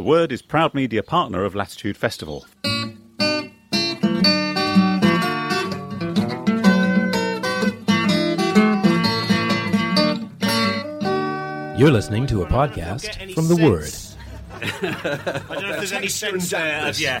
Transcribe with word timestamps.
The 0.00 0.04
Word 0.04 0.32
is 0.32 0.40
proud 0.40 0.72
media 0.72 1.02
partner 1.02 1.44
of 1.44 1.54
Latitude 1.54 1.94
Festival. 1.94 2.46
You're 11.76 11.90
listening 11.90 12.26
to 12.28 12.40
a 12.40 12.46
podcast 12.46 13.34
from 13.34 13.48
The 13.48 13.56
Word. 13.56 13.92
I 14.62 15.54
don't 15.54 15.64
know 15.64 15.70
if 15.72 15.76
there's 15.76 15.92
any 15.92 16.08
sense 16.08 16.48
there 16.48 16.88
of 16.88 16.98
yeah. 16.98 17.20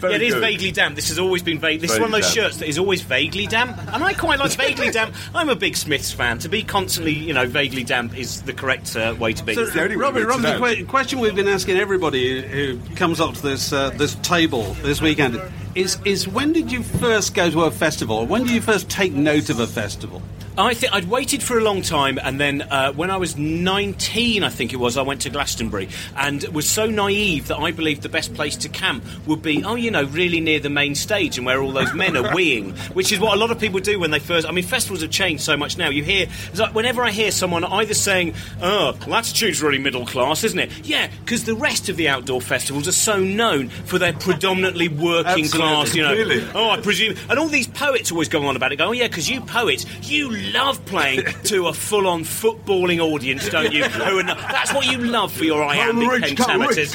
Very 0.00 0.14
yeah, 0.14 0.16
it 0.18 0.22
is 0.22 0.34
good. 0.34 0.40
vaguely 0.40 0.72
damp. 0.72 0.96
This 0.96 1.08
has 1.08 1.18
always 1.18 1.42
been 1.42 1.58
vague. 1.58 1.80
This 1.80 1.92
is 1.92 1.98
one 1.98 2.08
of 2.08 2.12
those 2.12 2.22
damp. 2.22 2.34
shirts 2.34 2.56
that 2.58 2.68
is 2.68 2.78
always 2.78 3.02
vaguely 3.02 3.46
damp, 3.46 3.78
and 3.92 4.04
I 4.04 4.14
quite 4.14 4.38
like 4.38 4.52
vaguely 4.52 4.90
damp. 4.90 5.14
I'm 5.34 5.48
a 5.48 5.56
big 5.56 5.76
Smiths 5.76 6.12
fan. 6.12 6.38
To 6.38 6.48
be 6.48 6.62
constantly, 6.62 7.12
you 7.12 7.32
know, 7.32 7.46
vaguely 7.46 7.84
damp 7.84 8.16
is 8.16 8.42
the 8.42 8.52
correct 8.52 8.94
uh, 8.96 9.14
way 9.18 9.32
to 9.32 9.44
be. 9.44 9.54
So, 9.54 9.64
Robert, 9.64 10.26
Robert, 10.26 10.42
the 10.42 10.58
que- 10.58 10.84
question 10.84 11.20
we've 11.20 11.34
been 11.34 11.48
asking 11.48 11.76
everybody 11.76 12.42
who 12.42 12.78
comes 12.96 13.20
up 13.20 13.34
to 13.34 13.42
this 13.42 13.72
uh, 13.72 13.90
this 13.90 14.14
table 14.16 14.74
this 14.82 15.00
weekend 15.00 15.40
is 15.74 15.98
is 16.04 16.26
when 16.26 16.52
did 16.52 16.72
you 16.72 16.82
first 16.82 17.34
go 17.34 17.50
to 17.50 17.62
a 17.64 17.70
festival? 17.70 18.26
When 18.26 18.44
did 18.44 18.52
you 18.52 18.60
first 18.62 18.88
take 18.88 19.12
note 19.12 19.50
of 19.50 19.60
a 19.60 19.66
festival? 19.66 20.22
I 20.58 20.72
think 20.72 20.94
I'd 20.94 21.04
waited 21.08 21.42
for 21.42 21.58
a 21.58 21.62
long 21.62 21.82
time, 21.82 22.18
and 22.22 22.40
then 22.40 22.62
uh, 22.62 22.92
when 22.92 23.10
I 23.10 23.18
was 23.18 23.36
19, 23.36 24.42
I 24.42 24.48
think 24.48 24.72
it 24.72 24.76
was, 24.76 24.96
I 24.96 25.02
went 25.02 25.20
to 25.22 25.30
Glastonbury 25.30 25.88
and 26.16 26.42
was 26.48 26.68
so 26.68 26.86
naive 26.86 27.48
that 27.48 27.58
I 27.58 27.72
believed 27.72 28.00
the 28.00 28.08
best 28.08 28.32
place 28.32 28.56
to 28.58 28.70
camp 28.70 29.04
would 29.26 29.42
be, 29.42 29.62
oh, 29.64 29.74
you 29.74 29.90
know, 29.90 30.04
really 30.04 30.40
near 30.40 30.58
the 30.58 30.70
main 30.70 30.94
stage 30.94 31.36
and 31.36 31.46
where 31.46 31.60
all 31.60 31.72
those 31.72 31.92
men 31.92 32.16
are 32.16 32.22
weeing, 32.34 32.74
which 32.94 33.12
is 33.12 33.20
what 33.20 33.34
a 33.34 33.36
lot 33.40 33.50
of 33.50 33.60
people 33.60 33.80
do 33.80 34.00
when 34.00 34.10
they 34.10 34.18
first. 34.18 34.48
I 34.48 34.50
mean, 34.52 34.64
festivals 34.64 35.02
have 35.02 35.10
changed 35.10 35.42
so 35.42 35.58
much 35.58 35.76
now. 35.76 35.90
You 35.90 36.02
hear, 36.02 36.26
it's 36.50 36.58
like 36.58 36.74
whenever 36.74 37.02
I 37.04 37.10
hear 37.10 37.30
someone 37.32 37.62
either 37.62 37.94
saying, 37.94 38.34
oh, 38.62 38.98
Latitude's 39.06 39.60
really 39.60 39.78
middle 39.78 40.06
class, 40.06 40.42
isn't 40.42 40.58
it? 40.58 40.70
Yeah, 40.86 41.10
because 41.20 41.44
the 41.44 41.54
rest 41.54 41.90
of 41.90 41.98
the 41.98 42.08
outdoor 42.08 42.40
festivals 42.40 42.88
are 42.88 42.92
so 42.92 43.18
known 43.20 43.68
for 43.68 43.98
their 43.98 44.14
predominantly 44.14 44.88
working 44.88 45.44
Absolutely, 45.44 45.58
class, 45.58 45.94
you 45.94 46.02
know. 46.02 46.14
really. 46.14 46.46
Oh, 46.54 46.70
I 46.70 46.80
presume. 46.80 47.14
And 47.28 47.38
all 47.38 47.48
these 47.48 47.68
poets 47.68 48.10
always 48.10 48.30
go 48.30 48.46
on 48.46 48.56
about 48.56 48.72
it. 48.72 48.76
Go, 48.76 48.86
oh 48.86 48.92
yeah, 48.92 49.08
because 49.08 49.28
you 49.28 49.42
poets, 49.42 49.84
you 50.08 50.45
love 50.52 50.84
playing 50.86 51.24
to 51.44 51.66
a 51.68 51.72
full-on 51.72 52.24
footballing 52.24 53.00
audience, 53.00 53.48
don't 53.48 53.72
you? 53.72 53.84
Who 53.84 54.18
are 54.18 54.22
not, 54.22 54.38
that's 54.38 54.72
what 54.72 54.86
you 54.86 54.98
love 54.98 55.32
for 55.32 55.44
your 55.44 55.62
iambic 55.62 56.08
pentameters. 56.08 56.86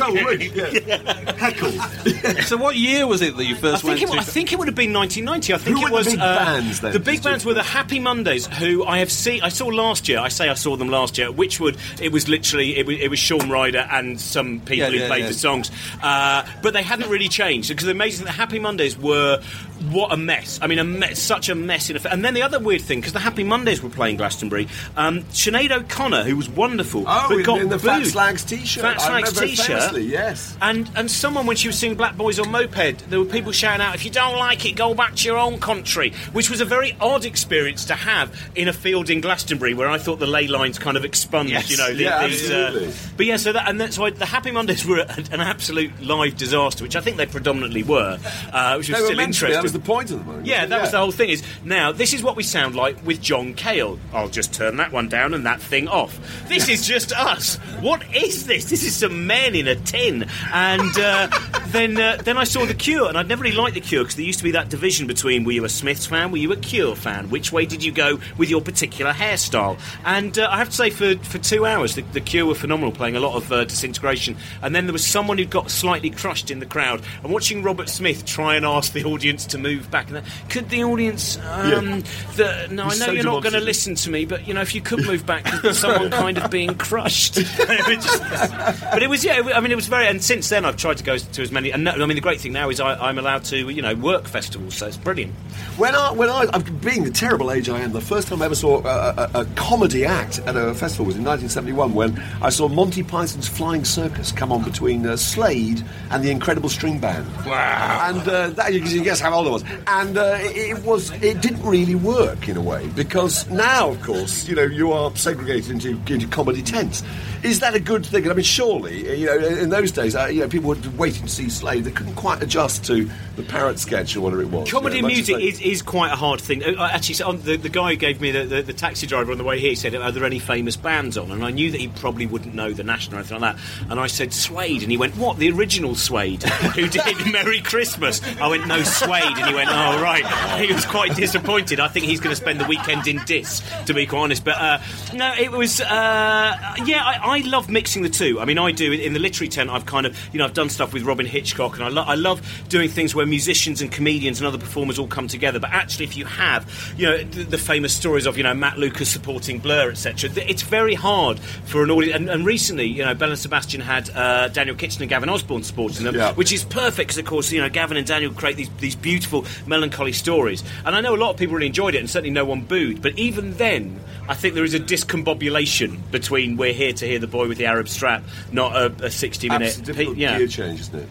so 2.46 2.58
what 2.58 2.76
year 2.76 3.06
was 3.08 3.22
it 3.22 3.36
that 3.38 3.46
you 3.46 3.56
I 3.56 3.60
first 3.60 3.84
think, 3.84 4.00
went 4.00 4.10
it, 4.12 4.14
to? 4.14 4.20
I 4.20 4.24
think 4.24 4.54
it 4.54 4.60
would 4.60 4.68
have 4.68 4.76
been 4.76 4.94
1990. 4.94 5.54
I 5.54 5.58
think 5.58 5.78
Who 5.78 5.86
it 5.86 5.92
were 5.92 5.98
was 5.98 6.06
the 6.06 6.12
big 6.12 6.20
uh, 6.20 6.46
bands 6.46 6.82
then? 6.82 6.94
The 6.94 7.00
big 7.00 7.16
Just 7.16 7.24
bands 7.24 7.46
were 7.46 7.54
the 7.54 7.64
Happy 7.64 8.00
Mondays, 8.00 8.48
who 8.48 8.86
I 8.86 9.00
have 9.00 9.12
seen. 9.12 9.42
I 9.42 9.50
saw 9.50 9.68
last 9.68 10.08
year. 10.08 10.20
I 10.20 10.30
say 10.30 10.50
I 10.50 10.54
saw 10.54 10.76
them 10.76 10.90
last 10.90 11.18
year. 11.18 11.30
at 11.30 11.36
Wychwood. 11.36 11.78
It 12.02 12.12
was 12.12 12.28
literally 12.28 12.78
it 12.78 12.86
was, 12.86 13.00
it 13.00 13.10
was 13.10 13.20
Shaun 13.20 13.50
Ryder 13.50 13.88
and 13.92 14.20
some 14.20 14.60
people 14.62 14.78
Yeah, 14.78 14.90
who 14.90 14.98
yeah, 14.98 15.08
played 15.08 15.22
yeah. 15.22 15.28
the 15.28 15.34
songs, 15.34 15.72
uh, 16.02 16.46
but 16.62 16.74
they 16.74 16.84
hadn't 16.84 17.10
really 17.10 17.28
changed 17.30 17.70
because 17.70 17.86
the 17.86 17.92
amazing. 17.92 18.26
Thing 18.26 18.32
the 18.32 18.32
Happy 18.32 18.60
Mondays 18.60 18.98
were 18.98 19.42
what 19.90 20.12
a 20.12 20.18
mess. 20.18 20.60
I 20.62 20.68
mean, 20.68 20.80
a 20.80 20.84
mess, 20.84 21.20
such 21.20 21.50
a 21.50 21.56
mess 21.56 21.90
in 21.90 21.96
effect. 21.96 22.14
And 22.14 22.24
then 22.24 22.34
the 22.34 22.44
other 22.44 22.60
weird 22.60 22.82
thing 22.82 23.00
because 23.00 23.14
the 23.14 23.20
Happy 23.20 23.41
Mondays 23.44 23.82
were 23.82 23.90
playing 23.90 24.18
Glastonbury. 24.18 24.68
Um, 24.98 25.22
Sinead 25.26 25.72
O'Connor, 25.72 26.24
who 26.24 26.36
was 26.38 26.50
wonderful, 26.50 27.04
Oh, 27.08 27.26
but 27.30 27.44
got 27.46 27.62
in 27.62 27.70
the 27.70 27.80
Fat. 27.80 28.06
Slags 28.06 28.44
t-shirt. 28.44 28.82
Fat 28.84 29.02
Slags 29.02 29.34
t-shirt. 29.40 29.66
famously, 29.66 30.04
yes. 30.06 30.56
And 30.62 30.90
and 30.96 31.10
someone 31.10 31.46
when 31.46 31.56
she 31.56 31.68
was 31.68 31.78
singing 31.78 31.98
Black 31.98 32.18
Boys 32.18 32.40
on 32.40 32.52
Moped, 32.52 33.10
there 33.10 33.20
were 33.20 33.26
people 33.26 33.52
shouting 33.52 33.82
out, 33.82 33.96
"If 33.96 34.06
you 34.06 34.12
don't 34.12 34.38
like 34.38 34.66
it, 34.66 34.74
go 34.76 34.94
back 34.94 35.16
to 35.16 35.26
your 35.28 35.38
own 35.38 35.60
country," 35.60 36.14
which 36.34 36.50
was 36.50 36.62
a 36.62 36.66
very 36.66 36.96
odd 37.00 37.26
experience 37.26 37.86
to 37.86 37.96
have 37.96 38.36
in 38.56 38.68
a 38.68 38.74
field 38.74 39.10
in 39.10 39.22
Glastonbury, 39.22 39.74
where 39.74 39.90
I 39.90 39.98
thought 39.98 40.20
the 40.20 40.28
ley 40.28 40.48
lines 40.48 40.78
kind 40.80 40.98
of 40.98 41.06
expunged. 41.06 41.52
Yes. 41.52 41.70
You 41.70 41.78
know, 41.78 41.94
the- 41.94 42.04
Yeah, 42.04 42.28
these, 42.28 42.42
absolutely. 42.50 42.88
Uh, 42.88 42.92
but 43.18 43.26
yeah, 43.26 43.38
so 43.38 43.52
that 43.54 43.68
and 43.70 43.80
that's 43.80 43.98
why 43.98 44.10
the 44.10 44.26
Happy 44.26 44.52
Mondays 44.52 44.86
were 44.86 45.00
an 45.32 45.40
absolute 45.42 45.92
live 46.02 46.38
disaster, 46.38 46.84
which 46.84 46.96
I 46.96 47.02
think 47.02 47.18
they 47.18 47.26
predominantly 47.26 47.84
were, 47.84 48.18
uh, 48.52 48.76
which 48.76 48.90
was 48.90 48.98
still 48.98 49.20
interesting. 49.20 49.52
That 49.52 49.64
was 49.64 49.74
the 49.74 49.80
point 49.80 50.12
of 50.12 50.20
the 50.20 50.26
wasn't 50.26 50.46
Yeah, 50.48 50.66
that 50.66 50.82
was 50.82 50.92
the 50.92 50.98
whole 50.98 51.12
thing. 51.12 51.30
Is 51.30 51.44
now 51.64 51.92
this 51.92 52.14
is 52.14 52.24
what 52.24 52.36
we 52.36 52.44
sound 52.44 52.76
like 52.76 52.98
with 53.06 53.22
John 53.32 53.54
Cale. 53.54 53.98
I'll 54.12 54.28
just 54.28 54.54
turn 54.54 54.76
that 54.76 54.92
one 54.92 55.08
down 55.08 55.34
and 55.34 55.46
that 55.46 55.62
thing 55.62 55.88
off. 55.88 56.20
This 56.50 56.68
is 56.68 56.86
just 56.86 57.14
us. 57.14 57.56
What 57.80 58.04
is 58.14 58.46
this? 58.46 58.66
This 58.66 58.84
is 58.84 58.94
some 58.94 59.26
men 59.26 59.56
in 59.56 59.70
a 59.70 59.76
tin. 59.76 60.28
And 60.52 61.00
uh, 61.00 61.30
then 61.68 61.98
uh, 61.98 62.18
then 62.22 62.38
I 62.38 62.44
saw 62.44 62.66
the 62.66 62.74
Cure, 62.74 63.08
and 63.08 63.18
I'd 63.18 63.30
never 63.30 63.44
really 63.44 63.56
liked 63.56 63.76
the 63.76 63.80
Cure 63.80 64.04
because 64.04 64.18
there 64.18 64.26
used 64.26 64.40
to 64.40 64.44
be 64.44 64.52
that 64.52 64.68
division 64.68 65.08
between 65.08 65.46
were 65.46 65.54
you 65.54 65.64
a 65.64 65.70
Smiths 65.70 66.06
fan, 66.06 66.32
were 66.32 66.40
you 66.40 66.52
a 66.52 66.58
Cure 66.58 66.94
fan? 66.94 67.30
Which 67.30 67.54
way 67.54 67.66
did 67.66 67.86
you 67.86 67.94
go 67.94 68.20
with 68.38 68.50
your 68.50 68.60
particular 68.60 69.14
hairstyle? 69.14 69.80
And 70.04 70.38
uh, 70.38 70.50
I 70.52 70.58
have 70.58 70.68
to 70.68 70.76
say, 70.76 70.90
for 70.90 71.16
for 71.20 71.38
two 71.38 71.66
hours, 71.66 71.96
the, 71.96 72.02
the 72.02 72.20
Cure 72.20 72.46
were 72.46 72.56
phenomenal, 72.56 72.92
playing 72.92 73.16
a 73.16 73.22
lot 73.22 73.38
of 73.38 73.50
uh, 73.50 73.64
disintegration. 73.64 74.36
And 74.62 74.76
then 74.76 74.88
there 74.88 74.94
was 74.94 75.08
someone 75.08 75.38
who 75.38 75.46
got 75.46 75.72
slightly 75.72 76.10
crushed 76.10 76.52
in 76.52 76.60
the 76.60 76.66
crowd. 76.66 77.02
And 77.24 77.32
watching 77.32 77.64
Robert 77.64 77.88
Smith 77.88 78.26
try 78.26 78.56
and 78.56 78.66
ask 78.66 78.92
the 78.92 79.06
audience 79.06 79.46
to 79.46 79.58
move 79.58 79.90
back, 79.90 80.08
and 80.08 80.18
that, 80.18 80.26
could 80.50 80.68
the 80.68 80.84
audience? 80.84 81.38
Um, 81.38 82.02
the, 82.36 82.68
no, 82.70 82.90
He's 82.90 83.02
I 83.02 83.06
know 83.06 83.14
so 83.14 83.21
you're 83.24 83.34
not 83.34 83.44
going 83.44 83.54
to 83.54 83.60
listen 83.60 83.96
to 83.96 84.10
me, 84.10 84.26
but 84.26 84.48
you 84.48 84.54
know, 84.54 84.62
if 84.62 84.74
you 84.76 84.82
could 84.82 85.06
move 85.06 85.26
back, 85.26 85.44
there's 85.62 85.80
someone 85.80 86.10
kind 86.24 86.38
of 86.38 86.50
being 86.52 86.76
crushed. 86.76 87.38
It 87.62 87.88
was 87.98 88.06
just- 88.06 88.82
but 88.92 89.02
it 89.04 89.10
was, 89.10 89.24
yeah. 89.24 89.42
I 89.56 89.60
mean, 89.62 89.72
it 89.72 89.76
was 89.76 89.88
very. 89.88 90.08
And 90.08 90.22
since 90.24 90.50
then, 90.50 90.66
I've 90.66 90.78
tried 90.78 90.98
to 90.98 91.04
go 91.04 91.18
to 91.18 91.42
as 91.42 91.52
many. 91.52 91.72
And 91.72 91.84
no, 91.84 91.92
I 91.92 92.06
mean, 92.06 92.16
the 92.16 92.22
great 92.22 92.40
thing 92.42 92.54
now 92.54 92.70
is 92.70 92.80
I, 92.80 92.96
I'm 92.96 93.18
allowed 93.18 93.44
to, 93.46 93.70
you 93.70 93.82
know, 93.82 93.96
work 93.96 94.28
festivals, 94.28 94.76
so 94.76 94.88
it's 94.88 94.98
brilliant. 94.98 95.34
When 95.78 95.96
I, 95.96 96.12
when 96.12 96.30
I, 96.30 96.46
I'm 96.54 96.62
being 96.80 97.04
the 97.04 97.12
terrible 97.12 97.52
age 97.52 97.70
I 97.70 97.80
am, 97.80 97.92
the 97.92 98.02
first 98.02 98.28
time 98.28 98.42
I 98.42 98.46
ever 98.46 98.56
saw 98.56 98.82
a, 98.86 99.30
a, 99.34 99.42
a 99.42 99.46
comedy 99.56 100.06
act 100.06 100.40
at 100.40 100.56
a 100.56 100.74
festival 100.74 101.06
was 101.06 101.16
in 101.16 101.24
1971 101.24 101.94
when 101.94 102.20
I 102.42 102.50
saw 102.50 102.68
Monty 102.68 103.04
Python's 103.04 103.48
Flying 103.48 103.86
Circus 103.86 104.32
come 104.32 104.52
on 104.52 104.64
between 104.64 105.06
uh, 105.06 105.16
Slade 105.18 105.84
and 106.10 106.24
the 106.24 106.30
Incredible 106.32 106.70
String 106.70 107.00
Band. 107.00 107.26
Wow! 107.46 108.10
And 108.10 108.28
uh, 108.28 108.50
that, 108.52 108.74
you 108.74 108.82
can 108.82 109.04
guess 109.04 109.20
how 109.20 109.34
old 109.34 109.48
I 109.48 109.52
was. 109.52 109.64
And 109.88 110.18
uh, 110.18 110.38
it, 110.42 110.78
it 110.78 110.84
was, 110.84 111.12
it 111.24 111.42
didn't 111.42 111.64
really 111.64 111.96
work 111.96 112.48
in 112.50 112.58
a 112.58 112.62
way 112.62 112.88
because 113.04 113.50
now, 113.50 113.90
of 113.90 114.02
course, 114.04 114.48
you 114.48 114.54
know, 114.54 114.62
you 114.62 114.92
are 114.92 115.10
segregated 115.16 115.72
into, 115.72 116.00
into 116.14 116.28
comedy 116.28 116.62
tents. 116.62 117.02
Is 117.44 117.60
that 117.62 117.74
a 117.74 117.80
good 117.80 118.06
thing? 118.06 118.30
I 118.30 118.34
mean, 118.34 118.44
surely, 118.44 119.10
uh, 119.10 119.14
you 119.14 119.26
know, 119.26 119.38
in 119.38 119.70
those 119.70 119.92
days, 119.92 120.16
uh, 120.16 120.26
you 120.28 120.42
know, 120.42 120.48
people 120.48 120.70
were 120.70 120.78
waiting 120.98 121.24
to 121.24 121.30
see 121.30 121.50
Slade. 121.50 121.84
They 121.84 121.92
couldn't 121.92 122.16
quite 122.16 122.42
adjust 122.44 122.86
to 122.86 123.10
the 123.36 123.44
parrot 123.44 123.80
sketch 123.80 124.16
or 124.16 124.22
whatever 124.22 124.42
it 124.42 124.50
was. 124.50 124.70
Comedy 124.72 124.98
you 124.98 125.02
know, 125.02 125.08
and 125.08 125.18
much 125.18 125.22
as 125.24 125.30
music 125.30 125.54
is, 125.54 125.62
is 125.62 125.82
quite 125.82 126.12
a 126.12 126.16
hard 126.16 126.40
thing. 126.40 126.64
Uh, 126.64 126.90
Actually, 126.92 127.16
so 127.16 127.30
on 127.30 127.42
the, 127.42 127.58
the 127.58 127.70
guy 127.70 127.92
who 127.92 127.96
gave 127.96 128.22
me 128.22 128.32
the, 128.32 128.46
the, 128.46 128.62
the 128.62 128.74
taxi 128.74 129.08
driver 129.08 129.32
on 129.32 129.38
the 129.38 129.44
way 129.44 129.60
here 129.60 129.76
said, 129.76 129.96
"Are 129.96 130.12
there 130.12 130.26
any 130.26 130.40
famous 130.40 130.76
bands 130.76 131.18
on?" 131.18 131.32
And 131.32 131.44
I 131.44 131.52
knew 131.52 131.72
that 131.72 131.80
he 131.80 131.88
probably 131.88 132.26
wouldn't 132.26 132.54
know 132.54 132.74
the 132.74 132.84
National 132.84 133.18
or 133.18 133.20
anything 133.20 133.40
like 133.40 133.56
that. 133.56 133.64
And 133.90 134.00
I 134.00 134.08
said 134.08 134.34
Suede, 134.34 134.84
and 134.84 134.92
he 134.92 134.98
went, 134.98 135.16
"What? 135.18 135.38
The 135.38 135.50
original 135.52 135.96
Suede, 135.96 136.44
who 136.76 136.88
did 136.88 137.02
Merry 137.32 137.62
Christmas?" 137.62 138.22
I 138.40 138.48
went, 138.48 138.68
"No, 138.68 138.84
Suede," 138.84 139.24
and 139.24 139.48
he 139.48 139.54
went, 139.56 139.70
"Oh 139.72 140.02
right." 140.02 140.26
He 140.62 140.72
was 140.72 140.86
quite 140.86 141.16
disappointed. 141.16 141.80
I 141.80 141.88
think 141.88 142.06
he's 142.06 142.20
going 142.20 142.36
to 142.36 142.40
spend 142.40 142.60
the 142.60 142.66
weekend 142.66 143.08
in 143.08 143.20
Dis, 143.26 143.64
to 143.88 143.94
be 143.94 144.06
quite 144.06 144.20
honest. 144.20 144.46
But 144.46 144.58
uh, 144.58 144.80
no, 145.14 145.34
it 145.34 145.52
was 145.52 145.82
uh, 145.82 146.76
yeah. 146.86 147.04
I, 147.04 147.20
I 147.31 147.31
love 147.40 147.70
mixing 147.70 148.04
the 148.04 148.10
two. 148.10 148.40
I 148.40 148.46
mean, 148.46 148.58
I 148.58 148.72
do 148.72 148.92
in 148.92 149.14
the 149.14 149.20
literary 149.20 149.50
tent. 149.50 149.70
I've 149.70 149.86
kind 149.86 150.06
of 150.06 150.18
you 150.34 150.38
know 150.40 150.46
I've 150.46 150.54
done 150.54 150.70
stuff 150.70 150.94
with 150.94 151.04
Robyn 151.04 151.26
Hitchcock, 151.26 151.76
and 151.76 151.84
I, 151.84 151.88
lo- 151.90 152.04
I 152.06 152.16
love 152.16 152.42
doing 152.70 152.90
things 152.90 153.16
where 153.16 153.26
musicians 153.26 153.82
and 153.82 153.92
comedians 153.92 154.40
and 154.40 154.48
other 154.48 154.58
performers 154.58 155.00
all 155.00 155.08
come 155.08 155.28
together. 155.28 155.60
But 155.60 155.72
actually, 155.72 156.06
if 156.06 156.18
you 156.18 156.26
have 156.26 156.94
you 156.98 157.08
know 157.08 157.18
the, 157.24 157.44
the 157.44 157.58
famous 157.58 157.94
stories 157.96 158.26
of 158.26 158.38
you 158.38 158.44
know 158.44 158.54
Matt 158.54 158.78
Lucas 158.78 159.10
supporting 159.10 159.60
Blur, 159.60 159.92
etc., 159.92 160.30
th- 160.30 160.50
it's 160.50 160.62
very 160.62 160.94
hard 160.94 161.40
for 161.40 161.84
an 161.84 161.90
audience. 161.92 162.16
And, 162.16 162.30
and 162.30 162.46
recently, 162.46 162.86
you 162.86 163.04
know, 163.06 163.14
Belle 163.16 163.30
and 163.30 163.40
Sebastian 163.40 163.82
had 163.82 164.10
uh, 164.16 164.48
Daniel 164.50 164.76
Kitson 164.76 165.02
and 165.02 165.10
Gavin 165.10 165.30
Osborn 165.30 165.64
supporting 165.64 166.04
them, 166.06 166.16
Yeah. 166.16 166.34
which 166.34 166.52
is 166.52 166.64
perfect 166.64 167.08
because 167.10 167.18
of 167.18 167.26
course 167.26 167.52
you 167.52 167.62
know 167.62 167.70
Gavin 167.70 167.98
and 167.98 168.06
Daniel 168.06 168.34
create 168.34 168.58
these 168.58 168.70
these 168.80 168.96
beautiful 168.96 169.46
melancholy 169.66 170.12
stories. 170.14 170.64
And 170.86 170.96
I 170.96 171.02
know 171.02 171.16
a 171.16 171.18
lot 171.18 171.32
of 171.32 171.38
people 171.38 171.56
really 171.56 171.68
enjoyed 171.68 171.96
it, 171.96 172.00
and 172.00 172.10
certainly 172.10 172.32
no 172.32 172.46
one 172.46 172.62
booed. 172.62 173.02
But 173.02 173.18
even 173.18 173.56
then, 173.58 174.00
I 174.28 174.34
think 174.36 174.56
there 174.56 174.64
is 174.64 174.74
a 174.74 174.80
discombobulation 174.80 176.00
between 176.12 176.58
we're 176.58 176.74
here 176.74 176.94
to 176.94 177.06
hear 177.08 177.20
the 177.22 177.28
boy 177.28 177.48
with 177.48 177.58
the 177.58 177.66
Arab 177.68 177.88
strap, 177.88 178.24
not 178.52 178.76
a, 178.76 179.06
a 179.06 179.10
sixty 179.12 179.48
minute. 179.50 179.68
Absolutely 179.70 179.94
difficult 179.94 180.18
yeah. 180.18 180.38
gear 180.38 180.48
change, 180.48 180.80
isn't 180.82 181.00
it? 181.00 181.08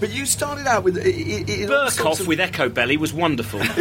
But 0.00 0.10
you 0.12 0.26
started 0.26 0.66
out 0.66 0.82
with. 0.82 0.98
i- 0.98 1.02
i- 1.02 1.04
i- 1.04 1.62
in 1.62 1.72
all 1.72 1.88
sorts 1.90 2.18
Burkoff 2.18 2.20
of- 2.20 2.26
with 2.26 2.38
Echobelly 2.40 2.96
was 2.98 3.12
wonderful. 3.12 3.60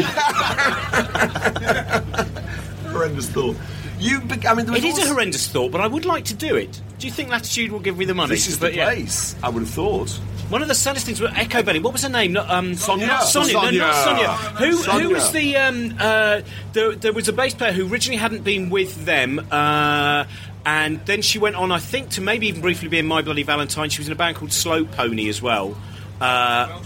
horrendous 2.92 3.30
thought. 3.30 3.56
You, 4.00 4.21
be- 4.21 4.45
I 4.48 4.54
mean, 4.54 4.65
there 4.65 4.74
was 4.74 4.83
it 4.83 4.88
is 4.88 5.00
a 5.00 5.07
horrendous 5.07 5.48
thought, 5.48 5.71
but 5.71 5.81
I 5.81 5.88
would 5.88 6.06
like 6.06 6.25
to 6.25 6.33
do 6.33 6.56
it. 6.56 6.80
Do 7.00 7.07
you 7.07 7.13
think 7.13 7.30
Latitude 7.30 7.71
will 7.71 7.80
give 7.80 7.98
me 7.98 8.06
the 8.06 8.13
money? 8.13 8.30
This 8.30 8.48
is 8.48 8.60
the 8.60 8.68
But, 8.68 8.74
yeah. 8.75 8.86
place. 8.86 9.36
I 9.42 9.50
would 9.50 9.62
have 9.62 9.69
thought. 9.69 10.10
One 10.50 10.62
of 10.62 10.68
the 10.68 10.75
saddest 10.75 11.06
things 11.06 11.19
was 11.21 11.31
Echobelly. 11.31 11.81
What 11.81 11.94
was 11.94 12.04
her 12.04 12.10
name? 12.10 12.33
Not, 12.33 12.50
um, 12.50 12.75
Sonia. 12.75 13.07
Not 13.07 13.24
Sonia. 13.24 13.54
No, 13.54 13.62
not 13.62 13.71
Sonia. 13.71 13.94
Sonia. 13.94 14.27
Who, 14.60 14.74
Sonia. 14.74 15.07
who 15.07 15.13
was 15.13 15.31
the? 15.31 15.56
Um, 15.57 15.95
uh, 16.00 16.42
there, 16.74 16.95
there 16.95 17.13
was 17.13 17.27
a 17.30 17.33
bass 17.33 17.54
player 17.54 17.71
who 17.71 17.88
originally 17.92 18.18
hadn't 18.18 18.44
been 18.44 18.69
with 18.69 19.06
them. 19.06 19.39
Uh, 19.50 20.25
and 20.65 21.06
then 21.06 21.21
she 21.21 21.39
went 21.39 21.56
on, 21.56 21.71
I 21.71 21.80
think, 21.80 22.12
to 22.12 22.21
maybe 22.21 22.48
even 22.48 22.62
briefly 22.62 22.88
be 22.88 23.00
in 23.00 23.06
My 23.06 23.21
Bloody 23.21 23.44
Valentine. 23.44 23.89
She 23.89 24.00
was 24.00 24.07
in 24.07 24.13
a 24.13 24.15
band 24.15 24.38
called 24.38 24.54
Slow 24.54 24.86
Pony 24.86 25.30
as 25.30 25.42
well. 25.42 25.77
Uh, 26.21 26.81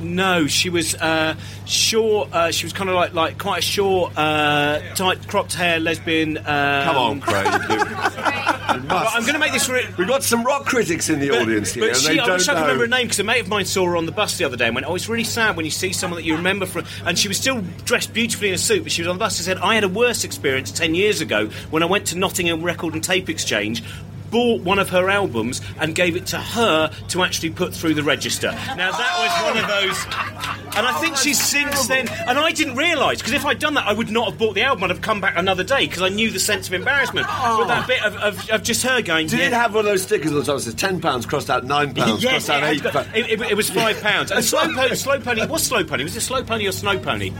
no, 0.00 0.46
she 0.46 0.70
was 0.70 0.94
uh, 0.94 1.34
short. 1.66 2.32
Uh, 2.32 2.50
she 2.50 2.64
was 2.66 2.72
kind 2.72 2.88
of 2.90 2.96
like 2.96 3.14
like 3.14 3.38
quite 3.38 3.58
a 3.58 3.62
short, 3.62 4.12
uh, 4.16 4.80
tight 4.94 5.26
cropped 5.28 5.54
hair 5.54 5.80
lesbian. 5.80 6.38
Um, 6.38 6.44
Come 6.44 6.96
on, 6.96 7.20
Craig. 7.20 7.46
you- 7.70 7.76
you 7.78 7.84
But. 8.88 9.08
I'm 9.14 9.22
going 9.22 9.32
to 9.32 9.38
make 9.38 9.52
this. 9.52 9.68
Re- 9.68 9.86
We've 9.96 10.06
got 10.06 10.22
some 10.22 10.44
rock 10.44 10.66
critics 10.66 11.08
in 11.08 11.20
the 11.20 11.30
but, 11.30 11.42
audience 11.42 11.72
here, 11.72 11.84
but 11.84 11.88
and 11.90 11.96
she, 11.98 12.12
they 12.14 12.18
I 12.20 12.32
wish 12.34 12.48
I 12.48 12.54
could 12.54 12.60
remember 12.62 12.84
her 12.84 12.88
name 12.88 13.06
because 13.06 13.18
a 13.18 13.24
mate 13.24 13.40
of 13.40 13.48
mine 13.48 13.64
saw 13.64 13.84
her 13.86 13.96
on 13.96 14.04
the 14.06 14.12
bus 14.12 14.36
the 14.38 14.44
other 14.44 14.56
day 14.56 14.66
and 14.66 14.74
went, 14.74 14.86
"Oh, 14.86 14.94
it's 14.94 15.08
really 15.08 15.24
sad 15.24 15.56
when 15.56 15.64
you 15.64 15.70
see 15.70 15.92
someone 15.92 16.18
that 16.20 16.26
you 16.26 16.36
remember 16.36 16.66
from." 16.66 16.84
And 17.04 17.18
she 17.18 17.28
was 17.28 17.38
still 17.38 17.62
dressed 17.86 18.12
beautifully 18.12 18.48
in 18.48 18.54
a 18.54 18.58
suit, 18.58 18.82
but 18.82 18.92
she 18.92 19.00
was 19.02 19.08
on 19.08 19.16
the 19.16 19.20
bus. 19.20 19.38
and 19.38 19.44
said, 19.46 19.58
"I 19.58 19.74
had 19.74 19.84
a 19.84 19.88
worse 19.88 20.22
experience 20.22 20.70
ten 20.70 20.94
years 20.94 21.20
ago 21.22 21.46
when 21.70 21.82
I 21.82 21.86
went 21.86 22.06
to 22.08 22.18
Nottingham 22.18 22.62
Record 22.62 22.94
and 22.94 23.02
Tape 23.02 23.28
Exchange." 23.30 23.82
Bought 24.30 24.62
one 24.62 24.78
of 24.78 24.90
her 24.90 25.08
albums 25.08 25.60
and 25.80 25.94
gave 25.94 26.16
it 26.16 26.26
to 26.26 26.36
her 26.38 26.90
to 27.08 27.22
actually 27.22 27.50
put 27.50 27.74
through 27.74 27.94
the 27.94 28.02
register. 28.02 28.50
Now 28.76 28.92
that 28.92 29.18
was 29.18 29.54
one 29.54 29.62
of 29.64 29.68
those, 29.68 30.04
and 30.76 30.86
I 30.86 30.96
oh, 30.96 31.00
think 31.00 31.16
she's 31.16 31.42
since 31.42 31.86
then. 31.88 32.08
And 32.08 32.38
I 32.38 32.52
didn't 32.52 32.76
realise 32.76 33.18
because 33.18 33.32
if 33.32 33.44
I'd 33.46 33.58
done 33.58 33.74
that, 33.74 33.86
I 33.86 33.92
would 33.92 34.10
not 34.10 34.28
have 34.30 34.38
bought 34.38 34.54
the 34.54 34.62
album. 34.62 34.84
I'd 34.84 34.90
have 34.90 35.00
come 35.00 35.20
back 35.20 35.34
another 35.36 35.64
day 35.64 35.86
because 35.86 36.02
I 36.02 36.08
knew 36.10 36.30
the 36.30 36.38
sense 36.38 36.68
of 36.68 36.74
embarrassment. 36.74 37.26
Oh. 37.28 37.58
But 37.58 37.68
that 37.68 37.86
bit 37.88 38.02
of, 38.04 38.16
of, 38.16 38.50
of 38.50 38.62
just 38.62 38.82
her 38.84 39.00
going, 39.02 39.28
Did 39.28 39.40
yeah, 39.40 39.46
it 39.46 39.52
have 39.54 39.74
one 39.74 39.84
of 39.86 39.90
those 39.90 40.02
stickers 40.02 40.32
on 40.32 40.38
the 40.38 40.44
top 40.44 40.56
that 40.56 40.62
says 40.62 40.74
ten 40.74 41.00
pounds 41.00 41.24
crossed 41.26 41.48
out 41.50 41.64
nine 41.64 41.94
pounds 41.94 42.22
yes, 42.22 42.46
crossed 42.46 42.50
out 42.50 42.62
it, 42.62 42.66
eight 42.66 42.80
had 42.82 42.92
got- 42.92 43.04
pounds? 43.06 43.16
it, 43.16 43.30
it- 43.40 43.50
it 43.50 43.54
was 43.56 43.70
five 43.70 44.00
pounds. 44.02 44.30
And 44.30 44.44
slow, 44.44 44.68
po- 44.74 44.94
slow 44.94 45.20
pony. 45.20 45.46
What's 45.46 45.64
slow 45.64 45.84
pony? 45.84 46.04
Was 46.04 46.16
it 46.16 46.20
slow 46.20 46.42
pony 46.44 46.66
or 46.68 46.72
snow 46.72 46.98
pony? 46.98 47.32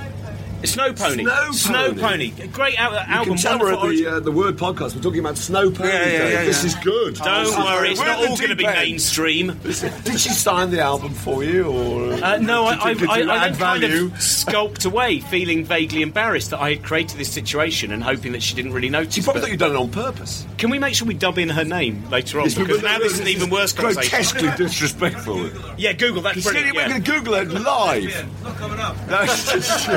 Snow 0.65 0.93
pony. 0.93 1.25
Snow 1.53 1.93
Pony. 1.95 2.33
pony. 2.33 2.47
Great 2.49 2.79
al- 2.81 2.93
You 2.93 2.99
album. 2.99 3.35
can 3.35 3.43
tell 3.43 3.59
we're 3.61 3.73
at 3.75 3.81
the, 3.89 4.07
uh, 4.07 4.21
the 4.21 4.33
Word 4.33 4.57
podcast. 4.57 4.97
We're 4.97 5.03
talking 5.03 5.21
about 5.21 5.39
snow 5.39 5.71
pony. 5.71 5.89
Yeah, 5.91 5.95
yeah, 5.99 6.19
Day. 6.19 6.33
yeah, 6.33 6.45
This 6.45 6.65
is 6.65 6.75
good. 6.77 7.15
Don't 7.15 7.57
worry, 7.65 7.91
it's 7.93 8.01
We're 8.01 8.07
not 8.07 8.19
all 8.29 8.37
going 8.37 8.51
to 8.51 8.57
be 8.57 8.67
mainstream. 8.67 9.57
Did 9.63 10.19
she 10.19 10.31
sign 10.31 10.71
the 10.73 10.81
album 10.81 11.15
for 11.15 11.45
you, 11.45 11.65
or 11.67 12.13
Uh, 12.15 12.39
no, 12.39 12.67
I, 12.67 12.77
I, 12.89 12.95
Did 12.95 13.03
you- 13.03 13.09
I, 13.11 13.19
did 13.19 13.29
I 13.29 13.49
then 13.51 13.59
kind 13.59 13.85
of 13.85 14.21
skulked 14.23 14.85
away, 14.85 15.21
feeling 15.21 15.65
vaguely 15.65 16.03
embarrassed 16.03 16.51
that 16.51 16.59
I 16.61 16.71
had 16.71 16.83
created 16.83 17.19
this 17.19 17.31
situation 17.33 17.93
and 17.93 18.03
hoping 18.03 18.33
that 18.33 18.43
she 18.43 18.55
didn't 18.57 18.73
really 18.73 18.89
notice. 18.91 19.15
She 19.15 19.23
probably 19.23 19.43
thought 19.43 19.51
you'd 19.51 19.61
done 19.61 19.73
it 19.73 19.77
on 19.79 19.91
purpose. 19.91 20.45
Can 20.59 20.71
we 20.71 20.79
make 20.81 20.95
sure 20.95 21.07
we 21.07 21.15
dub 21.15 21.39
in 21.39 21.49
her 21.51 21.65
name 21.65 22.03
later 22.11 22.41
on? 22.41 22.47
Yes, 22.47 22.55
because 22.57 22.79
but- 22.83 22.85
now 22.91 22.99
this 22.99 23.13
is 23.15 23.21
an 23.21 23.29
even 23.29 23.49
worse 23.49 23.73
conversation. 23.73 24.11
Grotesquely 24.11 24.51
disrespectful. 24.67 25.51
Yeah, 25.77 25.93
Google. 25.93 26.23
That's 26.23 26.43
brilliant. 26.43 26.75
We're 26.75 26.89
going 26.89 27.03
to 27.03 27.11
Google 27.13 27.35
it 27.35 27.49
live. 27.49 28.27
No, 29.09 29.21
it's 29.23 29.53
just- 29.53 29.89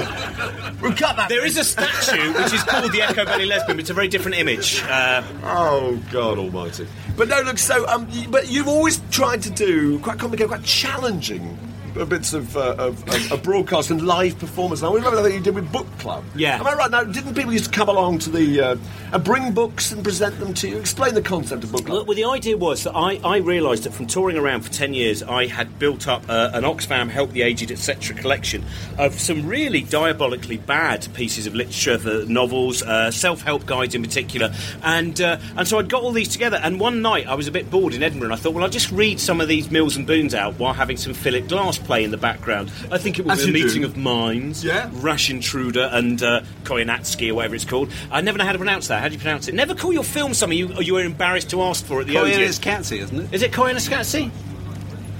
we'll 0.81 0.93
cut 0.93 1.15
that. 1.17 1.29
There 1.29 1.45
is 1.45 1.57
a 1.57 1.63
statue 1.63 2.33
which 2.33 2.53
is 2.53 2.63
called 2.63 2.91
the 2.91 2.99
Echobelly 2.99 3.47
Lesbian, 3.47 3.77
but 3.77 3.79
it's 3.81 3.89
a 3.89 3.93
very 3.93 4.07
different 4.07 4.37
image. 4.37 4.81
Uh, 4.83 5.23
Oh 5.43 5.99
God 6.11 6.37
Almighty! 6.37 6.87
But 7.17 7.27
no, 7.27 7.41
look. 7.41 7.57
So, 7.57 7.87
um, 7.87 8.07
y- 8.11 8.27
but 8.29 8.49
you've 8.49 8.67
always 8.67 9.01
tried 9.11 9.41
to 9.43 9.49
do 9.49 9.99
quite 9.99 10.17
complicated, 10.19 10.49
quite 10.49 10.63
challenging 10.63 11.57
bits 11.93 12.33
of, 12.33 12.55
uh, 12.55 12.75
of, 12.77 13.07
of, 13.07 13.31
of 13.31 13.43
broadcast 13.43 13.91
and 13.91 14.05
live 14.05 14.37
performance. 14.39 14.81
Now, 14.81 14.91
I 14.91 14.95
remember 14.95 15.21
that 15.21 15.33
you 15.33 15.39
did 15.39 15.55
with 15.55 15.71
Book 15.71 15.87
Club. 15.99 16.23
Yeah. 16.35 16.59
Am 16.59 16.67
I 16.67 16.73
right? 16.73 16.91
Now, 16.91 17.03
didn't 17.03 17.35
people 17.35 17.53
used 17.53 17.65
to 17.65 17.71
come 17.71 17.89
along 17.89 18.19
to 18.19 18.29
the 18.29 18.61
uh, 18.61 18.75
and 19.11 19.23
bring 19.23 19.53
books 19.53 19.91
and 19.91 20.03
present 20.03 20.39
them 20.39 20.53
to 20.55 20.69
you? 20.69 20.77
Explain 20.77 21.13
the 21.13 21.21
concept 21.21 21.63
of 21.63 21.71
Book 21.71 21.85
Club. 21.85 21.97
Well, 21.97 22.05
well, 22.05 22.15
the 22.15 22.25
idea 22.25 22.57
was 22.57 22.83
that 22.83 22.95
I, 22.95 23.19
I 23.23 23.37
realised 23.37 23.83
that 23.83 23.93
from 23.93 24.07
touring 24.07 24.37
around 24.37 24.61
for 24.61 24.71
10 24.71 24.93
years, 24.93 25.23
I 25.23 25.47
had 25.47 25.79
built 25.79 26.07
up 26.07 26.23
uh, 26.29 26.51
an 26.53 26.63
Oxfam 26.63 27.09
Help 27.09 27.31
the 27.31 27.41
Aged, 27.41 27.71
etc. 27.71 28.15
collection 28.15 28.63
of 28.97 29.19
some 29.19 29.47
really 29.47 29.81
diabolically 29.81 30.57
bad 30.57 31.07
pieces 31.13 31.47
of 31.47 31.55
literature, 31.55 31.97
the 31.97 32.25
novels, 32.25 32.83
uh, 32.83 33.11
self 33.11 33.41
help 33.41 33.65
guides 33.65 33.95
in 33.95 34.01
particular. 34.01 34.53
And, 34.83 35.19
uh, 35.19 35.39
and 35.57 35.67
so 35.67 35.79
I'd 35.79 35.89
got 35.89 36.03
all 36.03 36.11
these 36.11 36.29
together. 36.29 36.59
And 36.63 36.79
one 36.79 37.01
night 37.01 37.27
I 37.27 37.35
was 37.35 37.47
a 37.47 37.51
bit 37.51 37.69
bored 37.69 37.93
in 37.93 38.03
Edinburgh, 38.03 38.27
and 38.27 38.33
I 38.33 38.37
thought, 38.37 38.53
well, 38.53 38.63
I'll 38.63 38.69
just 38.69 38.91
read 38.91 39.19
some 39.19 39.41
of 39.41 39.47
these 39.47 39.69
Mills 39.71 39.95
and 39.97 40.07
Boons 40.07 40.33
out 40.33 40.55
while 40.59 40.73
having 40.73 40.97
some 40.97 41.13
Philip 41.13 41.47
Glass 41.47 41.77
play 41.81 42.03
in 42.03 42.11
the 42.11 42.17
background. 42.17 42.71
I 42.91 42.97
think 42.97 43.19
it 43.19 43.25
was 43.25 43.39
As 43.39 43.45
a 43.45 43.47
you 43.47 43.53
do. 43.57 43.63
meeting 43.65 43.83
of 43.83 43.97
minds. 43.97 44.63
Yeah. 44.63 44.89
Rash 44.93 45.29
Intruder 45.29 45.89
and 45.91 46.21
uh, 46.23 46.41
Koyanatsky 46.63 47.29
or 47.31 47.35
whatever 47.35 47.55
it's 47.55 47.65
called. 47.65 47.91
I 48.11 48.21
never 48.21 48.37
know 48.37 48.45
how 48.45 48.51
to 48.53 48.57
pronounce 48.57 48.87
that. 48.87 49.01
How 49.01 49.07
do 49.07 49.13
you 49.13 49.19
pronounce 49.19 49.47
it? 49.47 49.55
Never 49.55 49.75
call 49.75 49.91
your 49.93 50.03
film 50.03 50.33
something 50.33 50.57
you, 50.57 50.73
you 50.81 50.93
were 50.93 51.03
embarrassed 51.03 51.49
to 51.51 51.61
ask 51.63 51.85
for 51.85 52.01
at 52.01 52.07
the 52.07 52.15
Koyan 52.15 52.33
audience. 52.33 52.57
is 52.57 52.59
Catsy, 52.59 52.99
isn't 52.99 53.19
it? 53.19 53.33
Is 53.33 53.41
it 53.43 53.51
Koyanatsky? 53.51 54.31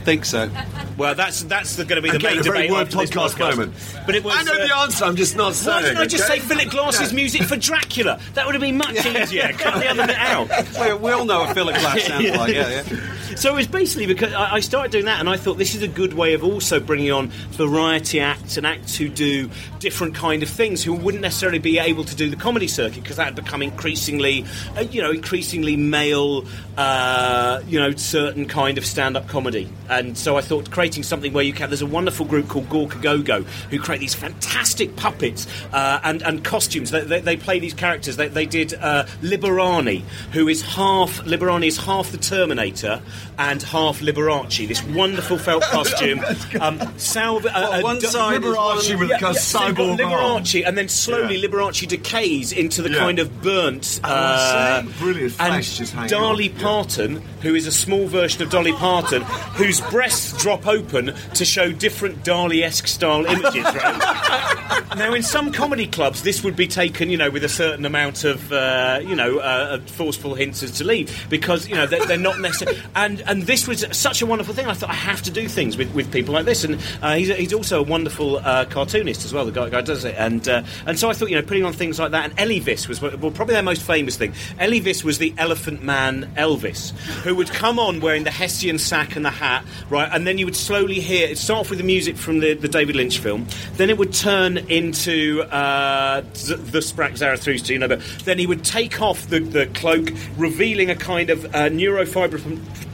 Think 0.04 0.26
so. 0.26 0.50
Well, 0.98 1.16
that's 1.16 1.44
that's 1.44 1.76
going 1.78 1.88
to 1.90 2.02
be 2.02 2.10
the 2.10 2.18
Again, 2.18 2.32
main 2.32 2.40
a 2.40 2.44
very 2.44 2.68
debate 2.68 2.72
word 2.72 2.88
podcast 2.90 3.30
podcast. 3.36 3.58
moment. 3.58 3.74
But 4.06 4.16
it 4.16 4.24
was. 4.24 4.36
I 4.36 4.44
know 4.44 4.54
uh, 4.54 4.68
the 4.68 4.76
answer. 4.76 5.06
I'm 5.06 5.16
just 5.16 5.36
not 5.36 5.54
saying. 5.54 5.76
why 5.76 5.82
didn't 5.82 5.98
I 5.98 6.06
just 6.06 6.30
okay? 6.30 6.40
say 6.40 6.46
Philip 6.46 6.70
Glass's 6.70 7.14
music 7.14 7.44
for 7.44 7.56
Dracula? 7.56 8.20
That 8.34 8.46
would 8.46 8.56
have 8.56 8.62
been 8.62 8.78
much 8.78 9.06
easier. 9.06 9.52
Cut 9.54 9.80
the 9.80 9.90
other 9.90 10.08
bit 10.08 10.18
out. 10.18 10.50
we, 10.80 10.94
we 10.94 11.12
all 11.12 11.26
know 11.26 11.42
what 11.42 11.54
Philip 11.54 11.76
Glass 11.76 12.04
sounds 12.04 12.30
like. 12.38 12.54
Yeah, 12.54 12.84
yeah. 12.84 13.36
So 13.36 13.54
it 13.54 13.56
was 13.56 13.68
basically 13.68 14.08
because 14.08 14.34
I 14.34 14.56
I 14.56 14.60
started 14.60 14.92
doing 14.92 15.06
that, 15.06 15.20
and 15.20 15.30
I 15.30 15.38
thought 15.38 15.58
this 15.58 15.76
is 15.76 15.82
a 15.82 15.88
good 15.88 16.14
way 16.14 16.34
of 16.34 16.44
also 16.44 16.80
bringing 16.80 17.12
on 17.12 17.30
variety 17.52 18.20
acts 18.20 18.58
and 18.58 18.68
acts 18.68 18.96
who 18.96 19.08
do 19.08 19.50
different 19.80 20.16
kind 20.16 20.44
of 20.44 20.50
things, 20.50 20.84
who 20.84 20.94
wouldn't 20.94 21.22
necessarily 21.22 21.60
be 21.60 21.80
able 21.80 22.04
to 22.06 22.16
do 22.16 22.30
the 22.30 22.36
comedy 22.36 22.68
circuit 22.68 23.02
because 23.04 23.18
that 23.18 23.26
had 23.26 23.36
become 23.36 23.62
increasingly, 23.62 24.46
uh, 24.78 24.82
you 24.82 25.02
know, 25.02 25.12
increasingly 25.12 25.76
male, 25.78 26.46
uh, 26.78 27.62
you 27.68 27.80
know, 27.80 27.92
certain 27.92 28.48
kind 28.48 28.78
of 28.78 28.86
stand-up 28.86 29.28
comedy. 29.28 29.70
And 29.92 30.18
so 30.18 30.38
I 30.38 30.42
thought 30.42 30.72
creating 30.72 31.04
something 31.04 31.34
where 31.34 31.44
you 31.44 31.54
can. 31.54 31.70
There's 31.70 31.82
a 31.82 31.86
wonderful 31.86 32.26
group 32.26 32.48
called 32.48 32.70
Gorka 32.70 32.98
Go 33.00 33.22
Go 33.22 33.44
who 33.70 33.78
create 33.80 34.00
these 34.00 34.16
fantastic 34.16 34.96
puppets 34.96 35.46
uh, 35.74 36.00
and 36.04 36.22
and 36.24 36.44
costumes. 36.44 36.92
They, 36.92 37.02
they, 37.02 37.20
they 37.20 37.38
play 37.38 37.60
these 37.60 37.74
characters. 37.74 38.16
They, 38.16 38.30
they 38.30 38.46
did 38.46 38.74
uh, 38.74 39.06
Liberani, 39.22 40.02
who 40.32 40.48
is 40.48 40.62
half 40.62 41.20
Liberani 41.26 41.68
is 41.68 41.78
half 41.78 42.12
the 42.12 42.18
Terminator 42.18 43.02
and 43.38 43.62
half 43.62 44.00
Liberace. 44.00 44.68
This 44.68 44.82
wonderful 44.84 45.38
felt 45.38 45.64
costume. 45.72 46.22
um, 46.62 46.80
Salve, 46.98 47.46
uh, 47.46 47.50
What, 47.52 47.80
uh, 47.80 47.82
one 47.82 48.00
d- 48.00 48.08
side 48.08 48.42
Liberace 48.42 48.98
with 49.00 49.10
yeah, 49.10 49.18
a 49.18 49.20
kind 49.20 49.36
of 49.36 49.36
yeah, 49.36 49.42
so 49.42 49.68
you've 49.68 49.78
got 49.78 49.98
cyborg. 49.98 50.00
Liberace, 50.00 50.68
and 50.68 50.78
then 50.78 50.88
slowly 50.88 51.36
Yeah. 51.36 51.48
Liberace 51.50 51.88
decays 51.88 52.52
into 52.54 52.82
the 52.82 52.92
Yeah. 52.92 53.00
kind 53.00 53.20
of 53.20 53.42
burnt. 53.42 54.00
Oh, 54.04 54.10
uh. 54.10 54.84
Brilliant 55.00 55.36
and 55.40 55.64
just 55.64 55.96
Dolly. 56.08 56.50
Parton, 56.50 57.18
who 57.42 57.56
is 57.56 57.68
a 57.68 57.72
small 57.72 58.08
version 58.08 58.42
of 58.42 58.50
Dolly 58.50 58.74
Parton, 58.74 59.22
whose 59.56 59.81
his 59.82 59.92
breasts 59.92 60.42
drop 60.42 60.68
open 60.68 61.14
to 61.36 61.46
show 61.46 61.72
different 61.72 62.24
Dali-esque 62.24 62.88
style 62.88 63.26
images. 63.26 63.64
Right? 63.64 64.84
now, 64.98 65.14
in 65.14 65.24
some 65.24 65.52
comedy 65.52 65.88
clubs, 65.88 66.24
this 66.24 66.44
would 66.44 66.56
be 66.56 66.68
taken, 66.68 67.10
you 67.10 67.18
know, 67.18 67.30
with 67.30 67.44
a 67.44 67.50
certain 67.50 67.86
amount 67.86 68.24
of, 68.24 68.52
uh, 68.52 69.00
you 69.02 69.16
know, 69.16 69.40
uh, 69.40 69.80
forceful 69.82 70.36
hints 70.36 70.64
as 70.64 70.72
to 70.72 70.84
leave 70.84 71.28
because 71.30 71.68
you 71.68 71.76
know 71.76 71.88
they're, 71.88 72.06
they're 72.06 72.18
not 72.18 72.40
necessary. 72.40 72.78
And 72.96 73.22
and 73.22 73.44
this 73.44 73.68
was 73.68 73.86
such 73.92 74.22
a 74.22 74.26
wonderful 74.26 74.54
thing. 74.54 74.68
I 74.68 74.74
thought 74.74 74.90
I 74.90 74.96
have 74.96 75.22
to 75.24 75.32
do 75.32 75.48
things 75.48 75.78
with, 75.78 75.94
with 75.94 76.12
people 76.12 76.34
like 76.34 76.46
this. 76.46 76.64
And 76.64 76.82
uh, 77.02 77.16
he's, 77.16 77.30
he's 77.36 77.54
also 77.54 77.80
a 77.80 77.84
wonderful 77.84 78.38
uh, 78.38 78.66
cartoonist 78.66 79.26
as 79.26 79.34
well. 79.34 79.46
The 79.46 79.52
guy, 79.52 79.70
guy 79.70 79.82
does 79.82 80.06
it. 80.06 80.16
And 80.18 80.48
uh, 80.48 80.64
and 80.86 81.00
so 81.00 81.10
I 81.10 81.14
thought, 81.14 81.30
you 81.30 81.36
know, 81.36 81.42
putting 81.42 81.66
on 81.66 81.74
things 81.74 82.00
like 82.00 82.12
that. 82.12 82.30
And 82.30 82.38
Elvis 82.38 82.88
was 82.88 83.02
well, 83.02 83.32
probably 83.32 83.54
their 83.54 83.64
most 83.64 83.82
famous 83.82 84.18
thing. 84.18 84.34
Elvis 84.60 85.04
was 85.04 85.18
the 85.18 85.34
Elephant 85.38 85.84
Man 85.84 86.32
Elvis, 86.36 86.92
who 87.24 87.36
would 87.36 87.50
come 87.50 87.80
on 87.80 88.00
wearing 88.00 88.24
the 88.24 88.32
Hessian 88.32 88.78
sack 88.78 89.16
and 89.16 89.26
the 89.26 89.30
hat, 89.30 89.66
right? 89.90 90.10
And 90.12 90.26
then 90.28 90.38
you 90.38 90.46
would 90.46 90.56
slowly 90.56 91.00
hear 91.00 91.28
it 91.28 91.38
start 91.38 91.62
off 91.62 91.70
with 91.70 91.80
the 91.80 91.86
music 91.86 92.18
from 92.18 92.40
the, 92.40 92.54
the 92.54 92.68
David 92.68 92.96
Lynch 92.96 93.20
film. 93.20 93.48
Then 93.74 93.90
it 93.90 93.98
would 93.98 94.14
turn 94.14 94.58
into 94.58 95.42
uh, 95.44 96.22
the 96.22 96.80
Sprach 96.80 97.18
Zarathustra, 97.18 97.74
you 97.74 97.80
know. 97.80 97.88
But 97.88 98.02
then 98.26 98.38
he 98.38 98.48
would 98.48 98.64
take 98.64 99.02
off 99.02 99.28
the, 99.28 99.40
the 99.40 99.66
cloak, 99.68 100.10
revealing 100.38 100.90
a 100.90 100.96
kind 100.96 101.30
of 101.30 101.46
uh, 101.46 101.70
neurofiber 101.70 102.40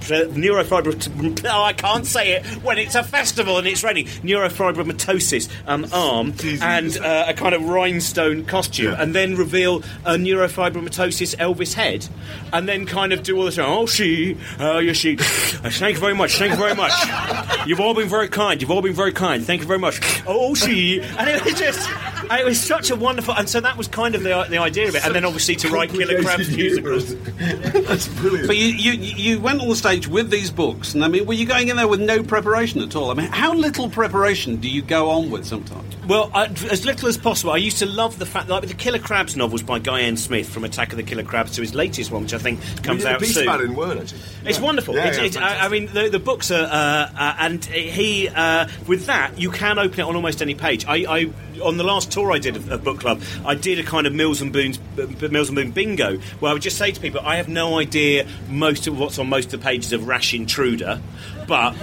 neurofibromatosis. 0.08 1.46
Oh, 1.52 1.64
I 1.64 1.74
can't 1.74 2.06
say 2.06 2.32
it 2.34 2.46
when 2.64 2.78
it's 2.78 2.96
a 2.96 3.04
festival 3.04 3.58
and 3.58 3.68
it's 3.68 3.84
raining. 3.84 4.06
Neurofibromatosis 4.06 5.50
um, 5.68 5.86
arm 5.92 6.34
and 6.62 6.98
uh, 6.98 7.26
a 7.28 7.34
kind 7.34 7.54
of 7.54 7.68
rhinestone 7.68 8.46
costume, 8.46 8.92
Yeah. 8.94 9.02
and 9.02 9.14
then 9.14 9.36
reveal 9.36 9.78
a 10.06 10.16
neurofibromatosis 10.16 11.36
Elvis 11.38 11.74
head, 11.74 12.08
and 12.54 12.68
then 12.68 12.86
kind 12.86 13.12
of 13.14 13.24
do 13.24 13.38
all 13.38 13.46
this. 13.46 13.58
Oh, 13.58 13.86
she, 13.86 14.38
oh, 14.60 14.80
yes, 14.80 14.98
she. 14.98 15.18
Thank 15.18 15.96
you 15.96 16.02
very 16.02 16.16
much. 16.16 16.38
Thank 16.38 16.52
you 16.52 16.58
very 16.58 16.67
much. 16.76 17.68
You've 17.68 17.80
all 17.80 17.94
been 17.94 18.10
very 18.10 18.28
kind. 18.28 18.62
You've 18.62 18.72
all 18.72 18.82
been 18.82 18.94
very 18.94 19.14
kind. 19.14 19.46
Thank 19.46 19.62
you 19.62 19.68
very 19.68 19.80
much. 19.80 20.00
Oh, 20.26 20.56
she, 20.56 21.02
and 21.02 21.30
it 21.30 21.44
was 21.44 21.54
just. 21.54 21.90
It 22.30 22.44
was 22.44 22.60
such 22.60 22.90
a 22.90 22.96
wonderful, 22.96 23.36
and 23.36 23.48
so 23.48 23.62
that 23.62 23.78
was 23.78 23.88
kind 23.88 24.14
of 24.14 24.24
the, 24.24 24.46
the 24.50 24.58
idea 24.58 24.90
of 24.90 24.96
it, 24.96 25.06
and 25.06 25.16
then 25.16 25.24
obviously 25.24 25.56
to 25.58 25.70
write 25.70 25.92
Killer 25.92 26.22
Crabs 26.22 26.50
musicals. 26.54 27.16
That's 27.38 28.10
brilliant. 28.10 28.48
But 28.48 28.58
you, 28.58 28.68
you, 28.68 28.92
you 28.94 29.40
went 29.40 29.62
on 29.62 29.70
the 29.70 29.76
stage 29.78 30.10
with 30.10 30.30
these 30.30 30.52
books, 30.52 30.94
and 30.94 31.06
I 31.06 31.08
mean, 31.08 31.26
were 31.26 31.36
you 31.36 31.46
going 31.46 31.70
in 31.70 31.78
there 31.78 31.88
with 31.88 32.02
no 32.02 32.24
preparation 32.24 32.82
at 32.82 32.98
all? 32.98 33.12
I 33.12 33.14
mean, 33.14 33.28
how 33.28 33.54
little 33.54 33.90
preparation 33.90 34.58
do 34.58 34.70
you 34.70 34.82
go 34.82 35.10
on 35.10 35.30
with 35.30 35.46
sometimes? 35.46 35.96
Well, 36.08 36.32
I, 36.34 36.46
as 36.46 36.86
little 36.86 37.10
as 37.10 37.18
possible. 37.18 37.52
I 37.52 37.58
used 37.58 37.80
to 37.80 37.86
love 37.86 38.18
the 38.18 38.26
fact, 38.26 38.48
like 38.48 38.66
the 38.66 38.74
Killer 38.74 39.00
Crabs 39.00 39.36
novels 39.36 39.62
by 39.62 39.80
Guy 39.80 40.02
N. 40.02 40.16
Smith, 40.16 40.48
from 40.48 40.64
Attack 40.64 40.92
of 40.92 40.98
the 40.98 41.04
Killer 41.04 41.24
Crabs 41.24 41.52
to 41.56 41.62
his 41.62 41.76
latest 41.76 42.12
one, 42.12 42.22
which 42.24 42.34
I 42.34 42.38
think 42.38 42.62
comes 42.82 43.04
out 43.04 43.22
soon. 43.26 43.44
about 43.44 43.62
in 43.62 43.76
Word, 43.76 43.98
actually. 43.98 44.22
It's 44.46 44.58
Yeah. 44.58 44.64
wonderful. 44.64 44.96
Yeah, 44.96 45.08
it's, 45.08 45.18
yeah, 45.18 45.24
it's, 45.26 45.38
I, 45.38 45.66
I 45.66 45.68
mean, 45.68 45.88
the, 45.92 46.08
the 46.08 46.20
books 46.20 46.50
are, 46.50 46.64
uh, 46.64 47.12
uh, 47.18 47.36
and 47.40 47.64
he 47.66 48.30
uh, 48.30 48.68
with 48.88 49.08
that 49.08 49.38
you 49.38 49.52
can 49.52 49.78
open 49.80 50.00
it 50.00 50.04
on 50.04 50.16
almost 50.16 50.42
any 50.42 50.56
page. 50.56 50.86
I, 50.86 50.96
I 50.96 51.30
on 51.62 51.76
the 51.78 51.84
last 51.84 52.12
tour 52.12 52.32
I 52.32 52.40
did 52.40 52.56
of, 52.56 52.72
of 52.72 52.84
book 52.84 53.00
club, 53.00 53.22
I 53.46 53.56
did 53.56 53.78
a 53.80 53.84
kind 53.84 54.08
of 54.08 54.14
Mills 54.14 54.42
and 54.42 54.54
Boons 54.54 54.80
Mills 55.22 55.50
and 55.50 55.56
Boon 55.58 55.72
bingo, 55.72 56.20
where 56.40 56.52
I 56.52 56.54
would 56.54 56.62
just 56.62 56.78
say 56.78 56.92
to 56.92 57.02
people, 57.02 57.20
I 57.22 57.36
have 57.36 57.50
no 57.50 57.80
idea 57.80 58.26
most 58.48 58.88
of 58.88 58.98
what's 58.98 59.20
on 59.20 59.28
most 59.28 59.46
of 59.46 59.60
the 59.60 59.66
pages 59.66 59.92
of 59.92 60.08
Rash 60.08 60.34
Intruder, 60.34 61.02
but 61.48 61.76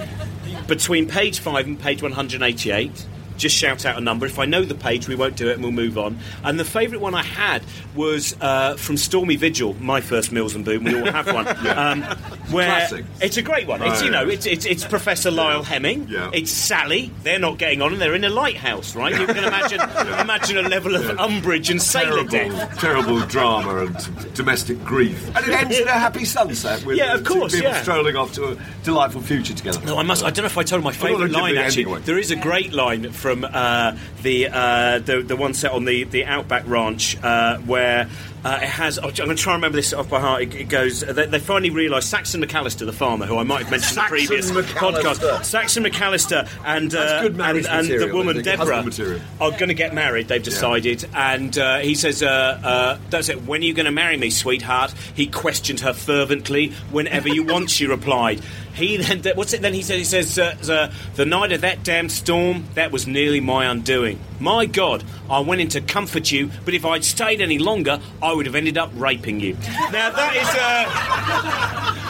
between 0.65 1.07
page 1.07 1.39
five 1.39 1.67
and 1.67 1.79
page 1.79 2.01
one 2.01 2.13
hundred 2.13 2.41
eighty-eight. 2.41 3.05
Just 3.37 3.55
shout 3.55 3.85
out 3.85 3.97
a 3.97 4.01
number. 4.01 4.25
If 4.25 4.39
I 4.39 4.45
know 4.45 4.63
the 4.63 4.75
page, 4.75 5.07
we 5.07 5.15
won't 5.15 5.35
do 5.35 5.49
it 5.49 5.53
and 5.53 5.63
we'll 5.63 5.71
move 5.71 5.97
on. 5.97 6.17
And 6.43 6.59
the 6.59 6.65
favourite 6.65 7.01
one 7.01 7.15
I 7.15 7.23
had 7.23 7.63
was 7.95 8.35
uh, 8.41 8.75
from 8.75 8.97
Stormy 8.97 9.35
Vigil, 9.35 9.73
my 9.75 10.01
first 10.01 10.31
Mills 10.31 10.55
and 10.55 10.63
Boon. 10.63 10.83
We 10.83 10.99
all 10.99 11.11
have 11.11 11.27
one. 11.27 11.47
um, 11.67 12.03
where 12.51 12.67
Classic. 12.67 13.05
it's 13.21 13.37
a 13.37 13.41
great 13.41 13.67
one. 13.67 13.81
It's 13.81 14.01
Oh, 14.01 14.05
you 14.05 14.11
know, 14.11 14.27
it's, 14.27 14.45
it's, 14.45 14.65
it's 14.65 14.85
Professor 14.85 15.31
Lyle 15.31 15.63
Hemming. 15.63 16.07
Yeah. 16.09 16.29
It's 16.33 16.51
Sally. 16.51 17.11
They're 17.23 17.39
not 17.39 17.57
getting 17.57 17.81
on, 17.81 17.93
and 17.93 18.01
they're 18.01 18.13
in 18.13 18.23
a 18.23 18.29
lighthouse, 18.29 18.95
right? 18.95 19.17
You 19.17 19.25
can 19.25 19.43
imagine 19.43 19.79
imagine 20.19 20.57
a 20.57 20.67
level 20.67 20.95
of 20.95 21.17
umbrage 21.19 21.69
and 21.69 21.81
sailor 21.81 22.25
terrible, 22.25 22.57
death. 22.57 22.79
terrible 22.79 23.19
drama 23.21 23.85
and 23.85 24.33
domestic 24.33 24.83
grief. 24.83 25.25
And 25.35 25.47
it 25.47 25.53
ends 25.53 25.79
in 25.79 25.87
a 25.87 25.91
happy 25.91 26.25
sunset 26.25 26.83
with 26.85 26.97
Yeah, 26.97 27.15
of 27.15 27.23
course, 27.23 27.53
people 27.55 27.71
yeah. 27.71 27.81
strolling 27.81 28.15
off 28.15 28.33
to 28.33 28.51
a 28.51 28.57
delightful 28.83 29.21
future 29.21 29.53
together. 29.53 29.79
No, 29.85 29.97
I 29.97 30.03
must. 30.03 30.23
I 30.23 30.29
don't 30.29 30.43
know 30.43 30.47
if 30.47 30.57
I 30.57 30.63
told 30.63 30.83
my 30.83 30.91
favourite 30.91 31.31
line. 31.31 31.57
Actually, 31.57 31.83
anyway. 31.83 32.01
there 32.01 32.17
is 32.17 32.31
a 32.31 32.35
great 32.35 32.73
line 32.73 33.11
from 33.25 33.43
uh, 33.43 33.97
the, 34.21 34.47
uh, 34.51 34.99
the 34.99 35.23
the 35.23 35.35
one 35.35 35.55
set 35.55 35.71
on 35.71 35.83
the 35.85 36.03
the 36.03 36.25
Outback 36.25 36.67
Ranch 36.67 37.17
uh, 37.23 37.57
where. 37.57 38.07
Uh, 38.45 38.59
it 38.61 38.69
has. 38.69 38.99
I'm 38.99 39.11
going 39.15 39.29
to 39.29 39.35
try 39.35 39.55
and 39.55 39.63
remember 39.63 39.77
this 39.77 39.91
off 39.91 40.07
by 40.07 40.19
heart. 40.19 40.43
It, 40.43 40.53
it 40.53 40.69
goes. 40.69 40.99
They, 40.99 41.25
they 41.25 41.39
finally 41.39 41.71
realise 41.71 42.05
Saxon 42.05 42.43
McAllister, 42.43 42.85
the 42.85 42.93
farmer, 42.93 43.25
who 43.25 43.39
I 43.39 43.43
might 43.43 43.63
have 43.63 43.71
mentioned 43.71 43.97
in 43.97 44.03
the 44.03 44.09
previous 44.09 44.51
McAllister. 44.51 45.15
podcast. 45.15 45.45
Saxon 45.45 45.83
McAllister 45.83 46.47
and 46.63 46.93
uh, 46.93 47.21
and, 47.23 47.41
and 47.41 47.57
the 47.57 47.61
material, 47.61 48.09
I 48.09 48.13
woman. 48.13 48.43
Deborah 48.43 49.19
are 49.41 49.49
going 49.49 49.69
to 49.69 49.73
get 49.73 49.95
married. 49.95 50.27
They've 50.27 50.43
decided, 50.43 51.09
and 51.15 51.57
uh, 51.57 51.79
he 51.79 51.95
says, 51.95 52.21
uh, 52.21 52.27
uh, 52.27 52.99
"That's 53.09 53.29
it. 53.29 53.41
When 53.45 53.61
are 53.61 53.65
you 53.65 53.73
going 53.73 53.87
to 53.87 53.91
marry 53.91 54.15
me, 54.15 54.29
sweetheart?" 54.29 54.93
He 55.15 55.25
questioned 55.25 55.79
her 55.79 55.93
fervently. 55.93 56.69
Whenever 56.91 57.29
you 57.29 57.43
want, 57.43 57.71
she 57.71 57.87
replied. 57.87 58.41
He 58.75 58.97
then, 58.97 59.23
what's 59.35 59.53
it? 59.53 59.61
Then 59.61 59.73
he 59.73 59.81
said, 59.81 59.97
he 59.97 60.03
says, 60.03 60.37
uh, 60.37 60.53
the, 60.61 60.93
"The 61.15 61.25
night 61.25 61.51
of 61.51 61.61
that 61.61 61.83
damn 61.83 62.09
storm, 62.09 62.65
that 62.75 62.91
was 62.91 63.07
nearly 63.07 63.39
my 63.39 63.65
undoing. 63.65 64.19
My 64.39 64.65
God, 64.65 65.03
I 65.29 65.39
went 65.39 65.61
in 65.61 65.69
to 65.69 65.81
comfort 65.81 66.31
you, 66.31 66.51
but 66.65 66.73
if 66.73 66.85
I'd 66.85 67.03
stayed 67.03 67.41
any 67.41 67.57
longer, 67.57 67.99
I 68.21 68.33
would 68.33 68.45
have 68.45 68.55
ended 68.55 68.77
up 68.77 68.91
raping 68.95 69.39
you." 69.39 69.53
Now 69.91 70.09
that 70.11 70.35
is. 70.35 70.47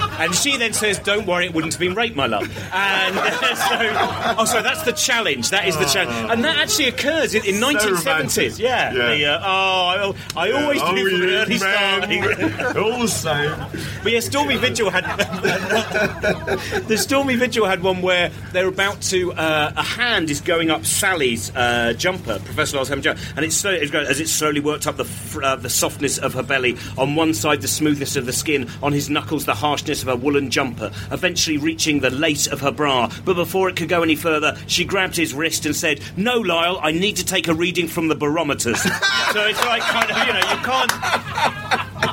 Uh, 0.02 0.05
and 0.20 0.34
she 0.36 0.58
then 0.58 0.74
says, 0.74 1.00
"Don't 1.00 1.26
worry, 1.26 1.46
it 1.46 1.54
wouldn't 1.54 1.74
have 1.74 1.80
been 1.80 1.94
rape, 1.96 2.16
my 2.16 2.28
love." 2.28 2.44
And 2.74 3.16
so, 3.58 4.36
oh, 4.40 4.46
so 4.46 4.62
that's 4.62 4.84
the 4.84 4.92
challenge. 4.94 5.50
That 5.52 5.68
is 5.68 5.78
the 5.78 5.86
challenge, 5.86 6.32
and 6.32 6.44
that 6.44 6.58
actually 6.58 6.88
occurs 6.88 7.34
in, 7.36 7.44
in 7.46 7.56
So 7.56 7.74
1970s. 7.74 8.06
romantic. 8.06 8.60
Yeah. 8.60 8.94
Yeah. 8.94 9.16
The, 9.16 9.26
uh, 9.26 9.40
oh, 9.44 10.16
I, 10.36 10.48
I 10.48 10.52
always 10.52 10.82
Oh, 10.82 10.92
knew 10.92 11.10
from 11.10 11.20
the 11.22 11.36
early 11.38 11.58
start. 11.58 12.10
man. 12.10 12.78
All 12.78 13.00
the 13.00 13.08
same. 13.08 13.56
But 14.04 14.12
yeah, 14.12 14.20
Stormy 14.20 14.58
Vigil 14.58 14.90
had 14.90 15.04
the 16.88 16.98
Stormy 16.98 17.36
Vigil 17.36 17.66
had 17.66 17.82
one 17.84 18.02
where 18.02 18.30
they're 18.52 18.68
about 18.68 19.02
to 19.04 19.34
uh, 19.34 19.74
a 19.76 19.84
hand 19.84 20.30
is 20.30 20.42
going 20.42 20.70
up 20.70 20.86
Sally's 20.86 21.54
uh, 21.56 21.94
jumper, 21.98 22.40
Professor 22.46 22.78
Lars 22.78 22.90
jumper, 22.90 23.16
and 23.36 23.46
it's 23.46 23.56
slowly, 23.56 23.78
it's 23.80 23.92
going- 23.92 24.08
as 24.08 24.20
it 24.20 24.28
slowly 24.30 24.60
worked 24.60 24.88
up 24.88 24.98
the 24.98 25.06
fr- 25.06 25.44
uh, 25.44 25.56
the 25.56 25.70
softness 25.70 26.18
of 26.18 26.34
her 26.34 26.44
belly. 26.44 26.78
On 26.98 27.16
one 27.16 27.34
side, 27.34 27.62
the 27.62 27.68
smoothness 27.68 28.16
of 28.16 28.26
the 28.26 28.34
skin. 28.34 28.70
On 28.84 28.92
his 28.92 29.10
knuckles, 29.10 29.46
the 29.46 29.56
harshness 29.56 30.02
of 30.08 30.08
her 30.08 30.16
woolen 30.16 30.50
jumper. 30.50 30.92
Eventually 31.12 31.58
reaching 31.58 32.00
the 32.00 32.10
lace 32.10 32.48
of 32.48 32.62
her 32.62 32.72
bra. 32.72 33.12
But 33.24 33.36
before 33.36 33.70
it 33.70 33.76
could 33.76 33.90
go 33.90 34.04
any 34.04 34.16
further, 34.16 34.58
she 34.68 34.86
grabbed 34.86 35.16
his 35.16 35.34
wrist 35.34 35.66
and 35.66 35.76
said, 35.76 36.02
"No, 36.18 36.38
Lyle, 36.40 36.80
I 36.82 36.92
need 36.92 37.16
to 37.18 37.26
take 37.26 37.48
a 37.48 37.54
reading 37.54 37.88
from 37.88 38.08
the 38.08 38.16
barometers." 38.16 38.82
so 38.82 39.46
it's 39.46 39.64
like 39.66 39.82
kind 39.82 40.12
of 40.12 40.18
you 40.28 40.34
know 40.34 40.40
you 40.40 40.58
can't. 40.64 40.92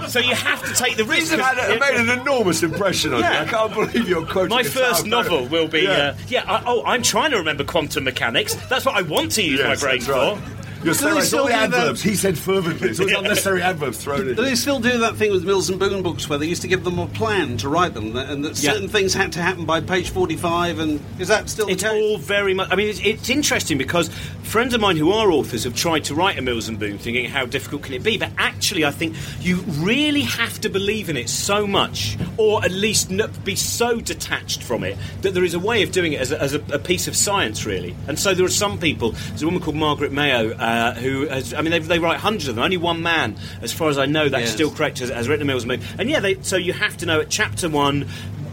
So 0.08 0.18
you 0.20 0.34
have 0.34 0.62
to 0.64 0.74
take 0.74 0.96
the 0.96 1.04
risk. 1.04 1.30
Have 1.32 1.40
had 1.40 1.56
'cause- 1.56 1.80
made 1.80 2.00
an 2.00 2.20
enormous 2.20 2.62
impression 2.62 3.14
on 3.14 3.20
Yeah. 3.20 3.42
you. 3.42 3.46
I 3.46 3.50
can't 3.50 3.72
believe 3.74 4.08
you're 4.08 4.26
quoting 4.26 4.50
my 4.50 4.62
first 4.62 5.06
novel 5.06 5.46
will 5.46 5.68
be. 5.68 5.82
Yeah. 5.82 5.90
Uh, 5.90 6.14
yeah. 6.28 6.44
I, 6.46 6.62
oh, 6.66 6.82
I'm 6.84 7.02
trying 7.02 7.30
to 7.32 7.38
remember 7.38 7.64
quantum 7.64 8.04
mechanics. 8.04 8.54
That's 8.68 8.84
what 8.84 8.94
I 8.96 9.02
want 9.02 9.32
to 9.32 9.42
use 9.42 9.58
Yes, 9.60 9.82
my 9.82 9.88
brain 9.88 10.04
right. 10.04 10.38
for. 10.38 10.61
You're 10.84 10.94
Do 10.94 11.00
they 11.00 11.10
it's 11.18 11.32
all 11.34 11.46
still 11.46 11.46
the 11.46 11.66
do 11.66 11.70
that? 11.92 11.98
He 12.00 12.14
said 12.16 12.36
fervently. 12.38 12.90
It's 12.90 13.00
all 13.00 13.06
the 13.06 13.18
unnecessary 13.18 13.62
adverbs 13.62 13.98
thrown 14.02 14.28
in. 14.28 14.34
Do 14.34 14.42
they 14.42 14.54
still 14.54 14.80
do 14.80 14.98
that 14.98 15.16
thing 15.16 15.30
with 15.30 15.44
Mills 15.44 15.70
and 15.70 15.78
Boon 15.78 16.02
books 16.02 16.28
where 16.28 16.38
they 16.38 16.46
used 16.46 16.62
to 16.62 16.68
give 16.68 16.84
them 16.84 16.98
a 16.98 17.06
plan 17.06 17.56
to 17.58 17.68
write 17.68 17.94
them, 17.94 18.16
and 18.16 18.44
that 18.44 18.60
Yeah. 18.62 18.72
certain 18.72 18.88
things 18.88 19.14
had 19.14 19.32
to 19.32 19.40
happen 19.42 19.64
by 19.64 19.80
page 19.80 20.10
45? 20.10 20.78
And 20.78 21.00
is 21.18 21.28
that 21.28 21.48
still 21.48 21.66
the 21.66 21.72
It's 21.72 21.82
case? 21.82 21.92
all 21.92 22.18
very 22.18 22.54
much. 22.54 22.68
I 22.70 22.76
mean, 22.76 22.88
it's, 22.88 23.00
it's 23.00 23.28
interesting 23.30 23.78
because 23.78 24.08
friends 24.42 24.74
of 24.74 24.80
mine 24.80 24.96
who 24.96 25.12
are 25.12 25.30
authors 25.30 25.64
have 25.64 25.74
tried 25.74 26.04
to 26.04 26.14
write 26.14 26.38
a 26.38 26.42
Mills 26.42 26.68
and 26.68 26.78
Boon, 26.78 26.98
thinking 26.98 27.26
how 27.30 27.46
difficult 27.46 27.82
can 27.82 27.94
it 27.94 28.02
be. 28.02 28.18
But 28.18 28.30
actually, 28.36 28.84
I 28.84 28.90
think 28.90 29.14
you 29.40 29.56
really 29.78 30.22
have 30.22 30.60
to 30.62 30.68
believe 30.68 31.08
in 31.08 31.16
it 31.16 31.28
so 31.28 31.66
much, 31.66 32.18
or 32.36 32.64
at 32.64 32.72
least 32.72 33.10
be 33.44 33.54
so 33.54 34.00
detached 34.00 34.62
from 34.62 34.82
it 34.84 34.96
that 35.22 35.32
there 35.34 35.44
is 35.44 35.54
a 35.54 35.58
way 35.60 35.82
of 35.82 35.92
doing 35.92 36.12
it 36.14 36.20
as 36.20 36.32
a, 36.32 36.40
as 36.42 36.54
a, 36.54 36.62
a 36.72 36.78
piece 36.78 37.06
of 37.08 37.14
science, 37.16 37.64
really. 37.66 37.94
And 38.08 38.18
so 38.18 38.34
there 38.34 38.44
are 38.44 38.48
some 38.48 38.78
people. 38.78 39.12
There's 39.12 39.42
a 39.42 39.46
woman 39.46 39.60
called 39.62 39.76
Margaret 39.76 40.12
Mayo 40.12 40.50
uh, 40.52 40.71
Uh, 40.72 40.94
who 40.94 41.26
has. 41.28 41.52
I 41.52 41.60
mean, 41.60 41.70
they, 41.70 41.80
they 41.80 41.98
write 41.98 42.18
hundreds 42.18 42.48
of 42.48 42.54
them. 42.54 42.64
Only 42.64 42.78
one 42.78 43.02
man, 43.02 43.36
as 43.60 43.74
far 43.74 43.90
as 43.90 43.98
I 43.98 44.06
know, 44.06 44.30
that's 44.30 44.44
Yes. 44.44 44.52
still 44.54 44.70
correct, 44.70 45.00
has, 45.00 45.10
has 45.10 45.28
written 45.28 45.42
a 45.42 45.44
Mills 45.44 45.64
and 45.64 45.68
Boon. 45.78 45.86
And 45.98 46.08
yeah, 46.08 46.20
they, 46.20 46.40
so 46.40 46.56
you 46.56 46.72
have 46.72 46.96
to 46.98 47.04
know 47.06 47.20
at 47.20 47.28
chapter 47.28 47.68
one. 47.68 48.08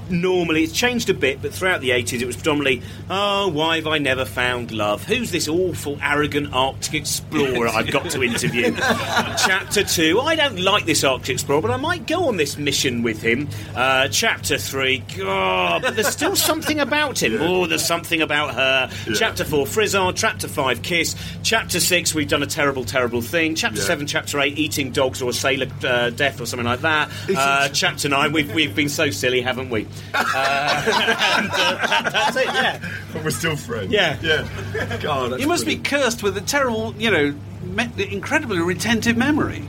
Normally, 0.09 0.63
it's 0.63 0.73
changed 0.73 1.09
a 1.09 1.13
bit, 1.13 1.41
but 1.41 1.53
throughout 1.53 1.81
the 1.81 1.89
80s, 1.91 2.21
it 2.21 2.25
was 2.25 2.35
predominantly, 2.35 2.81
oh, 3.09 3.47
why 3.49 3.77
have 3.77 3.87
I 3.87 3.97
never 3.97 4.25
found 4.25 4.71
love? 4.71 5.03
Who's 5.05 5.31
this 5.31 5.47
awful, 5.47 5.97
arrogant 6.01 6.53
Arctic 6.53 6.93
explorer 6.95 7.67
I've 7.67 7.91
got 7.91 8.09
to 8.11 8.23
interview? 8.23 8.75
chapter 8.75 9.83
2, 9.83 10.19
I 10.19 10.35
don't 10.35 10.59
like 10.59 10.85
this 10.85 11.03
Arctic 11.03 11.33
explorer, 11.33 11.61
but 11.61 11.71
I 11.71 11.77
might 11.77 12.07
go 12.07 12.27
on 12.27 12.37
this 12.37 12.57
mission 12.57 13.03
with 13.03 13.21
him. 13.21 13.47
Uh, 13.75 14.07
chapter 14.07 14.57
3, 14.57 14.99
God, 15.17 15.81
but 15.81 15.95
there's 15.95 16.07
still 16.09 16.35
something 16.35 16.79
about 16.79 17.21
him. 17.21 17.37
Oh, 17.41 17.65
there's 17.65 17.85
something 17.85 18.21
about 18.21 18.55
her. 18.55 18.89
Chapter 19.15 19.43
4, 19.45 19.65
Frizzard. 19.67 20.15
Chapter 20.15 20.47
5, 20.47 20.81
Kiss. 20.81 21.15
Chapter 21.43 21.79
6, 21.79 22.13
we've 22.15 22.27
done 22.27 22.43
a 22.43 22.47
terrible, 22.47 22.83
terrible 22.83 23.21
thing. 23.21 23.55
Chapter 23.55 23.79
Yeah. 23.79 23.85
7, 23.85 24.07
Chapter 24.07 24.39
8, 24.39 24.57
Eating 24.57 24.91
Dogs 24.91 25.21
or 25.21 25.29
a 25.29 25.33
Sailor 25.33 25.67
uh, 25.83 26.09
Death 26.09 26.41
or 26.41 26.45
something 26.45 26.65
like 26.67 26.81
that. 26.81 27.09
Uh, 27.35 27.69
chapter 27.69 28.09
9, 28.09 28.31
we've, 28.33 28.53
we've 28.53 28.75
been 28.75 28.89
so 28.89 29.09
silly, 29.09 29.41
haven't 29.41 29.69
we? 29.69 29.87
Uh, 30.13 30.83
and, 30.87 31.49
uh, 31.51 31.87
that- 31.87 32.09
that's 32.11 32.35
it. 32.37 32.45
Yeah. 32.45 32.79
But 33.13 33.23
we're 33.23 33.29
still 33.31 33.55
friends. 33.55 33.91
Yeah. 33.91 34.17
Yeah. 34.21 34.97
God, 35.01 35.39
You 35.39 35.47
must 35.47 35.63
brilliant. 35.65 35.83
be 35.83 35.89
cursed 35.89 36.23
with 36.23 36.37
a 36.37 36.41
terrible, 36.41 36.93
you 36.97 37.09
know, 37.11 37.33
me- 37.63 38.07
incredibly 38.11 38.59
retentive 38.59 39.17
memory. 39.17 39.63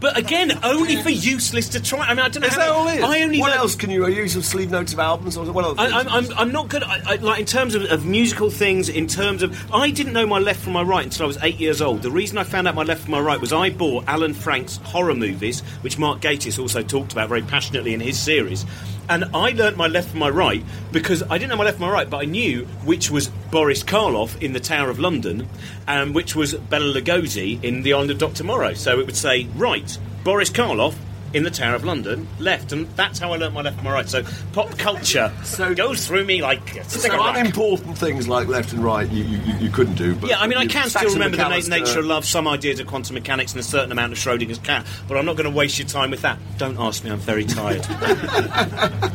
But 0.00 0.16
again, 0.18 0.58
only 0.62 0.96
for 1.02 1.10
useless 1.10 1.68
to 1.70 1.82
try. 1.82 2.00
I 2.06 2.10
mean, 2.14 2.20
I 2.20 2.28
don't 2.28 2.42
know. 2.42 2.48
Is 2.48 2.54
how 2.54 2.60
that 2.60 2.70
all 2.70 2.88
it 2.88 2.98
is? 2.98 3.04
I 3.04 3.22
only 3.22 3.40
What 3.40 3.50
know- 3.50 3.62
else 3.62 3.74
can 3.74 3.90
you 3.90 4.06
use 4.08 4.32
some 4.32 4.42
sleeve 4.42 4.70
notes 4.70 4.92
of 4.92 4.98
albums 4.98 5.36
or 5.36 5.44
what 5.52 5.78
I, 5.78 5.86
I'm, 6.00 6.08
I'm, 6.08 6.38
I'm 6.38 6.52
not 6.52 6.68
good. 6.68 6.82
I, 6.82 7.00
I, 7.04 7.14
like 7.16 7.40
in 7.40 7.46
terms 7.46 7.74
of, 7.74 7.82
of 7.84 8.04
musical 8.06 8.50
things. 8.50 8.88
In 8.88 9.06
terms 9.06 9.42
of, 9.42 9.72
I 9.72 9.90
didn't 9.90 10.12
know 10.12 10.26
my 10.26 10.38
left 10.38 10.60
from 10.60 10.72
my 10.72 10.82
right 10.82 11.04
until 11.04 11.24
I 11.24 11.26
was 11.26 11.38
eight 11.42 11.56
years 11.60 11.80
old. 11.80 12.02
The 12.02 12.10
reason 12.10 12.38
I 12.38 12.44
found 12.44 12.68
out 12.68 12.74
my 12.74 12.82
left 12.82 13.02
from 13.02 13.12
my 13.12 13.20
right 13.20 13.40
was 13.40 13.52
I 13.52 13.70
bought 13.70 14.04
Alan 14.06 14.34
Frank's 14.34 14.76
horror 14.78 15.14
movies, 15.14 15.60
which 15.82 15.98
Mark 15.98 16.20
Gatiss 16.20 16.58
also 16.58 16.82
talked 16.82 17.12
about 17.12 17.28
very 17.28 17.42
passionately 17.42 17.94
in 17.94 18.00
his 18.00 18.18
series. 18.18 18.64
And 19.08 19.24
I 19.34 19.50
learnt 19.50 19.76
my 19.76 19.86
left 19.86 20.10
from 20.10 20.18
my 20.18 20.28
right 20.30 20.64
because 20.90 21.22
I 21.22 21.38
didn't 21.38 21.50
know 21.50 21.56
my 21.56 21.64
left 21.64 21.76
from 21.78 21.86
my 21.86 21.92
right, 21.92 22.10
but 22.10 22.18
I 22.18 22.24
knew 22.24 22.64
which 22.84 23.08
was 23.08 23.28
Boris 23.28 23.84
Karloff 23.84 24.42
in 24.42 24.52
the 24.52 24.58
Tower 24.58 24.90
of 24.90 24.98
London, 24.98 25.48
and 25.86 26.12
which 26.12 26.34
was 26.34 26.54
Bela 26.54 26.92
Lugosi 26.92 27.62
in 27.62 27.82
The 27.82 27.92
Island 27.92 28.10
of 28.10 28.18
Doctor 28.18 28.42
Moreau. 28.42 28.74
So 28.74 28.98
it 28.98 29.06
would 29.06 29.16
say 29.16 29.46
right, 29.54 29.75
Boris 30.24 30.50
Karloff 30.50 30.94
in 31.34 31.42
the 31.42 31.50
Tower 31.50 31.74
of 31.74 31.84
London, 31.84 32.26
left, 32.38 32.72
and 32.72 32.86
that's 32.96 33.18
how 33.18 33.32
I 33.32 33.36
learnt 33.36 33.52
my 33.52 33.60
left 33.60 33.76
from 33.76 33.84
my 33.84 33.92
right. 33.92 34.08
So 34.08 34.22
pop 34.52 34.78
culture 34.78 35.30
So- 35.44 35.74
goes 35.74 36.06
through 36.06 36.24
me 36.24 36.40
like 36.40 36.76
it's 36.76 37.02
so 37.02 37.14
like 37.14 37.36
unimportant 37.36 37.98
things 37.98 38.26
like 38.28 38.46
left 38.48 38.72
and 38.72 38.82
right 38.82 39.10
you, 39.10 39.24
you, 39.24 39.38
you- 39.38 39.58
you 39.66 39.70
couldn't 39.70 39.96
do. 39.96 40.14
But 40.14 40.30
Yeah, 40.30 40.38
I 40.40 40.46
mean, 40.46 40.56
I 40.56 40.66
can 40.66 40.88
still 40.88 41.12
remember 41.12 41.36
the 41.36 41.48
na- 41.48 41.76
nature 41.76 41.98
of 41.98 42.06
love, 42.06 42.24
some 42.24 42.48
ideas 42.48 42.80
of 42.80 42.86
quantum 42.86 43.14
mechanics, 43.14 43.52
and 43.52 43.60
a 43.60 43.64
certain 43.64 43.92
amount 43.92 44.12
of 44.12 44.18
Schrodinger's 44.18 44.58
cat. 44.58 44.86
But 45.08 45.18
I'm 45.18 45.26
not 45.26 45.36
going 45.36 45.50
to 45.50 45.54
waste 45.54 45.78
your 45.78 45.88
time 45.88 46.10
with 46.10 46.22
that. 46.22 46.38
Don't 46.58 46.78
ask 46.78 47.04
me. 47.04 47.10
I'm 47.10 47.18
very 47.18 47.44
tired. 47.44 47.84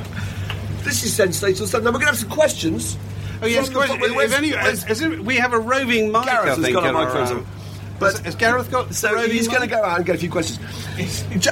This 0.83 1.03
is 1.03 1.15
sensational 1.15 1.67
stuff. 1.67 1.83
Now 1.83 1.89
we're 1.91 1.99
going 1.99 2.07
to 2.07 2.07
have 2.07 2.17
some 2.17 2.29
questions. 2.29 2.97
Oh 3.41 3.45
yes, 3.47 3.69
From 3.69 3.87
the- 3.87 4.19
if, 4.19 4.33
any, 4.33 4.51
where's- 4.51 4.85
is 4.89 5.01
it, 5.01 5.19
we 5.23 5.37
have 5.37 5.53
a 5.53 5.59
roving 5.59 6.11
mic. 6.11 6.25
Gareth 6.25 6.45
I 6.45 6.45
has 6.49 6.57
think, 6.59 6.73
got 6.75 6.87
a 6.87 6.91
microphone. 6.91 7.37
Um, 7.37 7.47
But 8.01 8.17
has 8.25 8.35
Gareth 8.35 8.69
got? 8.71 8.93
So 8.93 9.13
roving 9.13 9.31
he's 9.31 9.47
going 9.47 9.61
to 9.61 9.67
go 9.67 9.81
out 9.83 9.97
and 9.97 10.05
get 10.05 10.15
a 10.15 10.17
few 10.17 10.29
questions. 10.29 10.59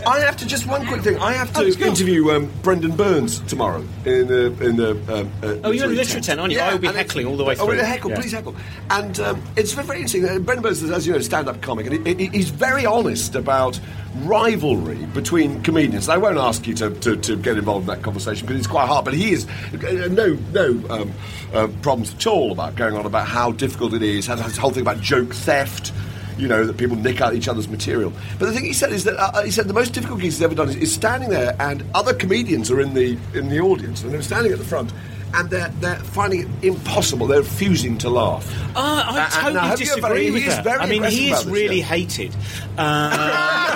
I 0.05 0.19
have 0.19 0.35
to 0.37 0.45
just 0.45 0.65
one 0.67 0.85
quick 0.87 1.01
thing. 1.03 1.17
I 1.19 1.31
have 1.33 1.49
Oh, 1.55 1.61
to 1.61 1.65
let's 1.69 1.77
interview 1.77 2.31
um, 2.31 2.51
Brendon 2.63 2.95
Burns 2.95 3.39
tomorrow 3.41 3.79
in 4.05 4.27
the 4.27 4.45
in 4.61 4.75
the. 4.75 4.91
Um, 5.13 5.31
uh, 5.41 5.55
Oh, 5.63 5.71
you're 5.71 5.85
in 5.85 5.91
the 5.91 5.95
literary 5.95 5.95
literary 5.95 6.21
tent, 6.21 6.39
aren't 6.39 6.51
you? 6.51 6.57
Yeah, 6.57 6.69
I 6.69 6.73
will 6.73 6.79
be 6.79 6.87
heckling 6.87 7.27
all 7.27 7.37
the 7.37 7.43
way 7.45 7.53
Oh, 7.53 7.65
through. 7.65 7.77
we're 7.77 7.85
heckle, 7.85 8.09
Yeah. 8.11 8.19
please 8.19 8.31
heckle. 8.31 8.55
And 8.89 9.19
um, 9.19 9.41
it's 9.55 9.73
very, 9.73 9.85
very 9.87 9.99
interesting. 9.99 10.25
Uh, 10.27 10.39
Brendon 10.39 10.63
Burns 10.63 10.81
is, 10.83 10.91
as 10.91 11.05
you 11.07 11.13
know, 11.13 11.19
a 11.19 11.23
stand-up 11.23 11.61
comic, 11.61 11.85
and 11.87 12.05
he, 12.07 12.13
he- 12.25 12.29
he's 12.37 12.49
very 12.49 12.85
honest 12.85 13.35
about 13.35 13.79
rivalry 14.23 15.05
between 15.13 15.61
comedians. 15.61 16.07
And 16.07 16.13
I 16.13 16.17
won't 16.17 16.37
ask 16.37 16.65
you 16.67 16.73
to, 16.75 16.89
to, 16.89 17.15
to 17.15 17.37
get 17.37 17.57
involved 17.57 17.87
in 17.87 17.95
that 17.95 18.03
conversation 18.03 18.45
because 18.47 18.59
it's 18.59 18.67
quite 18.67 18.87
hard. 18.87 19.05
But 19.05 19.13
he 19.13 19.31
is 19.33 19.45
uh, 19.73 20.07
no 20.11 20.37
no 20.51 20.69
um, 20.89 21.13
uh, 21.53 21.67
problems 21.83 22.13
at 22.15 22.25
all 22.27 22.51
about 22.51 22.75
going 22.75 22.95
on 22.95 23.05
about 23.05 23.27
how 23.27 23.51
difficult 23.51 23.93
it 23.93 24.01
is. 24.03 24.25
Has 24.27 24.41
this 24.43 24.57
whole 24.57 24.71
thing 24.71 24.81
about 24.81 24.99
joke 24.99 25.33
theft 25.33 25.91
you 26.39 26.47
know, 26.47 26.65
that 26.65 26.77
people 26.77 26.95
nick 26.95 27.21
out 27.21 27.35
each 27.35 27.47
other's 27.47 27.67
material. 27.67 28.13
But 28.39 28.47
the 28.47 28.53
thing 28.53 28.65
he 28.65 28.73
said 28.73 28.91
is 28.91 29.03
that 29.03 29.17
uh, 29.17 29.43
he 29.43 29.51
said 29.51 29.67
the 29.67 29.73
most 29.73 29.93
difficult 29.93 30.21
gigs 30.21 30.35
he's 30.35 30.43
ever 30.43 30.55
done 30.55 30.69
is, 30.69 30.75
is 30.77 30.93
standing 30.93 31.29
there 31.29 31.55
and 31.59 31.83
other 31.93 32.13
comedians 32.13 32.71
are 32.71 32.79
in 32.79 32.93
the 32.93 33.17
in 33.33 33.49
the 33.49 33.59
audience 33.59 34.03
and 34.03 34.13
they're 34.13 34.21
standing 34.21 34.51
at 34.51 34.57
the 34.57 34.65
front. 34.65 34.91
And 35.31 35.49
they're, 35.49 35.69
they're 35.79 35.95
finding 35.97 36.41
it 36.41 36.47
impossible. 36.63 37.27
They're 37.27 37.41
refusing 37.41 37.97
to 37.99 38.09
laugh. 38.09 38.45
Uh, 38.75 38.79
I 38.79 38.81
Uh, 38.81 39.21
uh, 39.21 39.29
totally 39.29 39.53
now, 39.53 39.59
have 39.61 39.79
you 39.79 39.85
disagree 39.85 40.31
with 40.31 40.45
that. 40.47 40.63
very 40.63 40.79
I 40.79 40.85
mean, 40.87 41.03
he 41.03 41.29
is 41.31 41.45
really 41.45 41.81
hated. 41.81 42.35
Uh, 42.77 43.11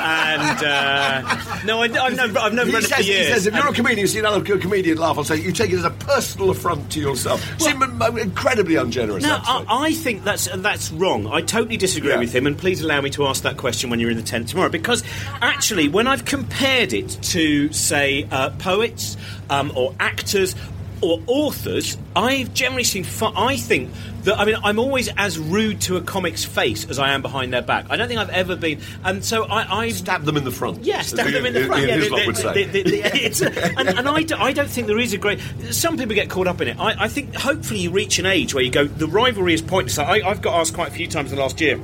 and 0.03 0.63
uh, 0.63 1.63
no, 1.65 1.81
I, 1.81 1.85
I've 1.85 2.15
known, 2.15 2.37
I've 2.37 2.53
known 2.53 2.65
he, 2.67 2.71
Brendon 2.71 2.89
says, 2.89 2.97
for 2.97 3.03
he 3.03 3.23
says, 3.25 3.47
if 3.47 3.53
you're 3.55 3.67
a 3.67 3.73
comedian, 3.73 3.99
you 3.99 4.07
see 4.07 4.19
another 4.19 4.41
comedian 4.57 4.97
laugh, 4.97 5.17
I'll 5.17 5.23
say 5.23 5.35
you 5.39 5.51
take 5.51 5.71
it 5.71 5.77
as 5.77 5.85
a 5.85 5.89
personal 5.91 6.49
affront 6.49 6.91
to 6.93 6.99
yourself. 6.99 7.41
Um, 7.61 8.17
incredibly 8.17 8.75
ungenerous. 8.75 9.23
No. 9.23 9.39
I, 9.43 9.65
I 9.69 9.93
think 9.93 10.23
that's 10.23 10.47
that's 10.55 10.91
wrong. 10.91 11.27
I 11.27 11.41
totally 11.41 11.77
disagree 11.77 12.11
Yeah. 12.11 12.19
with 12.19 12.33
him, 12.33 12.47
and 12.47 12.57
please 12.57 12.81
allow 12.81 13.01
me 13.01 13.09
to 13.11 13.25
ask 13.27 13.43
that 13.43 13.57
question 13.57 13.89
when 13.89 13.99
you're 13.99 14.11
in 14.11 14.17
the 14.17 14.23
tent 14.23 14.49
tomorrow. 14.49 14.69
Because 14.69 15.03
actually, 15.41 15.87
when 15.89 16.07
I've 16.07 16.25
compared 16.25 16.93
it 16.93 17.09
to, 17.23 17.71
say, 17.73 18.27
uh, 18.31 18.49
poets 18.51 19.17
um, 19.49 19.71
or 19.75 19.93
actors 19.99 20.55
or 21.03 21.21
authors, 21.27 21.97
I've 22.15 22.53
generally 22.53 22.83
seen. 22.83 23.05
I 23.35 23.57
think 23.57 23.89
that 24.23 24.39
I 24.39 24.45
mean 24.45 24.55
I'm 24.63 24.79
always 24.79 25.09
as 25.17 25.37
rude 25.37 25.81
to 25.81 25.97
a 25.97 26.01
comic's 26.01 26.43
face 26.45 26.89
as 26.89 26.97
I 26.99 27.09
am 27.11 27.21
behind 27.21 27.51
their 27.53 27.61
back. 27.61 27.85
I 27.89 27.97
don't 27.97 28.07
think 28.07 28.19
I've 28.19 28.29
ever 28.29 28.55
been, 28.55 28.79
and 29.03 29.23
so 29.23 29.43
I, 29.45 29.79
I 29.83 29.89
Stab 29.89 30.23
them 30.23 30.37
in 30.37 30.43
the 30.43 30.51
front. 30.51 30.83
yeah, 30.83 31.01
stab 31.01 31.27
them 31.27 31.45
in 31.45 31.53
the 31.53 31.65
front. 31.65 31.85
Yeah, 31.87 32.25
would 32.25 32.37
say. 32.37 32.63
the- 32.65 32.83
the- 32.83 33.01
it's 33.25 33.41
a- 33.41 33.77
and 33.77 33.89
and 33.89 34.07
I, 34.07 34.23
do, 34.23 34.35
I 34.37 34.53
don't 34.53 34.69
think 34.69 34.87
there 34.87 34.99
is 34.99 35.13
a 35.13 35.17
great. 35.17 35.39
Some 35.71 35.97
people 35.97 36.15
get 36.15 36.29
caught 36.29 36.47
up 36.47 36.61
in 36.61 36.67
it. 36.69 36.79
I, 36.79 37.03
I 37.05 37.07
think 37.07 37.35
hopefully 37.35 37.81
you 37.81 37.91
reach 37.91 38.19
an 38.19 38.25
age 38.25 38.53
where 38.53 38.63
you 38.63 38.71
go, 38.71 38.85
the 38.85 39.07
rivalry 39.07 39.53
is 39.53 39.61
pointless. 39.61 39.97
I, 39.99 40.21
I've 40.21 40.41
got 40.41 40.59
asked 40.59 40.73
quite 40.73 40.87
a 40.89 40.91
few 40.91 41.07
times 41.07 41.31
in 41.31 41.35
the 41.37 41.41
last 41.41 41.59
year. 41.61 41.79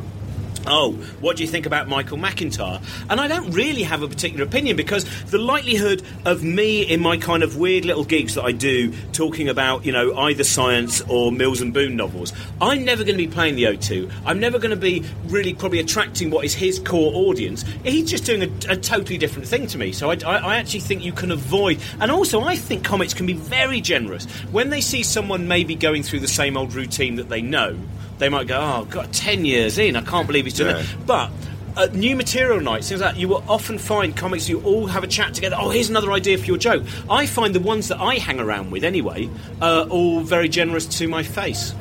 Oh, 0.70 0.94
what 1.20 1.36
do 1.36 1.44
you 1.44 1.50
think 1.50 1.66
about 1.66 1.88
Michael 1.88 2.18
McIntyre? 2.18 2.82
And 3.10 3.20
I 3.20 3.28
don't 3.28 3.52
really 3.52 3.84
have 3.84 4.04
a 4.04 4.08
particular 4.08 4.46
opinion 4.46 4.76
because 4.76 5.06
the 5.26 5.40
likelihood 5.40 6.04
of 6.26 6.44
me 6.44 6.84
in 6.84 7.02
my 7.02 7.18
kind 7.18 7.42
of 7.42 7.58
weird 7.58 7.86
little 7.86 8.04
gigs 8.04 8.36
that 8.36 8.44
I 8.44 8.52
do 8.52 8.94
talking 9.12 9.50
about, 9.50 9.86
you 9.86 9.92
know, 9.92 10.16
either 10.16 10.44
science 10.44 11.02
or 11.10 11.32
Mills 11.32 11.62
and 11.62 11.74
Boon 11.74 11.96
novels, 11.96 12.34
I'm 12.62 12.86
never 12.86 13.04
going 13.04 13.18
to 13.18 13.26
be 13.26 13.32
playing 13.32 13.56
the 13.56 13.64
O2. 13.64 14.12
I'm 14.26 14.40
never 14.40 14.60
going 14.60 14.70
to 14.70 14.78
be 14.78 15.04
really 15.26 15.54
probably 15.54 15.80
attracting 15.80 16.30
what 16.30 16.46
is 16.46 16.54
his 16.54 16.80
core 16.80 17.14
audience. 17.14 17.64
He's 17.84 18.10
just 18.10 18.26
doing 18.26 18.44
a, 18.44 18.74
a 18.74 18.76
totally 18.76 19.18
different 19.18 19.48
thing 19.48 19.66
to 19.68 19.78
me. 19.78 19.92
So 19.92 20.12
I, 20.12 20.18
I, 20.26 20.38
I 20.38 20.56
actually 20.58 20.82
think 20.82 21.04
you 21.04 21.14
can 21.14 21.32
avoid. 21.32 21.80
And 22.00 22.12
also, 22.12 22.42
I 22.42 22.56
think 22.56 22.84
comics 22.84 23.14
can 23.14 23.26
be 23.26 23.34
very 23.34 23.82
generous. 23.82 24.26
When 24.52 24.70
they 24.70 24.82
see 24.82 25.04
someone 25.04 25.48
maybe 25.48 25.76
going 25.76 26.04
through 26.04 26.20
the 26.20 26.28
same 26.28 26.58
old 26.58 26.74
routine 26.74 27.16
that 27.16 27.30
they 27.30 27.42
know, 27.42 27.78
they 28.20 28.30
might 28.30 28.48
go, 28.48 28.58
"Oh, 28.60 28.86
God, 28.90 29.12
ten 29.12 29.46
years 29.46 29.78
in, 29.78 29.96
I 29.96 30.02
can't 30.02 30.28
believe 30.28 30.46
he's 30.46 30.54
doing 30.54 30.76
Yeah. 30.76 30.82
that." 30.84 31.06
But 31.08 31.32
at 31.78 31.96
new 31.96 32.16
material 32.16 32.60
nights, 32.60 32.90
things 32.90 33.02
like 33.02 33.14
that, 33.16 33.20
you 33.20 33.28
will 33.30 33.44
often 33.48 33.78
find 33.78 34.16
comics 34.16 34.50
you 34.50 34.60
all 34.62 34.88
have 34.88 35.04
a 35.04 35.08
chat 35.08 35.34
together. 35.34 35.56
Oh, 35.60 35.70
here's 35.70 35.90
another 35.90 36.12
idea 36.12 36.38
for 36.38 36.46
your 36.46 36.58
joke. 36.58 36.84
I 37.10 37.26
find 37.26 37.56
the 37.56 37.60
ones 37.60 37.88
that 37.88 38.00
I 38.02 38.16
hang 38.16 38.40
around 38.40 38.72
with 38.72 38.84
anyway 38.84 39.30
are 39.62 39.84
all 39.84 40.20
very 40.22 40.50
generous 40.50 40.86
to 41.00 41.08
my 41.08 41.24
face. 41.24 41.74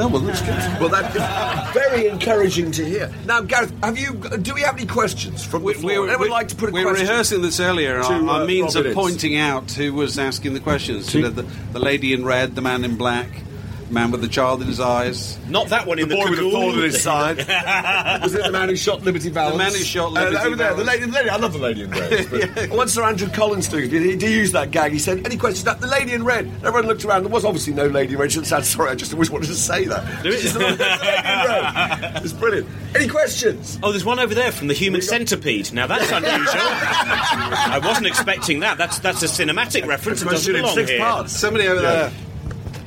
Oh, 0.00 0.06
well, 0.06 0.20
that's 0.20 0.40
good. 0.42 0.80
Well, 0.80 0.90
that's 0.90 1.72
very 1.74 2.06
encouraging 2.06 2.70
to 2.72 2.84
hear. 2.84 3.10
Now, 3.26 3.40
Gareth, 3.40 3.72
have 3.82 3.98
you? 3.98 4.12
Do 4.42 4.54
we 4.54 4.60
have 4.60 4.76
any 4.76 4.86
questions 4.86 5.44
from 5.44 5.64
the 5.64 5.72
floor? 5.74 6.02
we- 6.02 6.08
Anyone 6.08 6.20
we- 6.20 6.28
like 6.28 6.46
to 6.48 6.54
put 6.54 6.68
a 6.68 6.72
we 6.72 6.82
question? 6.82 7.04
were 7.04 7.10
rehearsing 7.10 7.42
this 7.42 7.58
earlier. 7.58 7.98
to, 8.00 8.06
our, 8.06 8.28
our 8.28 8.42
uh, 8.42 8.44
means 8.44 8.76
Robin 8.76 8.80
of 8.80 8.86
Ince? 8.86 8.94
pointing 8.94 9.36
out 9.36 9.72
who 9.72 9.92
was 9.92 10.16
asking 10.16 10.54
the 10.54 10.60
questions. 10.60 11.12
You 11.12 11.22
know, 11.22 11.30
the, 11.30 11.46
the 11.72 11.80
lady 11.80 12.12
in 12.12 12.24
red, 12.24 12.54
the 12.54 12.60
man 12.60 12.84
in 12.84 12.94
black, 12.96 13.26
the 13.28 13.47
man 13.90 14.10
with 14.10 14.20
the 14.20 14.28
child 14.28 14.60
in 14.60 14.66
his 14.68 14.80
eyes. 14.80 15.38
Not 15.48 15.68
that 15.68 15.86
one 15.86 15.96
The 15.96 16.02
in 16.04 16.08
the 16.08 16.14
boy 16.16 16.22
with 16.24 16.30
the 16.38 16.44
cagoule. 16.44 16.52
thorn 16.52 16.74
in 16.78 16.82
his 16.84 17.02
side. 17.02 17.38
Was 18.22 18.34
it 18.34 18.44
the 18.44 18.52
man 18.52 18.68
who 18.68 18.76
shot 18.76 19.02
Liberty 19.02 19.30
Valance? 19.30 19.54
The 19.54 19.58
man 19.58 19.72
who 19.72 19.78
shot 19.78 20.08
Uh, 20.08 20.20
Liberty 20.24 20.36
over 20.46 20.56
there, 20.56 20.74
the 20.74 20.84
lady, 20.84 21.06
the 21.06 21.12
lady. 21.12 21.30
I 21.30 21.36
love 21.36 21.52
the 21.52 21.58
lady 21.58 21.82
in 21.82 21.90
red. 21.90 22.26
But 22.54 22.70
Once 22.70 22.92
Sir 22.94 23.04
Andrew 23.04 23.28
Collins 23.28 23.68
took 23.68 23.80
it, 23.80 23.90
he 23.90 24.16
did 24.16 24.22
use 24.22 24.52
that 24.52 24.70
gag. 24.70 24.92
He 24.92 24.98
said, 24.98 25.24
"Any 25.24 25.36
questions?" 25.36 25.64
That 25.64 25.80
the 25.80 25.86
lady 25.86 26.12
in 26.12 26.24
red. 26.24 26.46
Everyone 26.64 26.86
looked 26.86 27.04
around. 27.04 27.22
There 27.24 27.32
was 27.32 27.44
obviously 27.44 27.72
no 27.74 27.86
lady 27.86 28.14
in 28.14 28.18
red. 28.20 28.32
She 28.32 28.44
said, 28.44 28.64
"Sorry, 28.64 28.90
I 28.90 28.94
just 28.94 29.12
always 29.12 29.30
wanted 29.30 29.46
to 29.46 29.54
say 29.54 29.84
that." 29.86 30.22
Do 30.22 30.30
it. 30.30 30.42
The 30.52 30.58
lady 30.58 30.72
in 30.74 30.78
red. 30.78 32.22
It's 32.24 32.32
brilliant. 32.32 32.66
Any 32.94 33.08
questions? 33.08 33.78
Oh, 33.82 33.90
there's 33.90 34.04
one 34.04 34.18
over 34.18 34.34
there 34.34 34.52
from 34.52 34.68
the 34.68 34.74
Human 34.74 35.00
Centipede. 35.02 35.72
Now 35.72 35.86
that's 35.86 36.10
unusual. 36.10 36.60
I 36.62 37.80
wasn't 37.82 38.06
expecting 38.06 38.60
that. 38.60 38.76
That's 38.78 38.98
that's 38.98 39.22
a 39.22 39.26
cinematic 39.26 39.86
reference. 39.86 40.22
It 40.22 40.26
doesn't 40.28 40.52
belong 40.52 40.74
six 40.74 40.90
here. 40.90 40.98
parts. 41.00 41.32
Somebody 41.32 41.66
over 41.68 41.80
Yeah. 41.82 41.90
there. 41.90 42.12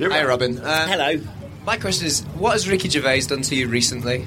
Hi, 0.10 0.24
Robin. 0.24 0.58
Uh, 0.58 0.88
Hello. 0.88 1.22
My 1.64 1.78
question 1.78 2.08
is, 2.08 2.22
what 2.38 2.54
has 2.54 2.68
Ricky 2.68 2.90
Gervais 2.90 3.22
done 3.22 3.44
to 3.44 3.56
you 3.56 3.68
recently? 3.68 4.26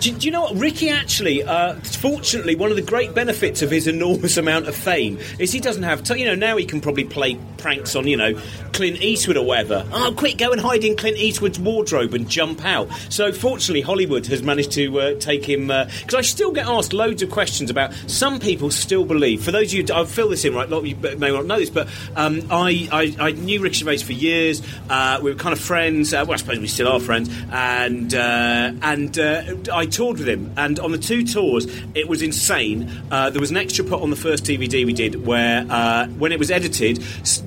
Do, 0.00 0.12
do 0.12 0.26
you 0.26 0.32
know 0.32 0.42
what? 0.42 0.56
Ricky 0.56 0.88
actually, 0.88 1.42
uh, 1.42 1.74
fortunately, 1.74 2.56
one 2.56 2.70
of 2.70 2.76
the 2.76 2.82
great 2.82 3.14
benefits 3.14 3.60
of 3.60 3.70
his 3.70 3.86
enormous 3.86 4.36
amount 4.38 4.66
of 4.66 4.74
fame 4.74 5.18
is 5.38 5.52
he 5.52 5.60
doesn't 5.60 5.82
have 5.82 6.02
to. 6.04 6.18
You 6.18 6.24
know, 6.24 6.34
now 6.34 6.56
he 6.56 6.64
can 6.64 6.80
probably 6.80 7.04
play 7.04 7.38
pranks 7.58 7.94
on, 7.94 8.06
you 8.06 8.16
know, 8.16 8.40
Clint 8.72 9.02
Eastwood 9.02 9.36
or 9.36 9.44
whatever. 9.44 9.86
Oh, 9.92 10.14
quick, 10.16 10.38
go 10.38 10.52
and 10.52 10.60
hide 10.60 10.84
in 10.84 10.96
Clint 10.96 11.18
Eastwood's 11.18 11.60
wardrobe 11.60 12.14
and 12.14 12.26
jump 12.28 12.64
out. 12.64 12.88
So, 13.10 13.30
fortunately, 13.30 13.82
Hollywood 13.82 14.26
has 14.28 14.42
managed 14.42 14.72
to 14.72 15.00
uh, 15.00 15.14
take 15.16 15.44
him. 15.44 15.66
Because 15.66 16.14
I 16.14 16.22
still 16.22 16.50
get 16.50 16.66
asked 16.66 16.94
loads 16.94 17.22
of 17.22 17.30
questions 17.30 17.68
about. 17.68 17.92
Some 18.06 18.40
people 18.40 18.70
still 18.70 19.04
believe. 19.04 19.44
For 19.44 19.52
those 19.52 19.74
of 19.74 19.78
you, 19.78 19.94
I'll 19.94 20.06
fill 20.06 20.30
this 20.30 20.46
in, 20.46 20.54
right? 20.54 20.66
A 20.66 20.70
lot 20.70 20.78
of 20.78 20.86
you 20.86 20.96
may 21.18 21.30
not 21.30 21.44
know 21.44 21.58
this, 21.58 21.68
but 21.68 21.88
um, 22.16 22.40
I, 22.50 22.88
I, 22.90 23.26
I 23.26 23.30
knew 23.32 23.60
Ricky 23.60 23.76
Gervais 23.76 23.98
for 23.98 24.14
years. 24.14 24.62
Uh, 24.88 25.20
we 25.22 25.30
were 25.30 25.36
kind 25.36 25.52
of 25.52 25.60
friends. 25.60 26.14
Uh, 26.14 26.24
well, 26.26 26.32
I 26.32 26.36
suppose 26.36 26.58
we 26.58 26.68
still 26.68 26.88
are 26.88 27.00
friends. 27.00 27.28
And 27.50 28.14
uh, 28.14 28.72
and 28.80 29.18
uh, 29.18 29.42
I 29.70 29.89
toured 29.90 30.18
with 30.18 30.28
him, 30.28 30.52
and 30.56 30.78
on 30.80 30.92
the 30.92 30.98
two 30.98 31.24
tours, 31.24 31.66
it 31.94 32.08
was 32.08 32.22
insane. 32.22 32.90
Uh, 33.10 33.30
there 33.30 33.40
was 33.40 33.50
an 33.50 33.56
extra 33.56 33.84
put 33.84 34.00
on 34.00 34.10
the 34.10 34.16
first 34.16 34.44
DVD 34.44 34.86
we 34.86 34.92
did 34.92 35.26
where, 35.26 35.66
uh, 35.68 36.06
when 36.06 36.32
it 36.32 36.38
was 36.38 36.50
edited, 36.50 36.96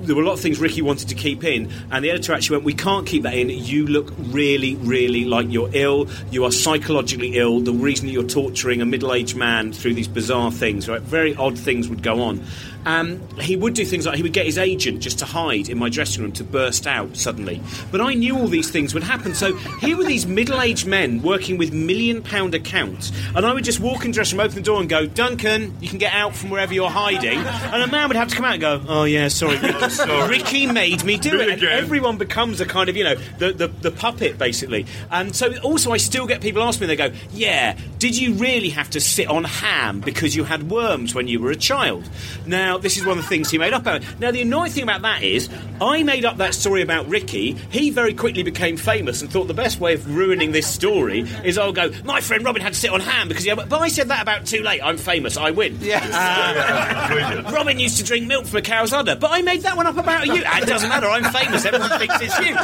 there 0.02 0.14
were 0.14 0.22
a 0.22 0.26
lot 0.26 0.34
of 0.34 0.40
things 0.40 0.58
Ricky 0.58 0.82
wanted 0.82 1.08
to 1.08 1.14
keep 1.14 1.44
in, 1.44 1.70
and 1.90 2.04
the 2.04 2.10
editor 2.10 2.32
actually 2.32 2.56
went, 2.56 2.64
"We 2.64 2.74
can't 2.74 3.06
keep 3.06 3.22
that 3.24 3.34
in. 3.34 3.50
You 3.50 3.86
look 3.86 4.12
really, 4.18 4.76
really 4.76 5.24
like 5.24 5.46
you're 5.50 5.70
ill. 5.72 6.08
You 6.30 6.44
are 6.44 6.52
psychologically 6.52 7.36
ill. 7.36 7.60
The 7.60 7.72
reason 7.72 8.06
that 8.06 8.12
you're 8.12 8.24
torturing 8.24 8.80
a 8.80 8.86
middle-aged 8.86 9.36
man 9.36 9.72
through 9.72 9.94
these 9.94 10.08
bizarre 10.08 10.52
things, 10.52 10.88
right? 10.88 11.00
Very 11.00 11.34
odd 11.34 11.58
things 11.58 11.88
would 11.88 12.02
go 12.02 12.22
on." 12.22 12.40
Um, 12.86 13.22
he 13.40 13.56
would 13.56 13.72
do 13.72 13.84
things 13.84 14.04
like 14.04 14.16
he 14.16 14.22
would 14.22 14.34
get 14.34 14.44
his 14.44 14.58
agent 14.58 15.00
just 15.00 15.18
to 15.20 15.24
hide 15.24 15.70
in 15.70 15.78
my 15.78 15.88
dressing 15.88 16.22
room 16.22 16.32
to 16.32 16.44
burst 16.44 16.86
out 16.86 17.16
suddenly. 17.16 17.62
But 17.90 18.02
I 18.02 18.12
knew 18.12 18.36
all 18.38 18.46
these 18.46 18.70
things 18.70 18.92
would 18.92 19.02
happen. 19.02 19.34
So 19.34 19.54
here 19.80 19.96
were 19.96 20.04
these 20.04 20.26
middle 20.26 20.60
aged 20.60 20.86
men 20.86 21.22
working 21.22 21.56
with 21.56 21.72
million 21.72 22.22
pound 22.34 22.54
accounts. 22.54 23.12
And 23.36 23.46
I 23.46 23.54
would 23.54 23.62
just 23.62 23.78
walk 23.78 24.04
in 24.04 24.10
the 24.10 24.14
dressing 24.16 24.38
room, 24.38 24.46
open 24.46 24.56
the 24.56 24.62
door, 24.62 24.80
and 24.80 24.88
go, 24.88 25.06
Duncan, 25.06 25.76
you 25.80 25.88
can 25.88 25.98
get 25.98 26.12
out 26.12 26.34
from 26.34 26.50
wherever 26.50 26.74
you're 26.74 26.90
hiding. 26.90 27.38
And 27.38 27.82
a 27.82 27.86
man 27.86 28.08
would 28.08 28.16
have 28.16 28.26
to 28.28 28.34
come 28.34 28.44
out 28.44 28.54
and 28.54 28.60
go, 28.60 28.82
Oh, 28.88 29.04
yeah, 29.04 29.28
sorry, 29.28 29.56
Ricky, 29.56 30.10
Ricky 30.28 30.66
made 30.66 31.04
me 31.04 31.16
do 31.16 31.40
it. 31.40 31.50
And 31.50 31.62
everyone 31.62 32.18
becomes 32.18 32.60
a 32.60 32.66
kind 32.66 32.88
of, 32.88 32.96
you 32.96 33.04
know, 33.04 33.14
the, 33.38 33.52
the, 33.52 33.68
the 33.68 33.90
puppet, 33.92 34.36
basically. 34.36 34.86
And 35.12 35.34
so 35.34 35.56
also, 35.58 35.92
I 35.92 35.98
still 35.98 36.26
get 36.26 36.40
people 36.40 36.60
ask 36.62 36.80
me, 36.80 36.88
they 36.88 36.96
go, 36.96 37.12
Yeah, 37.30 37.78
did 37.98 38.18
you 38.18 38.34
really 38.34 38.70
have 38.70 38.90
to 38.90 39.00
sit 39.00 39.28
on 39.28 39.44
ham 39.44 40.00
because 40.00 40.34
you 40.34 40.42
had 40.42 40.70
worms 40.70 41.14
when 41.14 41.28
you 41.28 41.38
were 41.40 41.52
a 41.52 41.56
child? 41.56 42.10
Now, 42.46 42.78
this 42.78 42.96
is 42.96 43.06
one 43.06 43.16
of 43.16 43.24
the 43.24 43.28
things 43.28 43.48
he 43.50 43.58
made 43.58 43.72
up 43.72 43.82
about. 43.82 44.02
Now, 44.18 44.32
the 44.32 44.42
annoying 44.42 44.72
thing 44.72 44.82
about 44.82 45.02
that 45.02 45.22
is, 45.22 45.48
I 45.80 46.02
made 46.02 46.24
up 46.24 46.38
that 46.38 46.54
story 46.54 46.82
about 46.82 47.08
Ricky. 47.08 47.52
He 47.70 47.90
very 47.90 48.12
quickly 48.12 48.42
became 48.42 48.76
famous 48.76 49.22
and 49.22 49.30
thought 49.30 49.46
the 49.46 49.54
best 49.54 49.78
way 49.78 49.94
of 49.94 50.14
ruining 50.16 50.50
this 50.50 50.66
story 50.66 51.20
is 51.44 51.58
I'll 51.58 51.72
go, 51.72 51.92
My 52.04 52.20
friend 52.24 52.44
Robin 52.44 52.62
had 52.62 52.72
to 52.72 52.78
sit 52.78 52.90
on 52.90 53.00
ham 53.00 53.28
because 53.28 53.44
he 53.44 53.50
had. 53.50 53.68
But 53.68 53.80
I 53.80 53.88
said 53.88 54.08
that 54.08 54.22
about 54.22 54.46
too 54.46 54.62
late. 54.62 54.80
I'm 54.82 54.96
famous. 54.96 55.36
I 55.36 55.50
win. 55.50 55.78
Uh, 55.82 57.50
Robin 57.52 57.78
used 57.78 57.98
to 57.98 58.04
drink 58.04 58.26
milk 58.26 58.46
from 58.46 58.58
a 58.58 58.62
cow's 58.62 58.92
udder, 58.92 59.16
but 59.16 59.30
I 59.30 59.42
made 59.42 59.62
that 59.62 59.76
one 59.76 59.86
up 59.86 59.96
about 59.96 60.26
you. 60.26 60.36
It 60.36 60.66
doesn't 60.66 60.88
matter. 60.88 61.06
I'm 61.06 61.24
famous. 61.32 61.64
Everyone 61.64 61.90
thinks 61.98 62.20
it's 62.20 62.38
you. 62.40 62.56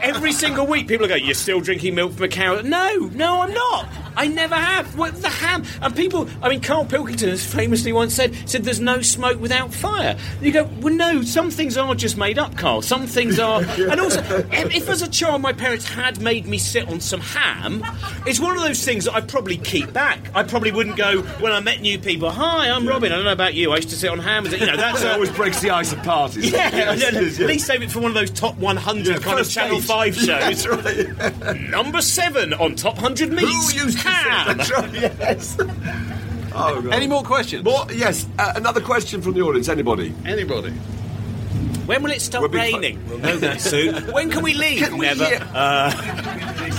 Every 0.00 0.32
single 0.32 0.66
week, 0.66 0.88
people 0.88 1.06
go, 1.06 1.14
"You're 1.14 1.34
still 1.34 1.60
drinking 1.60 1.94
milk 1.94 2.12
from 2.12 2.24
a 2.24 2.28
cow?" 2.28 2.60
No, 2.60 3.10
no, 3.14 3.42
I'm 3.42 3.52
not. 3.52 3.88
I 4.16 4.26
never 4.26 4.56
have. 4.56 4.98
What 4.98 5.14
the 5.22 5.28
ham? 5.28 5.64
And 5.80 5.94
people, 5.94 6.28
I 6.42 6.48
mean, 6.48 6.60
Karl 6.60 6.84
Pilkington 6.84 7.28
has 7.28 7.44
famously 7.44 7.92
once 7.92 8.14
said, 8.14 8.34
"said 8.48 8.64
There's 8.64 8.80
no 8.80 9.00
smoke 9.00 9.40
without 9.40 9.72
fire." 9.72 10.16
And 10.36 10.46
you 10.46 10.52
go, 10.52 10.68
"Well, 10.80 10.94
no. 10.94 11.22
Some 11.22 11.50
things 11.50 11.76
are 11.76 11.94
just 11.94 12.16
made 12.16 12.38
up, 12.38 12.56
Karl. 12.56 12.82
Some 12.82 13.06
things 13.06 13.38
are." 13.38 13.62
And 13.88 14.00
also, 14.00 14.20
if, 14.52 14.74
if 14.74 14.88
as 14.90 15.02
a 15.02 15.08
child 15.08 15.40
my 15.40 15.52
parents 15.52 15.88
had 15.88 16.20
made 16.20 16.46
me 16.46 16.58
sit 16.58 16.88
on 16.88 17.00
some 17.00 17.20
ham, 17.20 17.82
it's 18.26 18.38
one 18.38 18.56
of 18.56 18.62
those 18.62 18.84
things 18.84 18.97
that 19.04 19.14
I 19.14 19.20
probably 19.20 19.56
keep 19.58 19.92
back. 19.92 20.18
I 20.34 20.42
probably 20.42 20.72
wouldn't 20.72 20.96
go 20.96 21.22
when 21.40 21.52
I 21.52 21.60
met 21.60 21.80
new 21.80 21.98
people. 21.98 22.30
Hi, 22.30 22.70
I'm 22.70 22.86
Robin. 22.86 23.12
I 23.12 23.16
don't 23.16 23.24
know 23.24 23.32
about 23.32 23.54
you. 23.54 23.72
I 23.72 23.76
used 23.76 23.90
to 23.90 23.96
sit 23.96 24.10
on 24.10 24.18
ham. 24.18 24.44
You 24.46 24.58
know, 24.66 24.76
that's 24.76 25.02
That 25.02 25.12
a, 25.12 25.14
always 25.14 25.30
breaks 25.30 25.60
the 25.60 25.70
ice 25.70 25.92
of 25.92 26.02
parties. 26.02 26.50
yeah, 26.50 26.70
Yes, 26.74 26.88
I 26.88 26.94
yes, 26.94 27.12
yes. 27.12 27.40
at 27.40 27.46
least 27.46 27.66
save 27.66 27.82
it 27.82 27.90
for 27.90 28.00
one 28.00 28.10
of 28.10 28.14
those 28.14 28.30
top 28.30 28.56
100 28.58 29.06
Yeah, 29.06 29.18
kind 29.18 29.38
of 29.40 29.48
Channel 29.48 29.78
page. 29.78 29.86
5 29.86 30.14
shows. 30.16 30.26
That's 30.26 30.66
right. 30.66 31.60
Number 31.70 32.00
7 32.02 32.54
on 32.54 32.74
Top 32.74 32.94
100 32.96 33.28
Who 33.30 33.36
Meets. 33.36 33.74
used 33.74 33.98
to 34.00 34.08
ham. 34.08 34.56
That's 34.56 34.70
right, 34.72 34.92
yes. 34.92 35.56
Oh, 36.54 36.82
God. 36.82 36.92
Any 36.92 37.06
more 37.06 37.22
questions? 37.22 37.62
More, 37.64 37.86
yes, 37.92 38.26
uh, 38.38 38.52
another 38.56 38.80
question 38.80 39.22
from 39.22 39.34
the 39.34 39.42
audience. 39.42 39.68
Anybody? 39.68 40.12
Anybody? 40.24 40.70
When 41.86 42.02
will 42.02 42.10
it 42.10 42.20
stop 42.20 42.40
We'll 42.42 42.50
be 42.50 42.58
fi- 42.58 42.72
raining? 42.72 43.06
We'll 43.08 43.18
know 43.18 43.36
that 43.38 43.60
soon. 43.60 43.94
When 44.12 44.30
can 44.30 44.42
we 44.42 44.54
leave? 44.54 44.80
Can 44.80 44.98
we 44.98 45.06
Never. 45.06 45.24
hear- 45.24 45.38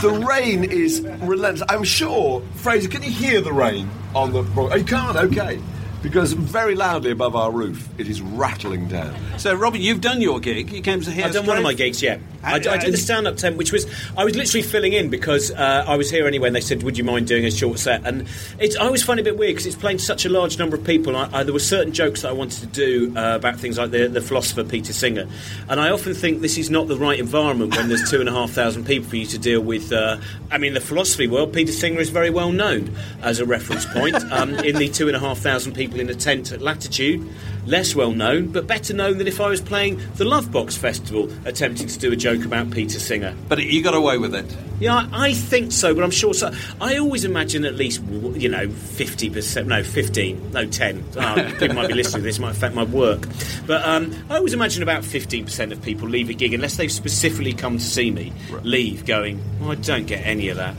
The 0.02 0.12
rain 0.12 0.64
is 0.64 1.02
relentless. 1.02 1.68
I'm 1.68 1.84
sure, 1.84 2.42
Fraser, 2.56 2.88
can 2.88 3.04
you 3.04 3.12
hear 3.12 3.42
the 3.42 3.52
rain 3.52 3.90
on 4.16 4.32
the? 4.32 4.46
Oh, 4.56 4.74
you 4.74 4.86
can't. 4.86 5.18
Okay, 5.18 5.60
because 6.02 6.34
very 6.34 6.76
loudly 6.76 7.12
above 7.12 7.36
our 7.36 7.52
roof, 7.52 7.88
it 7.98 8.08
is 8.08 8.22
rattling 8.22 8.88
down. 8.88 9.16
So, 9.38 9.54
Robin, 9.54 9.82
you've 9.82 10.02
done 10.02 10.22
your 10.22 10.40
gig. 10.40 10.72
You 10.72 10.82
came 10.82 11.02
to 11.02 11.12
here. 11.12 11.26
I've 11.26 11.34
done 11.34 11.46
one 11.46 11.58
of 11.58 11.64
my 11.64 11.74
gigs, 11.74 12.02
yeah. 12.02 12.20
I, 12.44 12.56
I 12.56 12.78
did 12.78 12.94
the 12.94 12.98
stand 12.98 13.28
up 13.28 13.36
tent, 13.38 13.58
which 13.58 13.72
was 13.72 13.86
I 14.18 14.24
was 14.24 14.36
literally 14.36 14.62
filling 14.62 14.94
in 14.94 15.10
because 15.10 15.52
uh, 15.52 15.84
I 15.86 15.98
was 15.98 16.10
here 16.10 16.26
anyway, 16.26 16.48
and 16.48 16.56
they 16.56 16.62
said, 16.62 16.84
"Would 16.84 16.98
you 16.98 17.04
mind 17.04 17.28
doing 17.28 17.46
a 17.46 17.52
short 17.52 17.80
set?" 17.80 18.06
And 18.06 18.28
it's 18.60 18.78
I 18.78 18.86
always 18.86 19.04
find 19.04 19.20
it 19.20 19.24
a 19.24 19.26
bit 19.26 19.38
weird 19.38 19.52
because 19.52 19.66
it's 19.66 19.76
playing 19.76 19.98
to 19.98 20.04
such 20.04 20.26
a 20.26 20.30
large 20.30 20.58
number 20.58 20.78
of 20.78 20.84
people. 20.84 21.18
I, 21.18 21.30
I, 21.34 21.44
there 21.44 21.54
were 21.54 21.60
certain 21.60 21.92
jokes 21.92 22.22
that 22.22 22.30
I 22.30 22.32
wanted 22.32 22.62
to 22.62 22.68
do 22.68 23.14
uh, 23.18 23.36
about 23.36 23.60
things 23.60 23.78
like 23.78 23.92
the, 23.92 24.08
the 24.08 24.22
philosopher 24.22 24.64
Peter 24.64 24.94
Singer, 24.94 25.28
and 25.68 25.82
I 25.82 25.90
often 25.90 26.14
think 26.14 26.42
this 26.42 26.58
is 26.58 26.70
not 26.70 26.88
the 26.88 26.98
right 26.98 27.20
environment 27.20 27.76
when 27.76 27.90
there's 27.90 28.10
two 28.10 28.22
and 28.22 28.30
a 28.30 28.34
half 28.34 28.52
thousand 28.52 28.86
people 28.86 29.10
for 29.10 29.18
you 29.18 29.26
to 29.26 29.38
deal 29.38 29.62
with. 29.62 29.92
Uh, 29.92 30.18
I 30.50 30.60
mean, 30.60 30.74
the 30.74 30.82
philosophy 30.82 31.28
world, 31.28 31.54
Peter 31.54 31.74
Singer 31.74 32.00
is 32.00 32.10
very 32.10 32.30
well 32.30 32.54
known 32.54 32.96
as 33.22 33.40
a 33.40 33.46
reference 33.46 33.86
point. 33.86 34.16
Um, 34.32 34.56
in 34.60 34.78
the 34.78 34.90
two 34.90 35.08
and 35.08 35.16
a 35.16 35.20
half 35.20 35.40
thousand 35.40 35.74
people 35.74 35.89
in 35.96 36.10
a 36.10 36.16
tent 36.16 36.52
at 36.52 36.62
Latitude, 36.62 37.28
less 37.66 37.96
well 37.96 38.12
known, 38.12 38.48
but 38.48 38.68
better 38.68 38.94
known 38.94 39.18
than 39.18 39.28
if 39.28 39.40
I 39.40 39.50
was 39.50 39.62
playing 39.62 39.98
the 40.16 40.26
Lovebox 40.26 40.78
Festival, 40.78 41.32
attempting 41.46 41.88
to 41.88 42.00
do 42.00 42.12
a 42.12 42.16
joke 42.16 42.46
about 42.46 42.72
Peter 42.72 43.00
Singer. 43.00 43.36
But 43.48 43.64
you 43.64 43.84
got 43.84 43.96
away 43.96 44.18
with 44.18 44.36
it. 44.36 44.46
Yeah, 44.80 45.08
I 45.12 45.30
I 45.30 45.34
think 45.34 45.72
so, 45.72 45.94
but 45.94 46.04
I'm 46.04 46.12
sure. 46.12 46.34
So, 46.34 46.52
I 46.80 46.98
always 46.98 47.26
imagine 47.26 47.66
at 47.66 47.76
least, 47.76 48.02
you 48.04 48.50
know, 48.50 48.70
fifty 48.70 49.30
percent, 49.30 49.68
no, 49.68 49.84
fifteen, 49.84 50.52
no, 50.52 50.66
ten. 50.66 51.04
Oh, 51.18 51.36
people 51.60 51.76
might 51.76 51.88
be 51.88 51.94
listening 51.94 52.22
to 52.22 52.28
this; 52.28 52.40
might 52.40 52.52
affect 52.52 52.76
my 52.76 52.84
work. 52.84 53.28
But 53.68 53.86
um, 53.86 54.16
I 54.30 54.38
always 54.38 54.54
imagine 54.54 54.82
about 54.82 55.04
fifteen 55.04 55.46
percent 55.46 55.72
of 55.72 55.82
people 55.82 56.08
leave 56.08 56.30
a 56.30 56.34
gig 56.34 56.54
unless 56.54 56.78
they've 56.78 56.92
specifically 56.92 57.54
come 57.54 57.78
to 57.78 57.84
see 57.84 58.10
me. 58.10 58.32
Leave 58.64 59.06
going, 59.06 59.44
oh, 59.62 59.72
I 59.72 59.76
don't 59.76 60.08
get 60.08 60.26
any 60.26 60.50
of 60.50 60.58
that. 60.58 60.76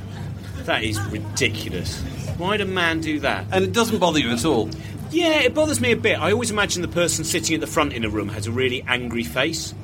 That 0.64 0.82
is 0.82 1.00
ridiculous. 1.06 2.02
Why'd 2.38 2.60
a 2.60 2.64
man 2.64 3.00
do 3.00 3.20
that? 3.20 3.46
And 3.52 3.64
it 3.64 3.72
doesn't 3.72 3.98
bother 3.98 4.18
you 4.18 4.30
at 4.30 4.44
all. 4.44 4.70
Yeah, 5.10 5.40
it 5.40 5.54
bothers 5.54 5.80
me 5.80 5.92
a 5.92 5.96
bit. 5.96 6.18
I 6.20 6.32
always 6.32 6.50
imagine 6.50 6.82
the 6.82 6.88
person 6.88 7.24
sitting 7.24 7.54
at 7.54 7.60
the 7.60 7.66
front 7.66 7.92
in 7.92 8.04
a 8.04 8.08
room 8.08 8.28
has 8.28 8.46
a 8.46 8.52
really 8.52 8.82
angry 8.86 9.24
face. 9.24 9.74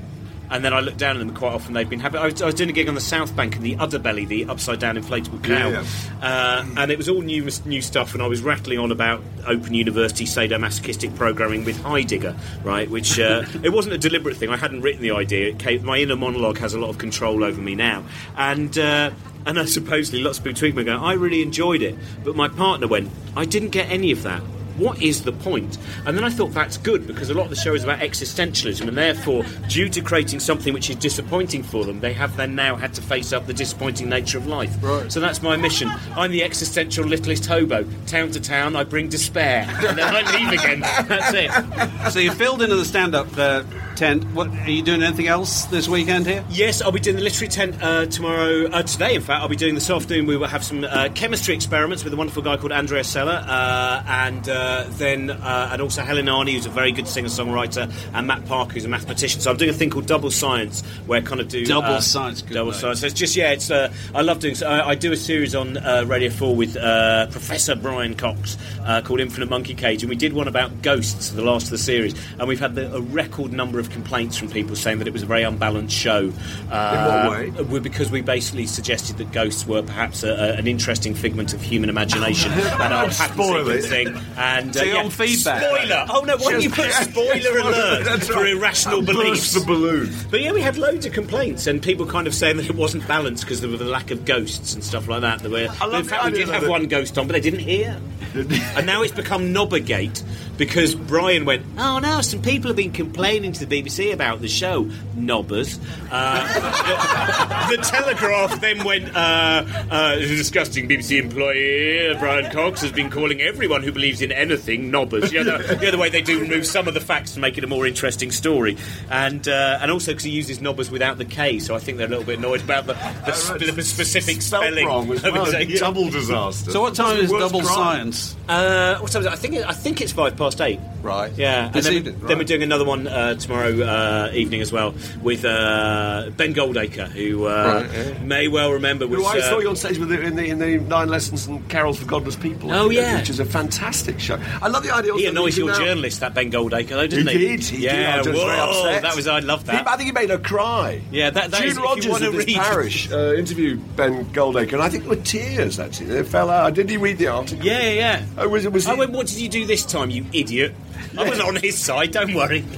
And 0.48 0.64
then 0.64 0.72
I 0.72 0.78
look 0.78 0.96
down 0.96 1.16
at 1.16 1.18
them, 1.18 1.34
quite 1.34 1.52
often 1.54 1.74
they've 1.74 1.90
been 1.90 1.98
happy. 1.98 2.18
I 2.18 2.26
was, 2.26 2.40
I 2.40 2.46
was 2.46 2.54
doing 2.54 2.70
a 2.70 2.72
gig 2.72 2.88
on 2.88 2.94
the 2.94 3.00
South 3.00 3.34
Bank 3.34 3.56
in 3.56 3.62
the 3.62 3.74
Udderbelly, 3.74 4.28
the 4.28 4.44
upside 4.44 4.78
down 4.78 4.96
inflatable 4.96 5.42
cow. 5.42 5.70
Yeah, 5.70 5.84
Uh, 6.22 6.64
and 6.76 6.92
it 6.92 6.96
was 6.96 7.08
all 7.08 7.20
new 7.20 7.48
new 7.64 7.82
stuff, 7.82 8.14
and 8.14 8.22
I 8.22 8.28
was 8.28 8.42
rattling 8.42 8.78
on 8.78 8.92
about 8.92 9.24
Open 9.44 9.74
University 9.74 10.24
sadomasochistic 10.24 11.16
programming 11.16 11.64
with 11.64 11.82
Heidegger, 11.82 12.36
right? 12.62 12.88
Which 12.88 13.18
uh, 13.18 13.42
it 13.64 13.70
wasn't 13.70 13.96
a 13.96 13.98
deliberate 13.98 14.36
thing. 14.36 14.50
I 14.50 14.56
hadn't 14.56 14.82
written 14.82 15.02
the 15.02 15.10
idea. 15.10 15.52
Came, 15.54 15.84
my 15.84 15.98
inner 15.98 16.14
monologue 16.14 16.58
has 16.58 16.74
a 16.74 16.78
lot 16.78 16.90
of 16.90 16.98
control 16.98 17.42
over 17.42 17.60
me 17.60 17.74
now. 17.74 18.04
And. 18.36 18.78
Uh, 18.78 19.10
and 19.46 19.58
I 19.58 19.64
supposedly 19.64 20.22
lots 20.22 20.38
of 20.38 20.44
people 20.44 20.60
tweeting 20.60 20.74
me 20.74 20.84
going, 20.84 21.00
I 21.00 21.14
really 21.14 21.40
enjoyed 21.40 21.80
it. 21.80 21.96
But 22.24 22.36
my 22.36 22.48
partner 22.48 22.88
went, 22.88 23.10
I 23.36 23.44
didn't 23.44 23.70
get 23.70 23.88
any 23.90 24.10
of 24.10 24.22
that. 24.24 24.42
What 24.76 25.00
is 25.00 25.22
the 25.22 25.32
point? 25.32 25.78
And 26.04 26.18
then 26.18 26.24
I 26.24 26.28
thought 26.28 26.52
that's 26.52 26.76
good 26.76 27.06
because 27.06 27.30
a 27.30 27.34
lot 27.34 27.44
of 27.44 27.50
the 27.50 27.56
show 27.56 27.72
is 27.72 27.82
about 27.82 28.00
existentialism, 28.00 28.86
and 28.86 28.96
therefore, 28.96 29.42
due 29.68 29.88
to 29.88 30.02
creating 30.02 30.40
something 30.40 30.74
which 30.74 30.90
is 30.90 30.96
disappointing 30.96 31.62
for 31.62 31.86
them, 31.86 32.00
they 32.00 32.12
have 32.12 32.36
then 32.36 32.54
now 32.54 32.76
had 32.76 32.92
to 32.94 33.00
face 33.00 33.32
up 33.32 33.46
the 33.46 33.54
disappointing 33.54 34.10
nature 34.10 34.36
of 34.36 34.46
life. 34.46 34.76
Right. 34.82 35.10
So 35.10 35.18
that's 35.18 35.42
my 35.42 35.56
mission. 35.56 35.90
I'm 36.14 36.30
the 36.30 36.42
existential 36.42 37.06
littlest 37.06 37.46
hobo. 37.46 37.86
Town 38.06 38.30
to 38.32 38.40
town, 38.40 38.76
I 38.76 38.84
bring 38.84 39.08
despair, 39.08 39.66
and 39.68 39.96
then 39.96 40.14
I 40.14 40.30
leave 40.36 40.60
again. 40.60 40.80
That's 40.80 41.32
it. 41.32 42.10
So 42.12 42.18
you 42.18 42.32
filled 42.32 42.60
into 42.60 42.76
the 42.76 42.84
stand-up 42.84 43.28
uh, 43.38 43.62
tent. 43.96 44.24
What 44.34 44.48
are 44.48 44.70
you 44.70 44.82
doing? 44.82 45.02
Anything 45.02 45.26
else 45.26 45.64
this 45.66 45.88
weekend 45.88 46.26
here? 46.26 46.44
Yes, 46.50 46.82
I'll 46.82 46.92
be 46.92 47.00
doing 47.00 47.16
the 47.16 47.22
literary 47.22 47.48
tent 47.48 47.82
uh, 47.82 48.06
tomorrow. 48.06 48.66
Uh, 48.66 48.82
today, 48.82 49.14
in 49.14 49.22
fact, 49.22 49.42
I'll 49.42 49.48
be 49.48 49.56
doing 49.56 49.74
this 49.74 49.88
afternoon. 49.90 50.26
We 50.26 50.36
will 50.36 50.46
have 50.46 50.62
some 50.62 50.84
uh, 50.84 51.08
chemistry 51.14 51.54
experiments 51.54 52.04
with 52.04 52.12
a 52.12 52.16
wonderful 52.16 52.42
guy 52.42 52.56
called 52.56 52.72
Andrea 52.72 53.02
Sella, 53.04 53.34
uh, 53.34 54.04
and 54.06 54.48
uh, 54.48 54.84
then 54.90 55.30
uh, 55.30 55.70
and 55.72 55.82
also 55.82 56.02
Helen 56.02 56.26
Arney, 56.26 56.52
who's 56.52 56.66
a 56.66 56.70
very 56.70 56.92
good 56.92 57.08
singer-songwriter, 57.08 57.92
and 58.12 58.26
Matt 58.26 58.44
Parker, 58.46 58.74
who's 58.74 58.84
a 58.84 58.88
mathematician. 58.88 59.40
So 59.40 59.50
I'm 59.50 59.56
doing 59.56 59.70
a 59.70 59.74
thing 59.74 59.90
called 59.90 60.06
Double 60.06 60.30
Science, 60.30 60.82
where 61.06 61.20
I 61.20 61.22
kind 61.22 61.40
of 61.40 61.48
do 61.48 61.64
Double 61.64 61.94
uh, 61.94 62.00
Science, 62.00 62.42
good 62.42 62.54
double 62.54 62.72
name. 62.72 62.80
science. 62.80 63.00
So 63.00 63.06
it's 63.06 63.14
just 63.14 63.34
yeah, 63.34 63.52
it's 63.52 63.70
uh, 63.70 63.92
I 64.14 64.22
love 64.22 64.40
doing. 64.40 64.54
So 64.54 64.68
I, 64.68 64.90
I 64.90 64.94
do 64.94 65.12
a 65.12 65.16
series 65.16 65.54
on 65.54 65.78
uh, 65.78 66.04
Radio 66.06 66.30
Four 66.30 66.54
with 66.54 66.76
uh, 66.76 67.26
Professor 67.28 67.74
Brian 67.74 68.14
Cox 68.14 68.56
uh, 68.84 69.00
called 69.00 69.20
Infinite 69.20 69.48
Monkey 69.48 69.74
Cage, 69.74 70.02
and 70.02 70.10
we 70.10 70.16
did 70.16 70.32
one 70.32 70.48
about 70.48 70.82
ghosts, 70.82 71.30
the 71.30 71.42
last 71.42 71.64
of 71.64 71.70
the 71.70 71.78
series, 71.78 72.14
and 72.38 72.46
we've 72.46 72.60
had 72.60 72.74
the, 72.74 72.94
a 72.94 73.00
record 73.00 73.52
number 73.52 73.78
of 73.78 73.85
complaints 73.90 74.36
from 74.36 74.48
people 74.50 74.76
saying 74.76 74.98
that 74.98 75.06
it 75.08 75.12
was 75.12 75.22
a 75.22 75.26
very 75.26 75.42
unbalanced 75.42 75.94
show. 75.96 76.32
Uh, 76.70 77.46
way? 77.68 77.78
Because 77.80 78.10
we 78.10 78.20
basically 78.20 78.66
suggested 78.66 79.16
that 79.18 79.32
ghosts 79.32 79.66
were 79.66 79.82
perhaps 79.82 80.22
a, 80.22 80.30
a, 80.30 80.52
an 80.54 80.66
interesting 80.66 81.14
figment 81.14 81.54
of 81.54 81.60
human 81.62 81.88
imagination 81.90 82.52
and 82.56 82.92
our 82.92 83.08
pattern 83.08 83.34
Spoil 83.34 83.68
it. 83.70 83.84
sequencing. 83.84 84.22
And 84.36 84.70
uh, 84.70 84.72
So 84.80 84.84
you're 84.84 84.98
on 84.98 85.10
feedback. 85.10 85.62
Spoiler! 85.62 86.06
Oh 86.10 86.20
no! 86.26 86.36
Why 86.36 86.52
don't 86.52 86.62
you 86.62 86.70
put 86.70 86.90
spoiler 86.92 87.58
alert 87.58 88.04
That's 88.04 88.26
for 88.28 88.34
right. 88.42 88.52
irrational 88.56 88.98
And 88.98 89.06
burst 89.06 89.18
beliefs? 89.18 89.52
the 89.54 89.64
balloon. 89.64 90.12
But 90.30 90.40
yeah, 90.40 90.52
we 90.52 90.60
had 90.60 90.76
loads 90.76 91.06
of 91.06 91.12
complaints 91.12 91.66
and 91.66 91.82
people 91.82 92.06
kind 92.06 92.26
of 92.26 92.34
saying 92.34 92.56
that 92.58 92.68
it 92.68 92.74
wasn't 92.76 93.06
balanced 93.06 93.44
because 93.44 93.60
there 93.60 93.70
was 93.70 93.80
a 93.80 93.84
lack 93.84 94.10
of 94.10 94.24
ghosts 94.24 94.74
and 94.74 94.82
stuff 94.84 95.08
like 95.08 95.20
that. 95.22 95.40
There 95.40 95.50
were, 95.50 95.66
love 95.80 95.94
in 95.94 96.04
fact, 96.04 96.24
we 96.24 96.30
did 96.32 96.48
have 96.48 96.62
that- 96.62 96.70
one 96.70 96.86
ghost 96.86 97.16
on, 97.18 97.26
but 97.26 97.32
they 97.34 97.40
didn't 97.40 97.60
hear. 97.60 97.98
and 98.34 98.86
now 98.86 99.02
it's 99.02 99.12
become 99.14 99.54
Knobbergate 99.54 100.22
because 100.58 100.94
Brian 100.94 101.44
went, 101.44 101.64
Oh 101.78 101.98
no, 101.98 102.20
some 102.20 102.42
people 102.42 102.68
have 102.68 102.76
been 102.76 102.92
complaining 102.92 103.52
to 103.52 103.66
the 103.66 103.82
BBC 103.82 104.12
about 104.12 104.40
the 104.40 104.48
show. 104.48 104.88
nobbers. 105.14 105.78
Uh, 106.10 107.68
the, 107.70 107.76
the 107.76 107.82
Telegraph 107.82 108.60
then 108.60 108.84
went, 108.84 109.14
uh, 109.16 109.64
uh, 109.90 110.16
disgusting 110.16 110.88
BBC 110.88 111.20
employee, 111.22 112.10
uh, 112.10 112.18
Brian 112.18 112.50
Cox, 112.52 112.80
has 112.82 112.92
been 112.92 113.10
calling 113.10 113.40
everyone 113.40 113.82
who 113.82 113.92
believes 113.92 114.22
in 114.22 114.30
anything 114.32 114.90
nobbers. 114.90 115.32
You 115.32 115.44
know, 115.44 115.58
the, 115.58 115.74
the 115.76 115.88
other 115.88 115.98
way 115.98 116.08
they 116.10 116.22
do 116.22 116.40
remove 116.40 116.66
some 116.66 116.86
of 116.88 116.94
the 116.94 117.00
facts 117.00 117.34
to 117.34 117.40
make 117.40 117.58
it 117.58 117.64
a 117.64 117.66
more 117.66 117.86
interesting 117.86 118.30
story. 118.30 118.76
And 119.10 119.46
uh, 119.48 119.78
and 119.80 119.90
also 119.90 120.12
because 120.12 120.24
he 120.24 120.30
uses 120.30 120.60
nobbers 120.60 120.90
without 120.90 121.18
the 121.18 121.24
K, 121.24 121.58
so 121.58 121.74
I 121.74 121.78
think 121.78 121.98
they're 121.98 122.06
a 122.06 122.10
little 122.10 122.24
bit 122.24 122.38
annoyed 122.38 122.62
about 122.62 122.86
the, 122.86 122.94
the, 123.24 123.32
sp- 123.34 123.58
the 123.74 123.82
specific 123.82 124.42
Spelt 124.42 124.64
spelling. 124.64 124.86
wrong 124.86 125.10
as 125.12 125.22
well. 125.22 125.46
double 125.78 126.08
disaster. 126.10 126.70
So 126.70 126.80
what 126.80 126.94
time 126.94 127.18
is 127.18 127.30
double 127.30 127.60
crime. 127.62 128.12
science? 128.12 128.36
Uh, 128.48 128.98
what 128.98 129.10
time 129.10 129.20
is 129.20 129.26
it? 129.26 129.32
I 129.32 129.36
think 129.36 129.54
it, 129.54 129.66
I 129.66 129.72
think 129.72 130.00
it's 130.00 130.12
five 130.12 130.36
past 130.36 130.45
eight. 130.60 130.80
Right. 131.02 131.32
Yeah, 131.36 131.66
and 131.72 131.74
then, 131.84 131.92
evening, 131.92 132.20
then 132.26 132.38
we're 132.38 132.44
doing 132.44 132.62
another 132.64 132.84
one 132.84 133.06
uh, 133.06 133.34
tomorrow 133.36 133.70
uh, 133.80 134.30
evening 134.32 134.60
as 134.60 134.72
well 134.72 134.92
with 135.22 135.44
uh, 135.44 136.30
Ben 136.36 136.52
Goldacre, 136.52 137.06
who 137.08 137.46
uh, 137.46 137.82
Right, 137.86 137.92
yeah. 138.06 138.18
may 138.24 138.48
well 138.48 138.72
remember 138.72 139.06
was. 139.06 139.20
Who 139.20 139.24
I 139.26 139.38
uh, 139.38 139.42
saw 139.50 139.58
you 139.60 139.68
on 139.68 139.76
stage 139.76 139.98
with 139.98 140.08
the, 140.08 140.20
in, 140.20 140.34
the, 140.34 140.46
in 140.46 140.58
the 140.58 140.78
Nine 140.78 141.08
Lessons 141.08 141.46
and 141.46 141.68
Carols 141.68 141.98
for 142.00 142.06
Godless 142.06 142.34
People. 142.36 142.72
Oh, 142.72 142.90
yeah. 142.90 143.18
which 143.20 143.30
is 143.30 143.38
a 143.38 143.44
fantastic 143.44 144.18
show. 144.18 144.36
I 144.60 144.66
love 144.68 144.82
the 144.82 144.92
idea. 144.92 145.12
he 145.14 145.26
also 145.26 145.30
annoys 145.30 145.58
your 145.58 145.68
now- 145.68 145.78
journalist, 145.78 146.20
that 146.20 146.34
Ben 146.34 146.50
Goldacre, 146.50 146.88
though, 146.88 147.06
didn't 147.06 147.28
he 147.28 147.38
he? 147.38 147.56
did. 147.56 147.64
He 147.64 147.84
yeah, 147.84 147.92
did. 147.92 148.26
I 148.26 148.30
was 148.30 148.40
whoa, 148.40 148.46
very 148.46 148.58
upset. 148.60 149.02
that 149.02 149.16
was. 149.16 149.28
I 149.28 149.38
love 149.40 149.60
He- 149.62 149.66
that. 149.68 149.88
I 149.88 149.96
think 149.96 150.06
he 150.06 150.12
made 150.12 150.30
her 150.30 150.38
cry. 150.38 151.00
Yeah, 151.12 151.30
that- 151.30 151.50
that 151.52 151.60
June 151.60 151.70
is- 151.70 151.76
you 151.76 151.82
Rogers 151.84 152.08
wanna 152.08 152.26
of 152.28 152.32
this 152.34 152.46
read- 152.46 152.56
parish 152.56 153.12
uh, 153.12 153.34
interviewed 153.34 153.96
Ben 153.96 154.24
Goldacre, 154.32 154.72
and 154.74 154.82
I 154.82 154.88
think 154.88 155.06
with 155.08 155.24
tears 155.24 155.78
actually 155.78 156.06
they 156.06 156.22
fell 156.24 156.50
out. 156.50 156.74
Did 156.74 156.90
he 156.90 156.96
read 156.96 157.18
the 157.18 157.28
article? 157.28 157.64
Yeah, 157.64 157.80
yeah, 157.82 157.92
yeah. 157.92 158.26
Oh, 158.38 158.48
was 158.48 158.64
it? 158.64 158.72
Was 158.72 158.86
I 158.88 158.94
it? 158.94 158.98
went, 158.98 159.12
what 159.12 159.26
did 159.28 159.38
you 159.38 159.48
do 159.48 159.64
this 159.66 159.84
time, 159.84 160.10
you 160.10 160.24
idiot? 160.40 160.74
I 161.18 161.28
was 161.28 161.40
on 161.40 161.56
his 161.56 161.78
side, 161.78 162.10
don't 162.12 162.34
worry. 162.34 162.64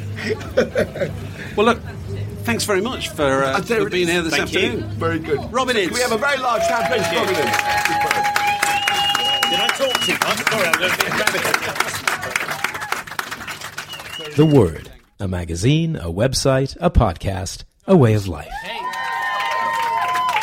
Well, 1.56 1.66
look, 1.66 1.80
thanks 2.44 2.62
very 2.64 2.80
much 2.80 3.08
for, 3.08 3.42
uh, 3.42 3.58
Uh, 3.58 3.62
for 3.62 3.90
being 3.90 4.06
here 4.06 4.22
this 4.22 4.32
Thank 4.36 4.52
you. 4.52 4.60
afternoon. 4.60 4.90
Very 4.92 5.18
good. 5.18 5.40
Robin 5.52 5.74
Can 5.74 5.84
Ince. 5.86 5.94
we 5.94 6.00
have 6.00 6.12
a 6.12 6.18
very 6.18 6.36
large 6.38 6.62
hand, 6.62 6.86
please, 6.86 7.04
Robin 7.18 7.34
Ince? 7.34 7.56
Did 9.50 9.58
I 9.58 9.66
talk 9.76 10.00
too 10.02 10.12
much? 10.12 10.38
Sorry, 10.48 10.66
I'm 10.68 10.78
going 10.78 10.92
to 10.92 10.96
be 14.28 14.34
The 14.36 14.46
Word, 14.46 14.92
a 15.18 15.26
magazine, 15.26 15.96
a 15.96 16.12
website, 16.12 16.76
a 16.80 16.90
podcast, 16.90 17.64
a 17.88 17.96
way 17.96 18.14
of 18.14 18.28
life. 18.28 18.52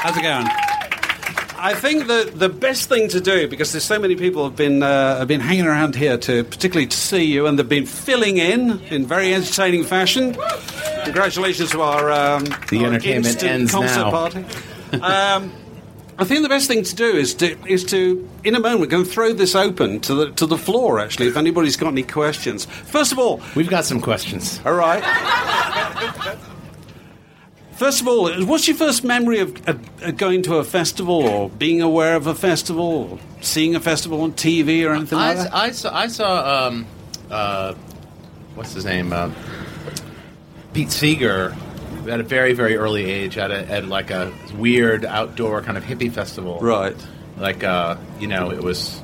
How's 0.02 0.18
it 0.18 0.22
going? 0.22 0.48
I 1.58 1.74
think 1.74 2.08
the 2.08 2.32
the 2.34 2.50
best 2.50 2.90
thing 2.90 3.08
to 3.10 3.20
do 3.22 3.48
because 3.48 3.72
there's 3.72 3.84
so 3.86 3.98
many 4.00 4.16
people 4.16 4.44
have 4.44 4.56
been 4.56 4.84
uh, 4.84 5.18
have 5.20 5.28
been 5.28 5.40
hanging 5.42 5.66
around 5.66 5.96
here 5.96 6.18
to 6.18 6.44
particularly 6.44 6.88
to 6.88 6.98
see 6.98 7.24
you 7.24 7.48
and 7.48 7.58
they've 7.58 7.68
been 7.68 7.86
filling 7.86 8.38
in 8.38 8.80
in 8.90 9.06
very 9.06 9.34
entertaining 9.34 9.84
fashion. 9.84 10.36
Congratulations 11.06 11.72
to 11.72 11.82
our 11.82 12.12
um, 12.12 12.44
The 12.70 12.80
our 12.80 12.88
entertainment 12.94 13.44
ends 13.44 13.72
concert 13.72 14.02
now. 14.02 14.12
party. 14.12 14.46
Um, 15.02 15.52
I 16.18 16.24
think 16.24 16.44
the 16.44 16.50
best 16.50 16.68
thing 16.68 16.84
to 16.84 16.96
do 16.96 17.06
is 17.06 17.34
to 17.36 17.58
is 17.68 17.84
to 17.86 18.28
in 18.44 18.56
a 18.56 18.60
moment 18.60 18.90
go 18.92 18.98
and 19.00 19.08
throw 19.08 19.34
this 19.34 19.56
open 19.56 20.00
to 20.02 20.14
the 20.16 20.32
to 20.32 20.46
the 20.46 20.58
floor. 20.58 21.00
Actually, 21.00 21.28
if 21.28 21.38
anybody's 21.38 21.78
got 21.78 21.90
any 21.90 22.04
questions, 22.04 22.66
first 22.66 23.12
of 23.12 23.20
all, 23.20 23.42
We've 23.56 23.70
got 23.70 23.86
some 23.86 24.00
questions. 24.02 24.60
all 24.66 24.74
right. 24.74 25.04
First 27.76 28.02
of 28.02 28.08
all, 28.08 28.32
what's 28.46 28.68
your 28.70 28.78
first 28.78 29.04
memory 29.04 29.40
of, 29.40 29.68
of, 29.68 30.04
of 30.04 30.16
going 30.16 30.44
to 30.44 30.56
a 30.56 30.64
festival 30.64 31.28
or 31.28 31.50
being 31.50 31.82
aware 31.82 32.16
of 32.16 32.26
a 32.26 32.34
festival 32.34 33.10
or 33.12 33.20
seeing 33.42 33.76
a 33.76 33.82
festival 33.82 34.22
on 34.22 34.32
TV 34.32 34.88
or 34.88 34.94
anything 34.94 35.20
I, 35.20 35.34
like 35.34 35.38
that? 35.38 35.54
I 35.54 35.72
saw, 35.72 35.94
I 35.94 36.08
saw 36.08 36.68
um, 36.68 36.88
uh, 37.30 37.74
what's 38.56 38.74
his 38.74 38.86
name? 38.86 39.12
Uh, 39.12 39.30
Pete 40.74 40.90
Seeger 40.90 41.54
at 42.08 42.22
a 42.22 42.24
very, 42.24 42.54
very 42.54 42.78
early 42.78 43.04
age 43.04 43.38
at, 43.38 43.52
a, 43.52 43.70
at 43.70 43.86
like 43.86 44.10
a 44.10 44.32
weird 44.56 45.04
outdoor 45.04 45.62
kind 45.62 45.78
of 45.78 45.84
hippie 45.84 46.12
festival. 46.12 46.60
Right. 46.62 46.96
Like, 47.38 47.66
uh, 47.66 47.98
you 48.22 48.28
know, 48.28 48.52
it 48.52 48.64
was, 48.64 49.02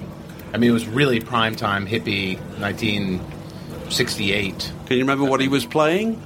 I 0.53 0.57
mean, 0.57 0.69
it 0.69 0.73
was 0.73 0.87
really 0.87 1.19
prime 1.19 1.57
time 1.57 1.85
hippie 1.85 2.39
1968. 2.59 4.71
Can 4.85 4.95
you 4.95 5.03
remember 5.03 5.25
what 5.25 5.41
he 5.41 5.49
was 5.49 5.65
playing? 5.65 6.21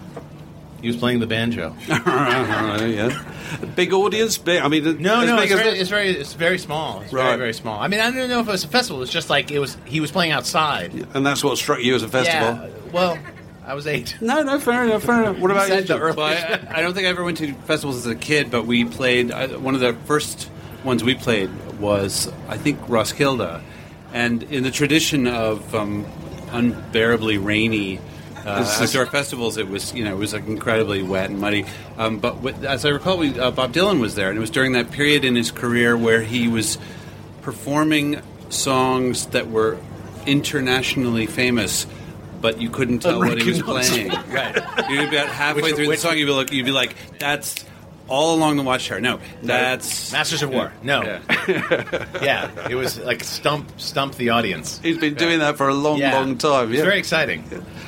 He 0.81 0.87
was 0.87 0.97
playing 0.97 1.19
the 1.19 1.27
banjo. 1.27 1.75
yeah. 1.87 3.23
Big 3.75 3.93
audience? 3.93 4.37
Big, 4.37 4.61
I 4.61 4.67
mean, 4.67 4.83
No, 5.01 5.25
no, 5.25 5.35
big 5.37 5.45
it's 5.45 5.53
as 5.53 5.59
very, 5.59 5.71
the- 5.73 5.79
it's 5.81 5.89
very, 5.89 6.09
it's 6.09 6.33
very 6.33 6.57
small. 6.59 7.01
It's 7.01 7.13
Right. 7.13 7.25
very, 7.27 7.37
very 7.37 7.53
small. 7.53 7.79
I 7.79 7.87
mean, 7.87 7.99
I 7.99 8.11
don't 8.11 8.29
know 8.29 8.39
if 8.41 8.47
it 8.47 8.51
was 8.51 8.63
a 8.63 8.67
festival. 8.67 9.01
It's 9.01 9.11
just 9.11 9.29
like 9.29 9.51
it 9.51 9.59
was. 9.59 9.77
He 9.85 9.99
was 9.99 10.11
playing 10.11 10.31
outside. 10.31 10.93
and 11.13 11.25
that's 11.25 11.43
what 11.43 11.57
struck 11.57 11.81
you 11.81 11.95
as 11.95 12.03
a 12.03 12.07
festival. 12.07 12.67
Yeah. 12.67 12.91
Well, 12.91 13.17
I 13.65 13.73
was 13.73 13.87
eight. 13.87 14.15
No, 14.21 14.43
no, 14.43 14.59
fair 14.59 14.83
enough, 14.85 15.03
fair 15.03 15.23
enough. 15.23 15.39
What 15.39 15.49
about 15.51 15.69
you? 15.69 15.81
the 15.81 15.97
early- 15.99 16.15
Well, 16.15 16.27
I, 16.27 16.77
I 16.77 16.81
don't 16.81 16.93
think 16.93 17.07
I 17.07 17.09
ever 17.09 17.23
went 17.23 17.37
to 17.37 17.53
festivals 17.65 17.97
as 17.97 18.05
a 18.07 18.15
kid, 18.15 18.51
but 18.51 18.65
we 18.67 18.85
played. 18.85 19.31
I, 19.31 19.47
one 19.57 19.73
of 19.75 19.81
the 19.81 19.93
first 20.05 20.49
ones 20.83 21.03
we 21.03 21.15
played 21.15 21.49
was, 21.79 22.31
I 22.47 22.57
think, 22.57 22.79
Roskilde, 22.87 23.61
and 24.13 24.43
in 24.43 24.61
the 24.63 24.71
tradition 24.71 25.25
of 25.27 25.73
um, 25.73 26.05
unbearably 26.51 27.37
rainy. 27.37 27.99
Uh, 28.45 28.59
This 28.59 28.79
is- 28.79 28.95
outdoor 28.95 29.07
festivals, 29.07 29.57
it 29.57 29.67
was 29.69 29.93
you 29.93 30.03
know 30.03 30.11
it 30.11 30.17
was 30.17 30.33
like 30.33 30.45
incredibly 30.47 31.01
wet 31.01 31.29
and 31.31 31.39
muddy. 31.39 31.65
Um, 31.97 32.19
but 32.19 32.41
with, 32.41 32.63
as 32.63 32.85
I 32.85 32.89
recall, 32.89 33.17
we, 33.17 33.37
uh, 33.39 33.51
Bob 33.51 33.73
Dylan 33.73 33.99
was 33.99 34.15
there, 34.15 34.29
and 34.29 34.37
it 34.37 34.41
was 34.41 34.51
during 34.51 34.73
that 34.73 34.91
period 34.91 35.25
in 35.25 35.35
his 35.35 35.49
career 35.51 35.97
where 35.97 36.21
he 36.21 36.47
was 36.47 36.77
performing 37.41 38.21
songs 38.49 39.27
that 39.27 39.49
were 39.49 39.77
internationally 40.25 41.25
famous, 41.25 41.87
but 42.41 42.61
you 42.61 42.69
couldn't 42.69 42.99
tell 42.99 43.19
what 43.19 43.41
he 43.41 43.49
was 43.49 43.61
playing. 43.61 44.09
right. 44.29 44.55
You'd 44.89 45.09
be 45.09 45.15
about 45.17 45.29
halfway 45.29 45.61
Which- 45.63 45.75
through 45.75 45.87
which- 45.87 46.01
the 46.01 46.07
song, 46.09 46.17
you'd 46.17 46.25
be 46.27 46.31
like, 46.31 46.51
you'd 46.51 46.65
be 46.65 46.71
like, 46.71 46.95
"That's 47.19 47.65
all 48.07 48.35
along 48.35 48.57
the 48.57 48.63
Watchtower." 48.63 48.99
No, 49.01 49.19
that's 49.41 50.11
Masters 50.11 50.43
of 50.43 50.49
War. 50.51 50.71
No. 50.83 51.01
Yeah. 51.01 51.19
yeah, 52.21 52.69
it 52.69 52.75
was 52.75 52.99
like 52.99 53.23
stump, 53.23 53.79
stump 53.79 54.15
the 54.15 54.29
audience. 54.29 54.79
He's 54.83 54.97
been 54.97 55.15
doing 55.15 55.39
that 55.39 55.57
for 55.57 55.67
a 55.69 55.73
long, 55.73 55.97
Yeah. 55.97 56.13
long 56.15 56.37
time. 56.37 56.65
It 56.65 56.69
was 56.69 56.77
Yeah. 56.79 56.83
very 56.85 56.99
exciting, 56.99 57.43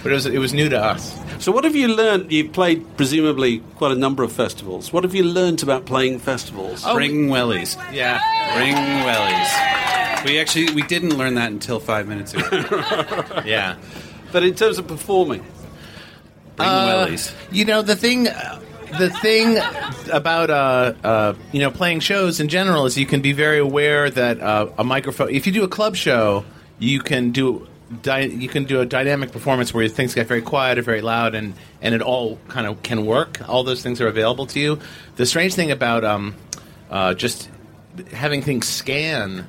but 0.08 0.14
it 0.14 0.16
was 0.16 0.26
it 0.26 0.40
was 0.40 0.54
new 0.54 0.70
to 0.70 0.80
us. 0.82 1.20
So, 1.40 1.52
what 1.52 1.66
have 1.66 1.76
you 1.76 1.90
learned? 1.90 2.32
You've 2.32 2.54
played 2.54 2.86
presumably 2.96 3.60
quite 3.76 3.92
a 3.92 3.96
number 3.96 4.24
of 4.24 4.32
festivals. 4.32 4.94
What 4.94 5.04
have 5.04 5.14
you 5.14 5.24
learned 5.24 5.64
about 5.64 5.86
playing 5.86 6.20
festivals? 6.20 6.84
Bring 6.94 7.28
wellies. 7.28 7.76
Yeah, 7.92 8.20
Bring 8.56 8.74
wellies. 8.74 10.26
We 10.26 10.40
actually 10.40 10.72
we 10.74 10.82
didn't 10.84 11.18
learn 11.18 11.36
that 11.36 11.52
until 11.52 11.80
five 11.80 12.08
minutes 12.08 12.34
ago. 12.34 12.48
yeah. 13.46 13.76
But 14.32 14.44
in 14.44 14.56
terms 14.56 14.78
of 14.80 14.88
performing, 14.88 15.44
Bring 16.56 16.70
Uh, 16.70 16.88
wellies. 17.08 17.34
You 17.52 17.66
know 17.66 17.82
the 17.82 17.96
thing, 17.96 18.28
uh, 18.30 18.60
the 18.98 19.10
thing 19.10 19.58
about 20.12 20.50
uh, 20.50 20.94
uh, 21.04 21.34
you 21.52 21.60
know 21.60 21.70
playing 21.70 22.00
shows 22.00 22.40
in 22.40 22.48
general 22.48 22.86
is 22.86 22.98
you 22.98 23.06
can 23.06 23.22
be 23.22 23.34
very 23.34 23.60
aware 23.60 24.10
that 24.10 24.40
uh, 24.40 24.70
a 24.78 24.84
microphone. 24.86 25.30
If 25.32 25.46
you 25.46 25.52
do 25.54 25.64
a 25.66 25.68
club 25.68 25.96
show, 25.98 26.46
you 26.80 27.02
can 27.02 27.32
do. 27.32 27.68
Di- 28.02 28.26
you 28.26 28.50
can 28.50 28.66
do 28.66 28.82
a 28.82 28.86
dynamic 28.86 29.32
performance 29.32 29.74
where 29.74 29.88
things 29.88 30.14
get 30.14 30.28
very 30.28 30.42
quiet 30.42 30.78
or 30.78 30.82
very 30.82 31.02
loud, 31.02 31.36
and, 31.36 31.54
and 31.82 31.96
it 31.96 32.02
all 32.02 32.38
kind 32.50 32.68
of 32.68 32.84
can 32.84 33.06
work. 33.06 33.40
All 33.48 33.64
those 33.64 33.82
things 33.82 34.02
are 34.02 34.08
available 34.08 34.46
to 34.48 34.60
you. 34.60 34.80
The 35.16 35.26
strange 35.26 35.54
thing 35.54 35.72
about 35.72 36.04
um, 36.04 36.36
uh, 36.90 37.14
just 37.14 37.50
having 38.12 38.42
things 38.42 38.68
scan, 38.68 39.48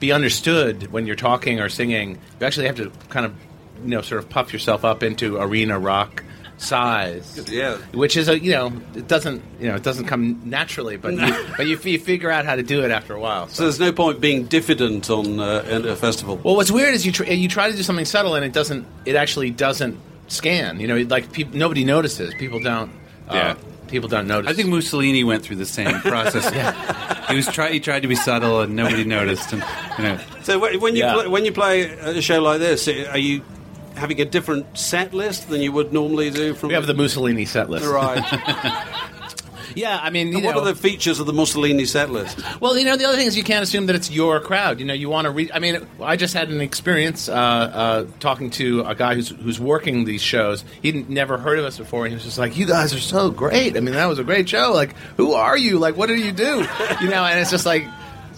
be 0.00 0.12
understood 0.12 0.92
when 0.92 1.06
you're 1.06 1.16
talking 1.16 1.60
or 1.60 1.68
singing, 1.68 2.18
you 2.38 2.46
actually 2.46 2.66
have 2.66 2.76
to 2.76 2.92
kind 3.08 3.26
of, 3.26 3.34
you 3.82 3.90
know, 3.90 4.02
sort 4.02 4.22
of 4.22 4.28
puff 4.28 4.52
yourself 4.52 4.84
up 4.84 5.02
into 5.02 5.38
arena 5.38 5.78
rock 5.78 6.22
size. 6.58 7.48
Yeah. 7.50 7.76
Which 7.92 8.16
is 8.16 8.28
a 8.28 8.38
you 8.38 8.50
know 8.52 8.72
it 8.94 9.08
doesn't 9.08 9.42
you 9.60 9.68
know 9.68 9.76
it 9.76 9.82
doesn't 9.82 10.06
come 10.06 10.40
naturally, 10.44 10.96
but 10.96 11.14
you, 11.14 11.46
but 11.56 11.66
you, 11.66 11.78
you 11.84 11.98
figure 11.98 12.30
out 12.30 12.44
how 12.44 12.56
to 12.56 12.62
do 12.62 12.82
it 12.84 12.90
after 12.90 13.14
a 13.14 13.20
while. 13.20 13.48
so 13.48 13.62
there's 13.64 13.80
no 13.80 13.92
point 13.92 14.20
being 14.20 14.44
diffident 14.44 15.08
on 15.10 15.40
uh, 15.40 15.62
a 15.86 15.96
festival. 15.96 16.36
Well, 16.36 16.56
what's 16.56 16.70
weird 16.70 16.94
is 16.94 17.06
you 17.06 17.12
tr- 17.12 17.24
you 17.24 17.48
try 17.48 17.70
to 17.70 17.76
do 17.76 17.82
something 17.82 18.04
subtle 18.04 18.34
and 18.34 18.44
it 18.44 18.52
doesn't. 18.52 18.86
It 19.06 19.16
actually 19.16 19.50
doesn't 19.50 19.98
scan. 20.28 20.80
You 20.80 20.88
know, 20.88 20.96
like 21.08 21.32
peop 21.32 21.54
nobody 21.54 21.84
notices. 21.84 22.34
People 22.34 22.60
don't. 22.60 22.90
Uh, 23.28 23.34
Yeah. 23.34 23.54
People 23.88 24.10
don't 24.10 24.26
notice. 24.28 24.50
I 24.50 24.52
think 24.54 24.68
Mussolini 24.68 25.24
went 25.24 25.42
through 25.42 25.56
the 25.56 25.64
same 25.64 25.98
process. 26.02 26.44
yeah. 26.54 27.26
He 27.28 27.34
was 27.36 27.46
try, 27.46 27.70
he 27.70 27.80
tried 27.80 28.00
to 28.02 28.08
be 28.08 28.16
subtle 28.16 28.60
and 28.60 28.76
nobody 28.76 29.02
noticed. 29.04 29.50
And 29.54 29.64
you 29.96 30.04
know, 30.04 30.18
So 30.42 30.58
when 30.58 30.94
you 30.94 31.04
Yeah. 31.04 31.14
play, 31.14 31.26
when 31.26 31.46
you 31.46 31.52
play 31.52 31.84
a 31.88 32.20
show 32.20 32.42
like 32.42 32.58
this, 32.58 32.86
are 32.86 33.16
you 33.16 33.40
having 33.98 34.20
a 34.20 34.24
different 34.24 34.78
set 34.78 35.12
list 35.12 35.48
than 35.48 35.60
you 35.60 35.72
would 35.72 35.92
normally 35.92 36.30
do? 36.30 36.54
From 36.54 36.68
we 36.68 36.74
have 36.74 36.86
the 36.86 36.94
Mussolini 36.94 37.44
set 37.44 37.68
list. 37.70 37.86
right. 37.86 38.84
Yeah, 39.74 39.98
I 40.02 40.10
mean, 40.10 40.28
you 40.28 40.40
what 40.40 40.56
know, 40.56 40.62
are 40.62 40.64
the 40.64 40.74
features 40.74 41.20
of 41.20 41.26
the 41.26 41.32
Mussolini 41.32 41.84
set 41.84 42.10
list? 42.10 42.40
Well, 42.60 42.76
you 42.76 42.84
know, 42.84 42.96
the 42.96 43.04
other 43.04 43.16
thing 43.16 43.26
is 43.26 43.36
you 43.36 43.44
can't 43.44 43.62
assume 43.62 43.86
that 43.86 43.94
it's 43.94 44.10
your 44.10 44.40
crowd. 44.40 44.80
You 44.80 44.86
know, 44.86 44.94
you 44.94 45.08
want 45.08 45.26
to 45.26 45.30
read. 45.30 45.52
I 45.52 45.60
mean, 45.60 45.86
I 46.02 46.16
just 46.16 46.34
had 46.34 46.48
an 46.48 46.60
experience 46.60 47.28
uh, 47.28 47.32
uh, 47.32 48.06
talking 48.18 48.50
to 48.52 48.82
a 48.82 48.94
guy 48.94 49.14
who's 49.14 49.28
who's 49.28 49.60
working 49.60 50.04
these 50.04 50.22
shows. 50.22 50.64
He'd 50.82 51.08
never 51.08 51.38
heard 51.38 51.58
of 51.58 51.64
us 51.64 51.78
before, 51.78 52.06
and 52.06 52.10
he 52.10 52.14
was 52.14 52.24
just 52.24 52.38
like, 52.38 52.56
"You 52.56 52.66
guys 52.66 52.92
are 52.94 52.98
so 52.98 53.30
great. 53.30 53.76
I 53.76 53.80
mean, 53.80 53.94
that 53.94 54.06
was 54.06 54.18
a 54.18 54.24
great 54.24 54.48
show. 54.48 54.72
Like, 54.72 54.96
who 55.16 55.34
are 55.34 55.56
you? 55.56 55.78
Like, 55.78 55.96
what 55.96 56.06
do 56.08 56.14
you 56.16 56.32
do? 56.32 56.66
You 57.00 57.08
know?" 57.08 57.24
And 57.24 57.38
it's 57.38 57.50
just 57.50 57.66
like, 57.66 57.84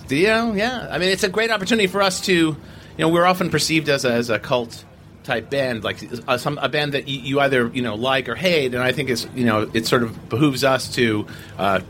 do 0.09 0.17
you? 0.17 0.55
Yeah. 0.55 0.89
I 0.91 0.99
mean, 0.99 1.09
it's 1.11 1.23
a 1.25 1.29
great 1.29 1.51
opportunity 1.51 1.87
for 1.87 2.03
us 2.03 2.21
to, 2.23 2.33
you 2.35 2.57
know, 2.99 3.09
we're 3.09 3.25
often 3.25 3.49
perceived 3.49 3.89
as 3.89 4.05
a, 4.05 4.13
as 4.13 4.29
a 4.29 4.39
cult 4.41 4.85
type 5.25 5.51
band, 5.51 5.85
like 5.85 5.99
uh, 6.27 6.39
some 6.39 6.59
a 6.59 6.69
band 6.69 6.95
that 6.95 7.09
you, 7.09 7.21
you 7.21 7.41
either 7.41 7.69
you 7.69 7.83
know 7.83 7.95
like 7.95 8.29
or 8.29 8.35
hate, 8.35 8.75
and 8.75 8.83
I 8.83 8.93
think 8.93 9.11
it's 9.11 9.27
you 9.35 9.45
know 9.45 9.71
it 9.73 9.87
sort 9.87 10.03
of 10.03 10.29
behooves 10.29 10.65
us 10.65 10.95
to 10.95 11.27
uh, 11.59 11.81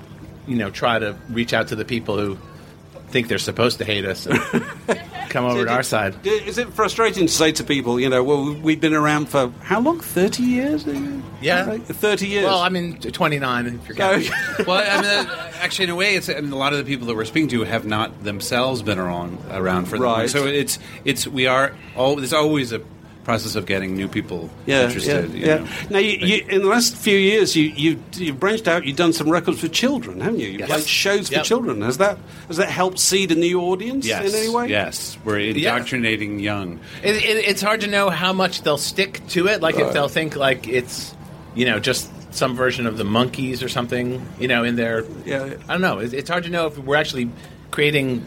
you 0.46 0.56
know 0.56 0.70
try 0.70 0.98
to 0.98 1.16
reach 1.30 1.52
out 1.52 1.68
to 1.68 1.76
the 1.76 1.84
people 1.84 2.18
who 2.18 2.38
think 3.10 3.28
they're 3.28 3.38
supposed 3.38 3.78
to 3.78 3.84
hate 3.84 4.04
us 4.04 4.26
and 4.26 4.38
come 5.30 5.44
over 5.44 5.64
to 5.64 5.70
our 5.70 5.82
side. 5.82 6.14
Is 6.24 6.58
it 6.58 6.72
frustrating 6.72 7.26
to 7.26 7.32
say 7.32 7.52
to 7.52 7.64
people, 7.64 7.98
you 7.98 8.08
know, 8.08 8.22
well, 8.22 8.54
we've 8.54 8.80
been 8.80 8.94
around 8.94 9.28
for 9.28 9.52
how 9.62 9.80
long? 9.80 10.00
30 10.00 10.42
years? 10.42 10.86
Yeah. 11.40 11.66
Right? 11.66 11.82
30 11.82 12.26
years. 12.26 12.44
Well, 12.44 12.60
I 12.60 12.68
mean, 12.68 12.98
29 12.98 13.66
if 13.66 13.88
you're 13.88 13.96
counting. 13.96 14.30
well, 14.66 14.76
I 14.76 15.02
mean, 15.02 15.28
uh, 15.28 15.52
actually, 15.60 15.84
in 15.84 15.90
a 15.90 15.96
way, 15.96 16.14
it's 16.14 16.28
I 16.28 16.40
mean, 16.40 16.52
a 16.52 16.56
lot 16.56 16.72
of 16.72 16.78
the 16.78 16.84
people 16.84 17.06
that 17.08 17.16
we're 17.16 17.24
speaking 17.24 17.48
to 17.50 17.64
have 17.64 17.84
not 17.84 18.22
themselves 18.22 18.82
been 18.82 18.98
around 18.98 19.38
around 19.50 19.86
for 19.86 19.98
that 19.98 20.04
long. 20.04 20.18
Right. 20.20 20.30
So 20.30 20.46
it's 20.46 20.78
it's 21.04 21.26
we 21.26 21.46
are 21.46 21.74
all 21.96 22.16
there's 22.16 22.32
always 22.32 22.72
a 22.72 22.80
process 23.24 23.54
of 23.54 23.66
getting 23.66 23.94
new 23.94 24.08
people 24.08 24.48
yeah, 24.66 24.84
interested. 24.84 25.30
yeah, 25.30 25.36
you 25.36 25.46
yeah. 25.46 25.54
know. 25.56 25.68
Now, 25.90 25.98
you, 25.98 26.26
you, 26.26 26.46
in 26.48 26.62
the 26.62 26.68
last 26.68 26.96
few 26.96 27.16
years, 27.16 27.54
you, 27.54 27.64
you, 27.64 28.02
you've 28.14 28.40
branched 28.40 28.66
out. 28.66 28.84
You've 28.86 28.96
done 28.96 29.12
some 29.12 29.28
records 29.28 29.60
for 29.60 29.68
children, 29.68 30.20
haven't 30.20 30.40
you? 30.40 30.48
You've 30.48 30.60
Yes. 30.60 30.68
played 30.70 30.86
shows 30.86 31.28
for 31.28 31.40
children. 31.40 31.82
Has 31.82 31.98
that 31.98 32.18
has 32.48 32.56
that 32.56 32.68
helped 32.70 32.98
seed 32.98 33.30
a 33.30 33.34
new 33.34 33.60
audience 33.60 34.06
Yes, 34.06 34.32
in 34.32 34.38
any 34.40 34.48
way? 34.48 34.68
yes, 34.68 35.18
we're 35.24 35.38
indoctrinating 35.38 36.40
young. 36.40 36.80
It, 37.02 37.16
it, 37.16 37.44
it's 37.48 37.62
hard 37.62 37.82
to 37.82 37.86
know 37.86 38.10
how 38.10 38.32
much 38.32 38.62
they'll 38.62 38.78
stick 38.78 39.20
to 39.28 39.46
it. 39.48 39.60
Like 39.60 39.76
if 39.76 39.92
they'll 39.92 40.08
think 40.08 40.36
like 40.36 40.66
it's, 40.68 41.14
you 41.54 41.66
know, 41.66 41.78
just 41.78 42.10
some 42.34 42.54
version 42.54 42.86
of 42.86 42.96
the 42.96 43.04
Monkees 43.04 43.62
or 43.62 43.68
something. 43.68 44.26
You 44.38 44.48
know, 44.48 44.64
in 44.64 44.76
their. 44.76 45.04
Yeah. 45.24 45.54
I 45.68 45.72
don't 45.72 45.80
know. 45.82 45.98
It's, 45.98 46.12
it's 46.12 46.30
hard 46.30 46.44
to 46.44 46.50
know 46.50 46.66
if 46.66 46.78
we're 46.78 46.96
actually 46.96 47.30
creating 47.70 48.24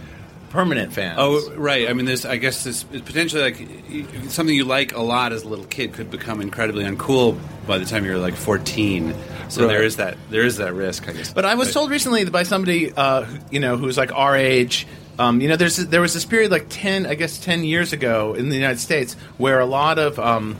permanent 0.53 0.93
fans. 0.93 1.15
Oh, 1.19 1.51
right. 1.55 1.89
I 1.89 1.93
mean, 1.93 2.05
this. 2.05 2.23
I 2.25 2.37
guess 2.37 2.63
this 2.63 2.85
is 2.93 3.01
potentially 3.01 3.41
like 3.41 4.29
something 4.29 4.55
you 4.55 4.63
like 4.65 4.93
a 4.93 5.01
lot 5.01 5.33
as 5.33 5.43
a 5.43 5.49
little 5.49 5.65
kid 5.65 5.93
could 5.93 6.09
become 6.11 6.39
incredibly 6.41 6.85
uncool 6.85 7.37
by 7.67 7.79
the 7.79 7.85
time 7.85 8.05
you're 8.05 8.19
like 8.19 8.35
14. 8.35 9.13
So 9.49 9.61
Right. 9.61 9.67
there 9.73 9.83
is 9.83 9.97
that. 9.97 10.15
There 10.29 10.45
is 10.45 10.57
that 10.57 10.73
risk, 10.73 11.09
I 11.09 11.13
guess. 11.13 11.33
But 11.33 11.43
I 11.45 11.55
was 11.55 11.73
told 11.73 11.89
recently 11.89 12.23
by 12.25 12.43
somebody, 12.43 12.93
uh, 12.93 13.25
you 13.51 13.59
know, 13.59 13.75
who's 13.77 13.97
like 13.97 14.13
our 14.13 14.37
age. 14.37 14.85
Um, 15.19 15.41
you 15.41 15.47
know, 15.49 15.55
there's 15.55 15.77
there 15.77 16.01
was 16.01 16.13
this 16.13 16.25
period 16.25 16.51
like 16.51 16.67
ten, 16.69 17.05
I 17.07 17.15
guess, 17.15 17.37
ten 17.39 17.63
years 17.63 17.91
ago 17.91 18.33
in 18.35 18.49
the 18.49 18.55
United 18.55 18.79
States 18.79 19.15
where 19.37 19.59
a 19.59 19.65
lot 19.65 19.97
of 19.99 20.17
um, 20.19 20.55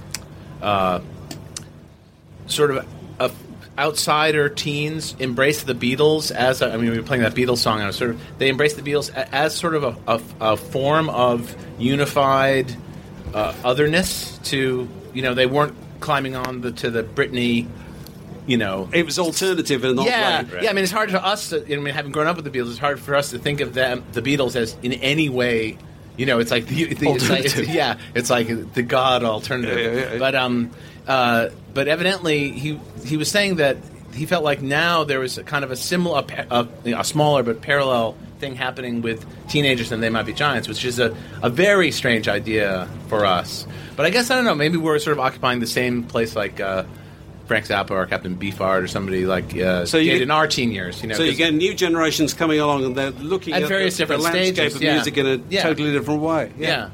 uh, 0.61 0.99
sort 2.47 2.71
of 2.71 2.85
uh, 3.19 3.29
outsider 3.77 4.49
teens 4.49 5.15
embraced 5.19 5.65
the 5.65 5.73
Beatles 5.73 6.31
as 6.31 6.61
a, 6.61 6.71
I 6.71 6.77
mean, 6.77 6.91
we 6.91 6.97
were 6.97 7.03
playing 7.03 7.23
that 7.23 7.33
Beatles 7.33 7.57
song. 7.57 7.75
And 7.75 7.83
I 7.83 7.87
was 7.87 7.95
sort 7.95 8.11
of 8.11 8.21
they 8.37 8.49
embraced 8.49 8.75
the 8.75 8.81
Beatles 8.81 9.11
as 9.13 9.55
sort 9.55 9.75
of 9.75 9.83
a, 9.83 9.97
a, 10.07 10.21
a 10.41 10.57
form 10.57 11.09
of 11.09 11.55
unified 11.79 12.75
uh, 13.33 13.53
otherness. 13.63 14.37
To 14.45 14.87
you 15.13 15.21
know, 15.21 15.33
they 15.33 15.45
weren't 15.45 15.75
climbing 15.99 16.35
on 16.35 16.61
the 16.61 16.71
to 16.73 16.91
the 16.91 17.03
Britney. 17.03 17.67
You 18.45 18.57
know, 18.57 18.89
it 18.91 19.05
was 19.05 19.17
alternative 19.19 19.85
and 19.85 19.95
not 19.95 20.05
yeah, 20.05 20.43
way. 20.43 20.63
yeah. 20.63 20.69
I 20.69 20.73
mean, 20.73 20.83
it's 20.83 20.91
hard 20.91 21.09
for 21.09 21.17
us. 21.17 21.51
To, 21.51 21.63
I 21.63 21.79
mean, 21.79 21.93
having 21.93 22.11
grown 22.11 22.27
up 22.27 22.35
with 22.35 22.43
the 22.43 22.51
Beatles, 22.51 22.71
it's 22.71 22.77
hard 22.77 22.99
for 22.99 23.15
us 23.15 23.29
to 23.29 23.39
think 23.39 23.61
of 23.61 23.73
them, 23.73 24.03
the 24.11 24.21
Beatles, 24.21 24.57
as 24.57 24.75
in 24.83 24.91
any 24.91 25.29
way. 25.29 25.77
You 26.17 26.25
know, 26.25 26.39
it's 26.39 26.51
like 26.51 26.67
the, 26.67 26.93
the 26.93 27.09
it's 27.09 27.29
like, 27.29 27.45
it's, 27.45 27.57
yeah, 27.69 27.97
it's 28.13 28.29
like 28.29 28.73
the 28.73 28.83
God 28.83 29.23
alternative. 29.23 29.79
Yeah, 29.79 29.91
yeah, 29.91 30.13
yeah. 30.13 30.19
But 30.19 30.35
um, 30.35 30.71
uh, 31.07 31.49
but 31.73 31.87
evidently 31.87 32.51
he 32.51 32.79
he 33.05 33.17
was 33.17 33.29
saying 33.29 33.55
that 33.57 33.77
he 34.13 34.25
felt 34.25 34.43
like 34.43 34.61
now 34.61 35.03
there 35.03 35.19
was 35.19 35.37
a 35.37 35.43
kind 35.43 35.63
of 35.65 35.71
a 35.71 35.75
similar, 35.75 36.23
a, 36.51 36.67
a, 36.85 36.93
a 36.99 37.03
smaller 37.03 37.41
but 37.43 37.61
parallel 37.61 38.15
thing 38.39 38.55
happening 38.55 39.01
with 39.01 39.25
teenagers 39.49 39.91
and 39.91 40.03
they 40.03 40.09
might 40.09 40.25
be 40.27 40.33
giants, 40.33 40.67
which 40.67 40.85
is 40.85 40.99
a, 40.99 41.15
a 41.41 41.49
very 41.49 41.89
strange 41.91 42.27
idea 42.27 42.87
for 43.07 43.25
us. 43.25 43.65
But 43.95 44.05
I 44.05 44.11
guess 44.11 44.29
I 44.29 44.35
don't 44.35 44.45
know. 44.45 44.53
Maybe 44.53 44.77
we're 44.77 44.99
sort 44.99 45.17
of 45.17 45.19
occupying 45.19 45.59
the 45.59 45.67
same 45.67 46.03
place 46.03 46.35
like. 46.35 46.59
Uh, 46.59 46.83
Frank 47.45 47.65
Zappa 47.65 47.91
or 47.91 48.05
Captain 48.05 48.37
Beefheart 48.37 48.83
or 48.83 48.87
somebody 48.87 49.25
like 49.25 49.53
uh, 49.57 49.85
So 49.85 49.97
you 49.97 50.11
did 50.11 50.17
get- 50.19 50.21
in 50.23 50.31
our 50.31 50.47
teen 50.47 50.71
years. 50.71 51.01
You 51.01 51.09
know, 51.09 51.15
so 51.15 51.23
you 51.23 51.35
get 51.35 51.53
new 51.53 51.73
generations 51.73 52.33
coming 52.33 52.57
along 52.61 52.85
and 52.85 52.95
they're 52.95 53.11
looking 53.11 53.53
At 53.53 53.63
at, 53.63 53.67
various 53.67 53.97
the, 53.97 54.05
the 54.05 54.13
different 54.15 54.23
landscape 54.33 54.55
stages, 54.55 54.75
of 54.77 54.81
yeah. 54.81 54.93
music 54.93 55.17
in 55.17 55.25
a 55.27 55.39
Yeah. 55.49 55.63
totally 55.63 55.91
different 55.91 56.21
way. 56.21 56.53
yeah. 56.57 56.89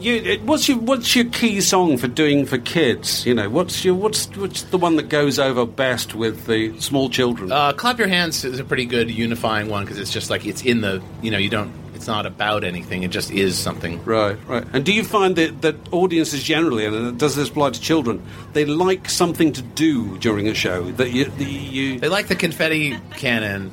You, 0.00 0.40
what's 0.44 0.66
your 0.68 0.78
what's 0.78 1.14
your 1.14 1.26
key 1.26 1.60
song 1.60 1.98
for 1.98 2.08
doing 2.08 2.46
for 2.46 2.56
kids? 2.56 3.26
You 3.26 3.34
know, 3.34 3.50
what's 3.50 3.84
your 3.84 3.94
what's 3.94 4.26
what's 4.36 4.62
the 4.62 4.78
one 4.78 4.96
that 4.96 5.08
goes 5.10 5.38
over 5.38 5.66
best 5.66 6.14
with 6.14 6.46
the 6.46 6.78
small 6.80 7.10
children? 7.10 7.52
Uh, 7.52 7.72
Clap 7.74 7.98
Your 7.98 8.08
Hands 8.08 8.44
is 8.44 8.58
a 8.58 8.64
pretty 8.64 8.86
good 8.86 9.10
unifying 9.10 9.68
one 9.68 9.84
because 9.84 9.98
it's 9.98 10.12
just 10.12 10.30
like 10.30 10.46
it's 10.46 10.62
in 10.62 10.80
the 10.80 11.02
you 11.20 11.30
know 11.30 11.36
you 11.38 11.50
don't 11.50 11.72
it's 11.94 12.06
not 12.06 12.24
about 12.24 12.64
anything 12.64 13.02
it 13.02 13.10
just 13.10 13.30
is 13.30 13.58
something. 13.58 14.02
Right, 14.06 14.38
right. 14.48 14.64
And 14.72 14.86
do 14.86 14.92
you 14.94 15.04
find 15.04 15.36
that, 15.36 15.60
that 15.60 15.76
audiences 15.92 16.42
generally, 16.42 16.86
and 16.86 17.18
does 17.18 17.36
this 17.36 17.50
apply 17.50 17.70
to 17.70 17.80
children, 17.80 18.22
they 18.54 18.64
like 18.64 19.10
something 19.10 19.52
to 19.52 19.60
do 19.60 20.16
during 20.16 20.48
a 20.48 20.54
show? 20.54 20.90
That 20.92 21.10
you, 21.10 21.26
the, 21.26 21.44
you 21.44 22.00
They 22.00 22.08
like 22.08 22.28
the 22.28 22.36
confetti 22.36 22.98
cannon. 23.18 23.70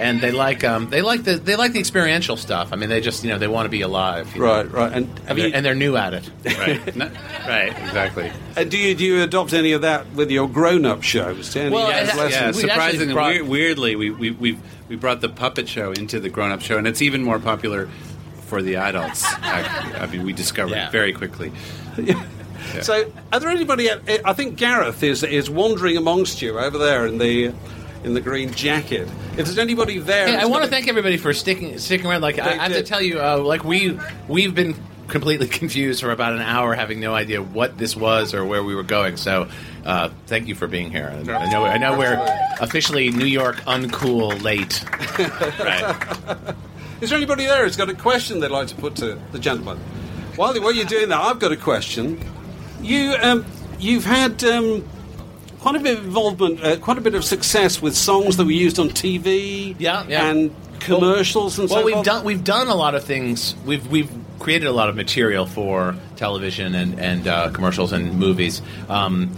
And 0.00 0.20
they 0.20 0.32
like 0.32 0.64
um, 0.64 0.88
they 0.90 1.02
like 1.02 1.24
the 1.24 1.36
they 1.36 1.56
like 1.56 1.72
the 1.72 1.78
experiential 1.78 2.36
stuff. 2.36 2.72
I 2.72 2.76
mean, 2.76 2.88
they 2.88 3.00
just 3.00 3.22
you 3.22 3.30
know 3.30 3.38
they 3.38 3.48
want 3.48 3.66
to 3.66 3.70
be 3.70 3.82
alive. 3.82 4.34
you 4.34 4.40
know. 4.40 4.46
Right, 4.46 4.70
right. 4.72 4.92
And 4.92 5.20
and, 5.28 5.38
they're, 5.38 5.50
and 5.54 5.64
they're 5.66 5.74
new 5.74 5.96
at 5.96 6.14
it. 6.14 6.30
Right. 6.58 6.96
No- 6.96 7.10
right. 7.46 7.68
Exactly. 7.68 8.32
And 8.56 8.70
do 8.70 8.78
you 8.78 8.94
do 8.94 9.04
you 9.04 9.22
adopt 9.22 9.52
any 9.52 9.72
of 9.72 9.82
that 9.82 10.10
with 10.14 10.30
your 10.30 10.48
grown-up 10.48 11.02
shows? 11.02 11.54
Any 11.54 11.70
Well, 11.74 11.88
lessons? 11.88 12.32
yeah, 12.32 12.46
we 12.48 12.52
surprisingly, 12.54 12.78
actually 13.08 13.12
brought- 13.14 13.32
weir- 13.32 13.44
weirdly, 13.44 13.96
we, 13.96 14.10
we, 14.10 14.30
we, 14.30 14.58
we 14.88 14.96
brought 14.96 15.20
the 15.20 15.28
puppet 15.28 15.68
show 15.68 15.92
into 15.92 16.18
the 16.18 16.28
grown 16.30 16.50
up 16.50 16.62
show, 16.62 16.78
and 16.78 16.86
it's 16.86 17.02
even 17.02 17.22
more 17.22 17.38
popular 17.38 17.88
for 18.46 18.62
the 18.62 18.76
adults. 18.76 19.24
I, 19.42 19.98
I 20.00 20.06
mean, 20.06 20.24
we 20.24 20.32
discovered 20.32 20.72
Yeah. 20.74 20.88
it 20.88 20.92
very 20.92 21.12
quickly. 21.12 21.52
So, 22.82 23.10
are 23.32 23.40
there 23.40 23.50
anybody? 23.50 23.90
I 24.24 24.32
think 24.32 24.56
Gareth 24.56 25.02
is 25.02 25.22
is 25.22 25.50
wandering 25.50 25.96
amongst 25.96 26.40
you 26.42 26.58
over 26.58 26.78
there 26.78 27.06
in 27.06 27.18
the 27.18 27.52
in 28.04 28.14
the 28.14 28.20
green 28.20 28.52
jacket. 28.52 29.08
If 29.36 29.46
there's 29.46 29.58
anybody 29.58 29.98
there, 29.98 30.26
Hey, 30.26 30.36
I 30.36 30.46
want 30.46 30.64
to 30.64 30.70
thank 30.70 30.88
everybody 30.88 31.16
for 31.16 31.32
sticking 31.32 31.78
sticking 31.78 32.06
around. 32.06 32.22
Like 32.22 32.38
I, 32.38 32.52
I 32.52 32.54
have 32.56 32.72
to 32.72 32.82
tell 32.82 33.02
you, 33.02 33.20
uh, 33.20 33.38
like 33.38 33.64
we 33.64 33.98
we've 34.28 34.54
been 34.54 34.74
completely 35.08 35.48
confused 35.60 36.00
for 36.00 36.10
about 36.10 36.32
an 36.32 36.40
hour, 36.40 36.74
having 36.74 37.00
no 37.00 37.14
idea 37.14 37.42
what 37.42 37.76
this 37.76 37.96
was 37.96 38.32
or 38.34 38.44
where 38.44 38.62
we 38.62 38.74
were 38.74 38.82
going. 38.82 39.16
So, 39.16 39.48
uh, 39.84 40.10
thank 40.26 40.48
you 40.48 40.54
for 40.54 40.66
being 40.66 40.90
here. 40.90 41.06
And 41.06 41.28
I 41.30 41.50
know 41.50 41.64
I 41.64 41.78
know 41.78 41.98
we're 41.98 42.20
officially 42.60 43.10
New 43.10 43.26
York 43.26 43.56
uncool 43.62 44.42
late. 44.42 44.84
right. 45.58 46.56
Is 47.00 47.08
there 47.08 47.16
anybody 47.16 47.46
there 47.46 47.64
who's 47.64 47.76
got 47.76 47.88
a 47.88 47.94
question 47.94 48.40
they'd 48.40 48.50
like 48.50 48.68
to 48.68 48.74
put 48.74 48.96
to 48.96 49.18
the 49.32 49.38
gentleman? 49.38 49.78
While, 50.36 50.54
while 50.60 50.72
you're 50.72 50.84
doing 50.84 51.08
that, 51.08 51.20
I've 51.20 51.38
got 51.38 51.50
a 51.50 51.56
question. 51.56 52.20
You, 52.82 53.14
um, 53.20 53.44
you've 53.78 54.04
had 54.04 54.42
um, 54.44 54.86
quite 55.60 55.76
a 55.76 55.80
bit 55.80 55.98
of 55.98 56.04
involvement, 56.04 56.62
uh, 56.64 56.76
quite 56.78 56.98
a 56.98 57.00
bit 57.00 57.14
of 57.14 57.24
success 57.24 57.80
with 57.82 57.96
songs 57.96 58.36
that 58.36 58.44
were 58.44 58.50
used 58.50 58.78
on 58.78 58.88
TV 58.90 59.76
Yeah, 59.78 60.04
yeah. 60.08 60.30
and 60.30 60.54
commercials 60.80 61.58
and 61.58 61.68
stuff. 61.68 61.76
well, 61.78 61.84
we've 61.84 61.94
forth. 61.94 62.06
done 62.06 62.24
we've 62.24 62.44
done 62.44 62.68
a 62.68 62.74
lot 62.74 62.94
of 62.94 63.04
things. 63.04 63.54
We've 63.66 63.86
we've 63.88 64.10
created 64.38 64.66
a 64.66 64.72
lot 64.72 64.88
of 64.88 64.96
material 64.96 65.46
for 65.46 65.94
television 66.16 66.74
and 66.74 66.98
and 66.98 67.28
uh, 67.28 67.50
commercials 67.50 67.92
and 67.92 68.18
movies. 68.18 68.62
Um, 68.88 69.30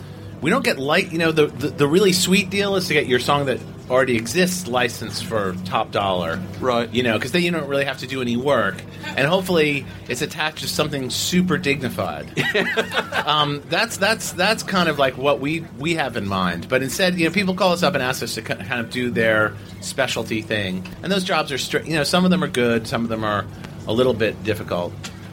we 0.43 0.51
don't 0.51 0.65
get 0.65 0.79
light. 0.79 1.13
You 1.13 1.19
know, 1.19 1.33
the, 1.33 1.47
the 1.47 1.69
the 1.69 1.87
really 1.87 2.13
sweet 2.13 2.51
deal 2.51 2.77
is 2.77 2.89
to 2.89 2.95
get 2.95 3.07
your 3.07 3.21
song 3.21 3.47
that 3.47 3.61
already 3.89 4.17
exists 4.17 4.67
licensed 4.67 5.25
for 5.25 5.55
top 5.65 5.93
dollar. 5.93 6.41
Right. 6.61 6.93
You 6.93 7.03
know, 7.03 7.15
because 7.15 7.33
then 7.33 7.43
you 7.43 7.51
don't 7.51 7.69
really 7.69 7.85
have 7.85 7.99
to 7.99 8.07
do 8.07 8.21
any 8.21 8.37
work, 8.37 8.83
and 9.05 9.27
hopefully 9.27 9.87
it's 10.09 10.21
attached 10.21 10.59
to 10.59 10.69
something 10.69 11.11
super 11.11 11.59
dignified. 11.59 12.27
um, 13.27 13.63
that's 13.69 13.97
that's 13.97 14.33
that's 14.33 14.63
kind 14.63 14.89
of 14.89 14.99
like 14.99 15.17
what 15.17 15.41
we 15.41 15.61
we 15.79 15.95
have 15.95 16.17
in 16.17 16.27
mind. 16.27 16.69
But 16.69 16.83
instead, 16.83 17.19
you 17.19 17.27
know, 17.27 17.33
people 17.33 17.55
call 17.55 17.73
us 17.73 17.83
up 17.83 17.95
and 17.95 18.03
ask 18.03 18.23
us 18.23 18.35
to 18.35 18.43
kind 18.43 18.81
of 18.81 18.91
do 18.91 19.11
their 19.11 19.55
specialty 19.81 20.43
thing, 20.43 20.87
and 21.03 21.13
those 21.13 21.25
jobs 21.25 21.53
are 21.53 21.59
straight. 21.59 21.87
You 21.87 21.95
know, 21.95 22.05
some 22.05 22.25
of 22.25 22.31
them 22.31 22.43
are 22.43 22.49
good, 22.49 22.89
some 22.89 23.05
of 23.05 23.09
them 23.09 23.23
are 23.25 23.47
a 23.87 23.93
little 23.93 24.15
bit 24.15 24.43
difficult. 24.43 24.93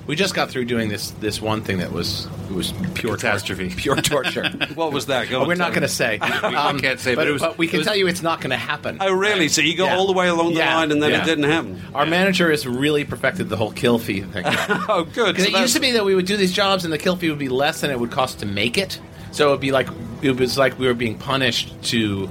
We 0.10 0.16
just 0.16 0.34
got 0.34 0.50
through 0.50 0.66
doing 0.66 0.90
this 0.90 1.12
this 1.12 1.40
one 1.40 1.62
thing 1.62 1.78
that 1.78 1.92
was 1.92 2.26
it 2.50 2.54
was 2.56 2.74
pure 2.96 3.16
Catastrophe. 3.16 3.70
pure 3.70 3.96
torture. 3.98 4.50
what 4.74 4.92
was 4.92 5.06
that? 5.06 5.30
Go 5.30 5.44
Oh, 5.44 5.48
we're 5.48 5.54
not 5.54 5.70
going 5.70 5.84
to 5.84 5.88
say. 5.88 6.18
Um, 6.18 6.80
can't 6.80 7.00
say, 7.00 7.14
but, 7.14 7.22
but 7.22 7.28
it 7.28 7.32
was- 7.34 7.58
we 7.60 7.68
can 7.68 7.78
was- 7.78 7.86
tell 7.86 7.96
you 7.96 8.08
it's 8.08 8.24
not 8.24 8.42
going 8.42 8.50
to 8.50 8.58
happen. 8.58 8.98
Oh, 9.02 9.12
really? 9.14 9.50
So 9.50 9.62
you 9.62 9.78
go 9.78 9.86
Yeah. 9.86 9.96
all 9.98 10.08
the 10.08 10.14
way 10.14 10.28
along 10.28 10.54
the 10.56 10.62
Yeah, 10.62 10.76
line 10.78 10.92
and 10.92 11.00
then 11.04 11.12
yeah. 11.12 11.22
it 11.22 11.26
didn't 11.26 11.44
happen? 11.44 11.80
Our 11.94 12.08
manager 12.08 12.50
has 12.50 12.66
really 12.66 13.06
perfected 13.06 13.50
the 13.50 13.56
whole 13.56 13.72
kill 13.72 14.00
fee 14.00 14.22
thing. 14.22 14.46
oh, 14.48 15.08
good. 15.14 15.36
Because 15.36 15.52
So 15.52 15.58
it 15.58 15.62
used 15.62 15.76
to 15.76 15.80
be 15.80 15.92
that 15.92 16.04
we 16.04 16.16
would 16.16 16.26
do 16.26 16.38
these 16.38 16.54
jobs 16.54 16.86
and 16.86 16.92
the 16.92 16.98
kill 16.98 17.16
fee 17.16 17.30
would 17.30 17.38
be 17.38 17.48
less 17.50 17.82
than 17.82 17.92
it 17.92 18.00
would 18.00 18.10
cost 18.10 18.40
to 18.40 18.48
make 18.48 18.80
it. 18.80 19.00
So 19.32 19.50
it 19.50 19.52
would 19.52 19.62
be 19.62 19.72
like 19.72 19.90
it 20.24 20.40
was 20.40 20.58
like 20.58 20.80
we 20.80 20.88
were 20.88 20.96
being 20.96 21.20
punished 21.20 21.80
to 21.92 22.28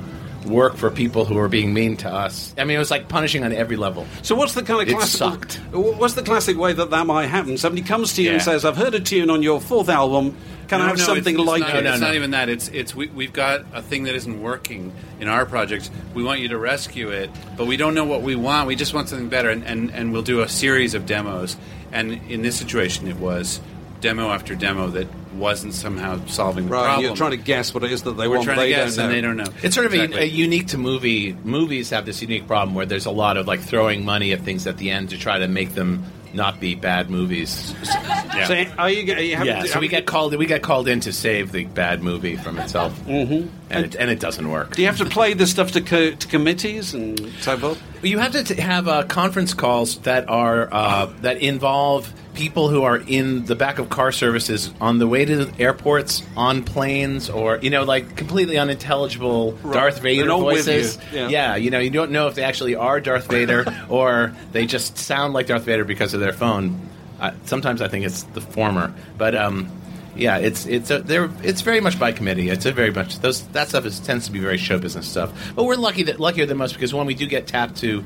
work 0.48 0.76
for 0.76 0.90
people 0.90 1.24
who 1.24 1.34
were 1.34 1.48
being 1.48 1.72
mean 1.72 1.96
to 1.98 2.12
us. 2.12 2.54
I 2.58 2.64
mean, 2.64 2.76
it 2.76 2.78
was 2.78 2.90
like 2.90 3.08
punishing 3.08 3.44
on 3.44 3.52
every 3.52 3.76
level. 3.76 4.06
So 4.22 4.34
what's 4.34 4.54
the 4.54 4.62
kind 4.62 4.80
of 4.80 4.88
classic? 4.88 5.20
It 5.20 5.24
classic? 5.24 5.52
sucked. 5.52 5.74
What's 5.74 6.14
the 6.14 6.22
classic 6.22 6.56
way 6.58 6.72
that 6.72 6.90
that 6.90 7.06
might 7.06 7.26
happen? 7.26 7.58
Somebody 7.58 7.86
comes 7.86 8.14
to 8.14 8.22
you 8.22 8.32
and 8.32 8.42
says, 8.42 8.64
"I've 8.64 8.76
heard 8.76 8.94
a 8.94 9.00
tune 9.00 9.30
on 9.30 9.42
your 9.42 9.60
fourth 9.60 9.88
album. 9.88 10.36
Can 10.68 10.82
I 10.82 10.88
have 10.88 10.98
no, 10.98 11.04
something 11.04 11.34
it's, 11.34 11.42
it's 11.42 11.48
like 11.48 11.60
not, 11.60 11.76
it?" 11.76 11.86
It's 11.86 12.00
not 12.00 12.14
even 12.14 12.32
that. 12.32 12.48
It's 12.48 12.68
it's 12.68 12.94
we, 12.94 13.08
we've 13.08 13.32
got 13.32 13.64
a 13.72 13.82
thing 13.82 14.04
that 14.04 14.14
isn't 14.14 14.42
working 14.42 14.92
in 15.20 15.28
our 15.28 15.46
project. 15.46 15.90
We 16.14 16.22
want 16.22 16.40
you 16.40 16.48
to 16.48 16.58
rescue 16.58 17.10
it, 17.10 17.30
but 17.56 17.66
we 17.66 17.76
don't 17.76 17.94
know 17.94 18.04
what 18.04 18.22
we 18.22 18.34
want. 18.34 18.66
We 18.66 18.76
just 18.76 18.94
want 18.94 19.08
something 19.08 19.28
better, 19.28 19.50
and, 19.50 19.64
and, 19.64 19.90
and 19.90 20.12
we'll 20.12 20.22
do 20.22 20.40
a 20.40 20.48
series 20.48 20.94
of 20.94 21.06
demos. 21.06 21.56
And 21.90 22.12
in 22.30 22.42
this 22.42 22.56
situation, 22.56 23.08
it 23.08 23.16
was 23.16 23.60
demo 24.00 24.30
after 24.30 24.54
demo 24.54 24.88
that 24.88 25.06
wasn't 25.34 25.74
somehow 25.74 26.24
solving 26.26 26.66
the 26.66 26.72
Right, 26.72 26.84
problem. 26.84 27.04
you're 27.06 27.16
trying 27.16 27.30
to 27.32 27.36
guess 27.36 27.72
what 27.72 27.84
it 27.84 27.92
is 27.92 28.02
that 28.02 28.12
they 28.12 28.26
We're 28.26 28.36
want. 28.36 28.44
trying 28.46 28.58
they 28.58 28.70
to 28.70 28.74
guess, 28.76 28.96
don't 28.96 29.06
and 29.06 29.14
they 29.14 29.20
don't 29.20 29.36
know. 29.36 29.46
It's 29.62 29.74
sort 29.74 29.86
of 29.86 29.94
Exactly. 29.94 30.20
a, 30.20 30.24
a 30.24 30.26
unique 30.26 30.68
to 30.68 30.78
movie. 30.78 31.32
Movies 31.44 31.90
have 31.90 32.06
this 32.06 32.20
unique 32.22 32.46
problem 32.46 32.74
where 32.74 32.86
there's 32.86 33.06
a 33.06 33.10
lot 33.10 33.36
of 33.36 33.46
like 33.46 33.60
throwing 33.60 34.04
money 34.04 34.32
at 34.32 34.40
things 34.42 34.66
at 34.66 34.78
the 34.78 34.90
end 34.90 35.10
to 35.10 35.18
try 35.18 35.38
to 35.38 35.46
make 35.48 35.74
them 35.74 36.04
not 36.34 36.60
be 36.60 36.74
bad 36.74 37.08
movies. 37.08 37.74
Yeah. 37.84 38.46
So, 38.46 38.64
are 38.78 38.90
you, 38.90 39.14
are 39.14 39.18
you 39.20 39.34
having 39.36 39.54
yeah, 39.54 39.62
to- 39.62 39.68
so 39.68 39.80
we 39.80 39.88
get 39.88 40.04
called 40.06 40.34
we 40.36 40.44
get 40.46 40.62
called 40.62 40.86
in 40.86 41.00
to 41.00 41.12
save 41.12 41.52
the 41.52 41.64
bad 41.64 42.02
movie 42.02 42.36
from 42.36 42.58
itself, 42.58 42.92
mm-hmm. 43.06 43.48
and 43.70 43.84
it, 43.86 43.94
and 43.96 44.10
it 44.10 44.20
doesn't 44.20 44.48
work. 44.50 44.76
Do 44.76 44.82
you 44.82 44.88
have 44.88 44.98
to 44.98 45.06
play 45.06 45.32
this 45.34 45.50
stuff 45.50 45.72
to, 45.72 45.80
co- 45.80 46.10
to 46.12 46.28
committees 46.28 46.92
and 46.94 47.18
so 47.40 47.56
forth? 47.56 47.82
You 48.02 48.18
have 48.18 48.32
to 48.32 48.44
t- 48.44 48.60
have 48.60 48.88
uh, 48.88 49.04
conference 49.04 49.54
calls 49.54 49.98
that 50.00 50.28
are 50.28 50.68
uh, 50.70 51.06
that 51.22 51.38
involve 51.38 52.12
people 52.38 52.68
who 52.68 52.84
are 52.84 52.96
in 52.96 53.44
the 53.46 53.56
back 53.56 53.80
of 53.80 53.88
car 53.90 54.12
services 54.12 54.72
on 54.80 54.98
the 54.98 55.08
way 55.08 55.24
to 55.24 55.50
airports, 55.58 56.22
on 56.36 56.62
planes, 56.62 57.28
or 57.28 57.58
you 57.58 57.68
know, 57.68 57.82
like 57.82 58.14
completely 58.16 58.56
unintelligible 58.56 59.52
Right. 59.62 59.74
Darth 59.74 59.98
Vader 60.00 60.28
voices. 60.28 60.96
you. 61.12 61.26
Yeah. 61.26 61.56
you 61.56 61.70
know, 61.70 61.80
you 61.80 61.90
don't 61.90 62.12
know 62.12 62.28
if 62.28 62.36
they 62.36 62.44
actually 62.44 62.76
are 62.76 63.00
Darth 63.00 63.26
Vader 63.28 63.64
or 63.88 64.32
they 64.52 64.66
just 64.66 64.96
sound 64.96 65.34
like 65.34 65.48
Darth 65.48 65.64
Vader 65.64 65.84
because 65.84 66.14
of 66.14 66.20
their 66.20 66.32
phone. 66.32 66.80
Uh, 67.20 67.32
sometimes 67.44 67.82
I 67.82 67.88
think 67.88 68.06
it's 68.06 68.22
the 68.22 68.40
former, 68.40 68.94
but. 69.18 69.34
Um, 69.34 69.70
yeah, 70.16 70.38
it's 70.38 70.66
it's 70.66 70.90
a, 70.90 70.98
they're 70.98 71.30
it's 71.44 71.60
very 71.60 71.80
much 71.80 71.96
by 71.96 72.10
committee. 72.10 72.48
It's 72.48 72.66
a 72.66 72.72
very 72.72 72.90
much 72.90 73.20
those 73.20 73.46
that 73.48 73.68
stuff 73.68 73.86
is 73.86 74.00
tends 74.00 74.26
to 74.26 74.32
be 74.32 74.40
very 74.40 74.58
show 74.58 74.76
business 74.76 75.06
stuff. 75.06 75.52
But 75.54 75.62
we're 75.62 75.76
lucky 75.76 76.02
that 76.04 76.18
luckier 76.18 76.44
than 76.44 76.56
most 76.56 76.72
because 76.72 76.92
when 76.92 77.06
we 77.06 77.14
do 77.14 77.28
get 77.28 77.46
tapped 77.46 77.76
to 77.82 78.04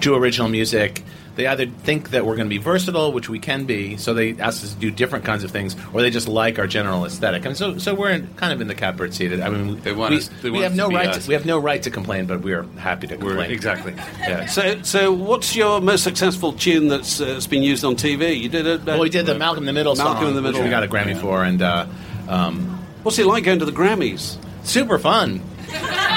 do 0.00 0.16
original 0.16 0.48
music, 0.48 1.04
they 1.36 1.46
either 1.46 1.66
think 1.66 2.10
that 2.10 2.26
we're 2.26 2.36
going 2.36 2.48
to 2.48 2.54
be 2.54 2.58
versatile, 2.62 3.12
which 3.12 3.28
we 3.28 3.38
can 3.38 3.64
be, 3.64 3.96
so 3.96 4.14
they 4.14 4.32
ask 4.38 4.62
us 4.64 4.74
to 4.74 4.78
do 4.78 4.90
different 4.90 5.24
kinds 5.24 5.44
of 5.44 5.50
things, 5.50 5.76
or 5.92 6.02
they 6.02 6.10
just 6.10 6.28
like 6.28 6.58
our 6.58 6.66
general 6.66 7.04
aesthetic. 7.04 7.44
And 7.44 7.56
so, 7.56 7.78
so 7.78 7.94
we're 7.94 8.10
in, 8.10 8.28
kind 8.34 8.52
of 8.52 8.60
in 8.60 8.66
the 8.68 8.74
catbird 8.74 9.14
seat. 9.14 9.32
I 9.40 9.48
mean, 9.48 9.80
They 9.80 9.92
want 9.92 10.10
we, 10.12 10.16
us- 10.18 10.28
they 10.42 10.50
we 10.50 10.58
want 10.58 10.64
have 10.64 10.76
no 10.76 10.90
to 10.90 10.96
right. 10.96 11.12
To, 11.20 11.28
we 11.28 11.34
have 11.34 11.46
no 11.46 11.58
right 11.58 11.82
to 11.82 11.90
complain, 11.90 12.26
but 12.26 12.40
we 12.40 12.52
are 12.52 12.64
happy 12.78 13.06
to 13.06 13.16
We're- 13.16 13.28
complain. 13.28 13.50
exactly. 13.50 13.94
Yeah. 14.20 14.46
So, 14.50 14.82
so 14.82 15.12
what's 15.12 15.54
your 15.54 15.80
most 15.80 16.02
successful 16.04 16.52
tune 16.52 16.88
that's 16.88 17.20
uh, 17.20 17.26
that's 17.26 17.46
been 17.46 17.62
used 17.62 17.84
on 17.84 17.94
TV? 17.96 18.38
You 18.40 18.48
did 18.48 18.66
it. 18.66 18.80
Uh, 18.80 18.84
Well, 18.86 19.00
we 19.00 19.10
did 19.10 19.26
the 19.26 19.34
Malcolm 19.36 19.62
in 19.62 19.66
the 19.66 19.72
Middle 19.72 19.94
Malcolm 19.94 20.16
song, 20.22 20.28
in 20.30 20.34
the 20.34 20.42
Middle. 20.42 20.60
which 20.60 20.64
we 20.64 20.70
got 20.70 20.82
a 20.82 20.88
Grammy 20.88 21.18
for, 21.18 21.44
and 21.44 21.62
uh, 21.62 21.86
um, 22.28 22.78
What's 23.02 23.18
it 23.18 23.26
like 23.26 23.44
going 23.44 23.60
to 23.60 23.64
the 23.64 23.72
Grammys? 23.72 24.36
super 24.64 24.98
fun. 24.98 25.40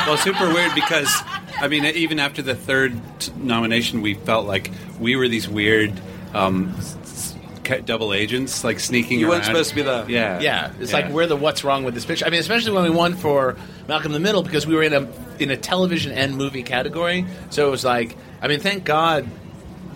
well, 0.07 0.17
super 0.17 0.51
weird 0.53 0.73
because 0.75 1.07
I 1.59 1.67
mean, 1.67 1.85
even 1.85 2.19
after 2.19 2.41
the 2.41 2.55
third 2.55 2.99
nomination, 3.37 4.01
we 4.01 4.13
felt 4.15 4.45
like 4.47 4.71
we 4.99 5.15
were 5.15 5.27
these 5.27 5.47
weird 5.47 5.93
um, 6.33 6.73
s- 6.77 6.97
s- 7.03 7.35
ca- 7.63 7.81
double 7.81 8.13
agents, 8.13 8.63
like 8.63 8.79
sneaking. 8.79 9.17
Around 9.17 9.21
You 9.21 9.27
weren't 9.29 9.45
supposed 9.45 9.69
to 9.69 9.75
be 9.75 9.81
the. 9.83 10.05
Yeah, 10.07 10.39
Yeah, 10.39 10.71
it's 10.79 10.91
Yeah. 10.91 10.97
like 10.97 11.09
we're 11.11 11.27
the 11.27 11.35
what's 11.35 11.63
wrong 11.63 11.83
with 11.83 11.93
this 11.93 12.05
picture. 12.05 12.25
I 12.25 12.29
mean, 12.29 12.39
especially 12.39 12.71
when 12.73 12.83
we 12.83 12.89
won 12.89 13.13
for 13.15 13.55
Malcolm 13.87 14.07
in 14.07 14.13
the 14.13 14.19
Middle 14.19 14.41
because 14.43 14.65
we 14.67 14.75
were 14.75 14.83
in 14.83 14.93
a 14.93 15.07
in 15.39 15.51
a 15.51 15.57
television 15.57 16.11
and 16.11 16.35
movie 16.35 16.63
category. 16.63 17.25
So 17.49 17.67
it 17.67 17.71
was 17.71 17.83
like, 17.85 18.15
I 18.41 18.47
mean, 18.47 18.59
thank 18.59 18.83
God, 18.83 19.27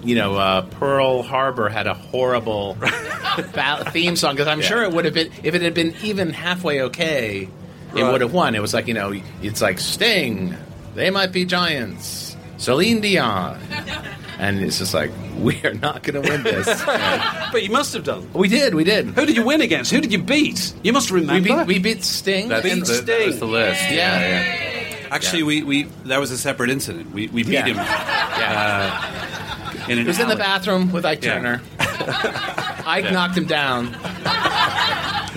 you 0.04 0.16
know, 0.16 0.36
uh, 0.36 0.62
Pearl 0.62 1.22
Harbor 1.24 1.70
had 1.70 1.88
a 1.88 1.94
horrible 1.96 2.78
ba- 3.54 3.90
theme 3.92 4.16
song 4.16 4.36
because 4.36 4.48
I'm 4.48 4.62
Yeah. 4.62 4.68
sure 4.68 4.84
it 4.84 4.92
would 4.92 5.06
have 5.06 5.14
been 5.14 5.30
if 5.44 5.54
it 5.56 5.62
had 5.62 5.74
been 5.74 5.94
even 6.04 6.32
halfway 6.32 6.82
okay, 6.84 7.50
it 7.96 8.02
Right. 8.04 8.12
would 8.12 8.22
have 8.22 8.34
won. 8.34 8.56
It 8.56 8.62
was 8.62 8.74
like 8.74 8.88
you 8.88 8.94
know, 8.94 9.14
it's 9.42 9.62
like 9.62 9.80
Sting, 9.80 10.56
they 10.98 11.10
might 11.12 11.32
be 11.32 11.46
giants, 11.46 12.36
Celine 12.58 13.00
Dion. 13.02 13.60
And 14.40 14.60
it's 14.62 14.78
just 14.78 14.94
like 14.94 15.10
we 15.40 15.60
are 15.64 15.74
not 15.74 16.04
going 16.04 16.22
to 16.22 16.30
win 16.30 16.44
this. 16.44 16.68
But 17.52 17.64
you 17.64 17.72
must 17.72 17.92
have 17.96 18.04
done. 18.04 18.30
we 18.34 18.48
did, 18.48 18.76
we 18.76 18.84
did. 18.84 19.08
Who 19.08 19.26
did 19.26 19.36
you 19.36 19.44
win 19.44 19.62
against? 19.62 19.90
Who 19.90 20.00
did 20.00 20.12
you 20.12 20.22
beat? 20.22 20.76
You 20.84 20.94
must 20.94 21.10
We 21.10 21.22
remember. 21.22 21.66
beat, 21.66 21.66
we 21.66 21.80
beat 21.80 22.04
Sting. 22.04 22.48
That's 22.48 22.64
and- 22.64 22.86
the, 22.86 23.02
that 23.02 23.26
was 23.26 23.36
Sting. 23.36 23.40
the 23.40 23.46
list. 23.48 23.82
Yeah. 23.90 23.96
yeah. 24.22 25.08
Actually, 25.10 25.42
we, 25.42 25.64
we 25.64 25.84
that 26.06 26.20
was 26.20 26.30
a 26.30 26.38
separate 26.38 26.70
incident. 26.70 27.10
We, 27.14 27.30
we 27.30 27.42
beat 27.42 27.54
Yeah. 27.54 27.66
him. 27.66 27.78
Yeah. 28.38 29.02
Uh, 29.82 29.92
in 29.92 29.98
an 29.98 30.04
He 30.04 30.08
was 30.08 30.20
in 30.20 30.28
the 30.30 30.36
bathroom 30.36 30.92
with 30.92 31.04
Ike 31.04 31.24
Yeah. 31.24 31.34
Turner. 31.34 31.62
Ike 32.86 33.12
knocked 33.12 33.36
him 33.36 33.46
down. 33.48 33.88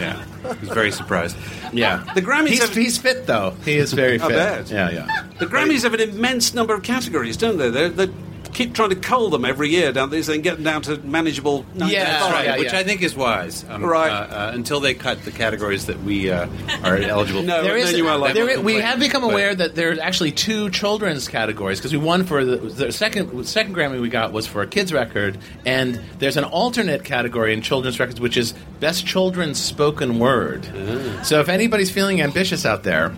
Yeah, 0.00 0.24
he 0.54 0.60
was 0.66 0.68
very 0.70 0.90
surprised. 0.90 1.36
Yeah. 1.72 2.04
Uh, 2.08 2.14
the 2.14 2.22
Grammys 2.22 2.48
He's, 2.48 2.60
have- 2.62 2.74
he's 2.74 2.98
fit, 2.98 3.26
though. 3.26 3.50
He 3.64 3.76
is 3.76 3.92
very 3.92 4.16
I 4.20 4.26
fit. 4.26 4.36
bet. 4.36 4.70
Yeah, 4.70 4.90
yeah. 4.90 5.24
The 5.38 5.46
Grammys 5.46 5.82
have 5.82 5.94
an 5.94 6.00
immense 6.00 6.54
number 6.54 6.74
of 6.74 6.82
categories, 6.82 7.36
don't 7.36 7.56
they? 7.58 7.70
They 7.70 7.88
they 7.88 8.12
keep 8.52 8.74
trying 8.74 8.90
to 8.90 8.96
cull 8.96 9.30
them 9.30 9.44
every 9.44 9.68
year, 9.68 9.92
don't 9.92 10.10
they? 10.10 10.22
So 10.22 10.32
they 10.32 10.38
can 10.38 10.42
get 10.42 10.54
them 10.56 10.64
down 10.64 10.82
to 10.82 10.98
manageable. 10.98 11.64
Yeah, 11.74 12.04
That's 12.04 12.32
right, 12.32 12.44
yeah, 12.46 12.58
which 12.58 12.72
yeah. 12.72 12.78
I 12.78 12.84
think 12.84 13.02
is 13.02 13.14
wise. 13.16 13.64
Um, 13.68 13.84
Right. 13.84 14.10
Uh, 14.10 14.14
uh, 14.14 14.50
until 14.54 14.80
they 14.80 14.94
cut 14.94 15.24
the 15.24 15.30
categories 15.30 15.86
that 15.86 16.02
we 16.02 16.30
uh, 16.30 16.46
are 16.84 16.96
eligible. 16.98 17.42
No, 17.42 17.58
for. 17.58 17.64
There 17.64 17.76
is, 17.76 17.86
then 17.90 17.96
you 17.98 18.08
are 18.08 18.18
like- 18.18 18.34
there 18.34 18.48
is- 18.48 18.58
we 18.60 18.74
have 18.76 18.98
become 18.98 19.22
But- 19.22 19.30
aware 19.32 19.54
that 19.54 19.74
there's 19.74 19.98
actually 19.98 20.32
two 20.32 20.70
children's 20.70 21.28
categories 21.28 21.78
because 21.78 21.92
we 21.92 21.98
won 21.98 22.24
for 22.24 22.44
the, 22.44 22.56
the 22.56 22.92
second 22.92 23.44
second 23.46 23.74
Grammy 23.74 24.00
we 24.00 24.08
got 24.08 24.32
was 24.32 24.46
for 24.46 24.62
a 24.62 24.66
kids 24.66 24.92
record, 24.92 25.38
and 25.66 26.00
there's 26.18 26.36
an 26.36 26.44
alternate 26.44 27.04
category 27.04 27.52
in 27.52 27.62
children's 27.62 27.98
records 27.98 28.20
which 28.20 28.36
is 28.36 28.52
best 28.80 29.06
children's 29.06 29.58
spoken 29.58 30.18
word. 30.18 30.66
Ah. 30.74 31.22
So 31.22 31.40
if 31.40 31.48
anybody's 31.48 31.90
feeling 31.90 32.20
ambitious 32.20 32.64
out 32.66 32.82
there, 32.82 33.12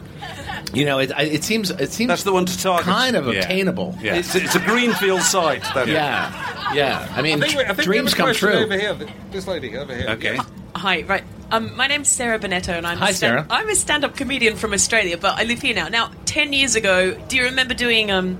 you 0.72 0.84
know, 0.84 0.98
it, 0.98 1.10
it 1.18 1.44
seems 1.44 1.70
it 1.70 1.92
seems 1.92 2.08
That's 2.08 2.22
the 2.22 2.32
one 2.32 2.46
to 2.46 2.58
target. 2.58 2.86
kind 2.86 3.16
of 3.16 3.26
Yeah. 3.26 3.40
obtainable. 3.40 3.96
Yeah. 4.00 4.14
It's, 4.16 4.34
it's 4.34 4.54
a 4.54 4.60
greenfield 4.60 5.22
site. 5.22 5.62
That 5.74 5.88
is. 5.88 5.94
Yeah, 5.94 6.72
yeah. 6.74 7.12
I 7.14 7.22
mean, 7.22 7.42
I 7.42 7.46
think 7.46 7.58
we, 7.58 7.64
I 7.64 7.74
think 7.74 7.84
dreams 7.84 8.14
come 8.14 8.32
true. 8.34 8.52
Over 8.52 8.78
here, 8.78 8.96
this 9.30 9.46
lady 9.46 9.76
over 9.76 9.94
here. 9.94 10.08
Okay. 10.10 10.38
Hi, 10.76 11.02
right. 11.02 11.24
Um, 11.50 11.76
my 11.76 11.86
name's 11.86 12.08
Sarah 12.08 12.38
Bennetto, 12.38 12.70
and 12.70 12.86
I'm 12.86 12.96
Hi, 12.98 13.10
a 13.10 13.12
stand- 13.12 13.40
Sarah. 13.40 13.46
I'm 13.50 13.68
a 13.68 13.74
stand-up 13.74 14.16
comedian 14.16 14.56
from 14.56 14.72
Australia, 14.72 15.18
but 15.18 15.38
I 15.38 15.44
live 15.44 15.60
here 15.60 15.74
now. 15.74 15.88
Now, 15.88 16.10
ten 16.24 16.54
years 16.54 16.76
ago, 16.76 17.12
do 17.28 17.36
you 17.36 17.44
remember 17.44 17.74
doing 17.74 18.10
um, 18.10 18.38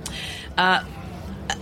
uh, 0.57 0.83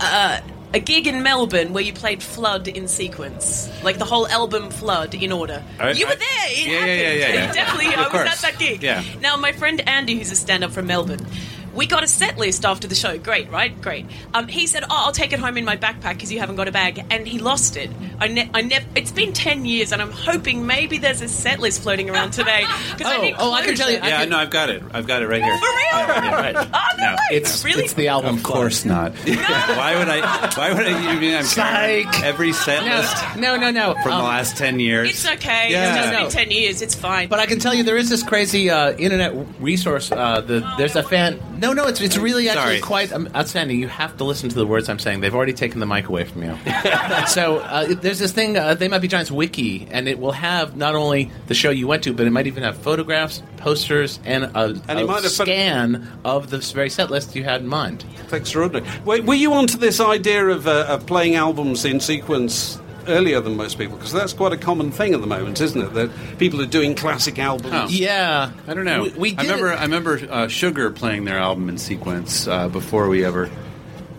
uh, 0.00 0.40
a 0.74 0.80
gig 0.80 1.06
in 1.06 1.22
Melbourne 1.22 1.72
where 1.72 1.82
you 1.82 1.92
played 1.92 2.22
Flood 2.22 2.66
in 2.68 2.88
sequence, 2.88 3.68
like 3.82 3.98
the 3.98 4.04
whole 4.04 4.26
album 4.28 4.70
Flood 4.70 5.14
in 5.14 5.30
order? 5.32 5.62
I- 5.78 5.90
you 5.90 6.06
were 6.06 6.12
I- 6.12 6.16
there. 6.16 6.46
It 6.48 6.66
Yeah, 6.66 6.72
yeah, 6.72 6.78
happened. 6.78 6.98
yeah, 7.00 7.12
yeah, 7.12 7.34
yeah. 7.46 7.52
Definitely, 7.60 7.86
Of 7.88 7.98
I 7.98 8.02
was 8.04 8.10
course. 8.12 8.28
at 8.30 8.38
that 8.52 8.58
gig. 8.58 8.82
Yeah. 8.82 9.02
Now, 9.20 9.36
my 9.36 9.52
friend 9.52 9.86
Andy, 9.88 10.16
who's 10.16 10.30
a 10.30 10.36
stand-up 10.36 10.70
from 10.72 10.86
Melbourne. 10.86 11.26
We 11.74 11.86
got 11.86 12.02
a 12.04 12.08
set 12.08 12.38
list 12.38 12.64
after 12.64 12.86
the 12.86 12.94
show. 12.94 13.16
Great, 13.18 13.50
right? 13.50 13.80
Great. 13.80 14.06
Um, 14.34 14.46
he 14.48 14.66
said, 14.66 14.84
"Oh, 14.84 14.88
I'll 15.06 15.12
take 15.12 15.32
it 15.32 15.38
home 15.38 15.56
in 15.56 15.64
my 15.64 15.76
backpack 15.76 16.14
because 16.14 16.30
you 16.32 16.38
haven't 16.40 16.56
got 16.56 16.68
a 16.68 16.72
bag," 16.72 17.04
and 17.10 17.26
he 17.26 17.38
lost 17.38 17.76
it. 17.76 17.90
I, 18.20 18.28
ne- 18.28 18.50
I 18.52 18.62
never. 18.62 18.84
It's 18.94 19.10
been 19.12 19.32
ten 19.32 19.64
years, 19.64 19.92
and 19.92 20.02
I'm 20.02 20.10
hoping 20.10 20.66
maybe 20.66 20.98
there's 20.98 21.22
a 21.22 21.28
set 21.28 21.60
list 21.60 21.82
floating 21.82 22.10
around 22.10 22.32
today. 22.32 22.64
'cause 22.66 23.02
I 23.06 23.16
Oh, 23.16 23.22
need 23.22 23.34
oh, 23.38 23.52
I 23.52 23.62
can 23.64 23.74
tell 23.74 23.90
you- 23.90 23.98
closure. 23.98 24.14
Yeah, 24.14 24.24
no, 24.26 24.38
I've 24.38 24.50
got 24.50 24.70
it. 24.70 24.82
I've 24.92 25.06
got 25.06 25.22
it 25.22 25.28
right 25.28 25.42
here. 25.42 25.56
For 25.56 25.64
real? 25.64 25.78
Yeah, 25.92 26.34
right. 26.34 26.56
Oh, 26.74 26.96
no, 26.98 27.04
No, 27.04 27.12
way. 27.12 27.18
It's 27.38 27.64
really. 27.64 27.84
it's 27.84 27.94
the 27.94 28.08
album. 28.08 28.36
Of 28.36 28.42
course 28.42 28.84
not. 28.84 29.12
why 29.24 29.96
would 29.98 30.08
I? 30.08 30.50
Why 30.56 30.72
would 30.72 30.86
I? 30.86 31.12
You 31.14 31.20
mean 31.20 31.34
I'm 31.34 31.44
carrying 31.44 32.10
Psych. 32.12 32.22
every 32.24 32.52
set 32.52 32.84
list 32.84 33.36
No, 33.36 33.56
no, 33.56 33.70
no, 33.70 33.92
no. 33.94 33.94
from 34.02 34.12
Um, 34.12 34.18
the 34.18 34.24
last 34.24 34.56
ten 34.56 34.78
years? 34.80 35.10
It's 35.10 35.26
okay. 35.26 35.68
Yeah. 35.70 35.88
It's 35.88 35.96
just 35.98 36.12
No, 36.12 36.18
no. 36.18 36.24
been 36.24 36.30
ten 36.32 36.50
years. 36.50 36.82
It's 36.82 36.94
fine. 36.94 37.28
But 37.28 37.40
I 37.40 37.46
can 37.46 37.58
tell 37.58 37.74
you 37.74 37.82
there 37.82 37.96
is 37.96 38.08
this 38.10 38.22
crazy 38.22 38.70
uh, 38.70 38.92
internet 38.92 39.32
resource. 39.60 40.10
Uh, 40.12 40.40
the, 40.42 40.60
there's 40.78 40.96
a 40.96 41.02
fan. 41.02 41.40
No, 41.62 41.72
no, 41.72 41.86
it's 41.86 42.00
it's 42.00 42.16
really 42.16 42.48
actually 42.48 42.80
Sorry. 42.80 42.80
quite 42.80 43.12
um, 43.12 43.28
outstanding. 43.36 43.78
You 43.78 43.86
have 43.86 44.16
to 44.16 44.24
listen 44.24 44.48
to 44.48 44.54
the 44.56 44.66
words 44.66 44.88
I'm 44.88 44.98
saying. 44.98 45.20
They've 45.20 45.32
already 45.32 45.52
taken 45.52 45.78
the 45.78 45.86
mic 45.86 46.08
away 46.08 46.24
from 46.24 46.42
you. 46.42 46.58
so 47.28 47.58
uh, 47.58 47.94
there's 47.94 48.18
this 48.18 48.32
thing. 48.32 48.56
Uh, 48.56 48.74
they 48.74 48.88
might 48.88 48.98
be 48.98 49.06
giants 49.06 49.30
wiki, 49.30 49.86
and 49.92 50.08
it 50.08 50.18
will 50.18 50.32
have 50.32 50.76
not 50.76 50.96
only 50.96 51.30
the 51.46 51.54
show 51.54 51.70
you 51.70 51.86
went 51.86 52.02
to, 52.02 52.12
but 52.12 52.26
it 52.26 52.30
might 52.30 52.48
even 52.48 52.64
have 52.64 52.78
photographs, 52.78 53.44
posters, 53.58 54.18
and 54.24 54.42
a, 54.42 54.80
And 54.88 54.98
a 54.98 55.06
might 55.06 55.22
have 55.22 55.36
put- 55.36 55.46
scan 55.46 56.10
of 56.24 56.50
the 56.50 56.58
very 56.58 56.90
set 56.90 57.12
list 57.12 57.36
you 57.36 57.44
had 57.44 57.60
in 57.60 57.68
mind. 57.68 58.04
It's 58.24 58.32
extraordinary. 58.32 58.84
Wait, 59.04 59.22
were 59.22 59.34
you 59.34 59.52
onto 59.52 59.78
this 59.78 60.00
idea 60.00 60.44
of, 60.48 60.66
uh, 60.66 60.86
of 60.88 61.06
playing 61.06 61.36
albums 61.36 61.84
in 61.84 62.00
sequence 62.00 62.80
earlier 63.08 63.40
than 63.40 63.56
most 63.56 63.78
people? 63.78 63.96
Because 63.96 64.12
that's 64.12 64.32
quite 64.32 64.52
a 64.52 64.56
common 64.56 64.90
thing 64.90 65.14
at 65.14 65.20
the 65.20 65.26
moment, 65.26 65.60
isn't 65.60 65.80
it? 65.80 65.94
That 65.94 66.10
people 66.38 66.60
are 66.62 66.66
doing 66.66 66.94
classic 66.94 67.38
albums. 67.38 67.72
Oh. 67.74 67.86
Yeah, 67.88 68.52
I 68.66 68.74
don't 68.74 68.84
know. 68.84 69.02
We, 69.04 69.10
we 69.10 69.30
I 69.36 69.42
did 69.42 69.50
remember. 69.50 69.72
it- 69.72 69.76
I 69.78 69.82
remember 69.82 70.20
uh, 70.30 70.48
Sugar 70.48 70.90
playing 70.90 71.24
their 71.24 71.38
album 71.38 71.68
in 71.68 71.78
sequence 71.78 72.46
uh, 72.48 72.68
before 72.68 73.08
we 73.08 73.24
ever 73.24 73.46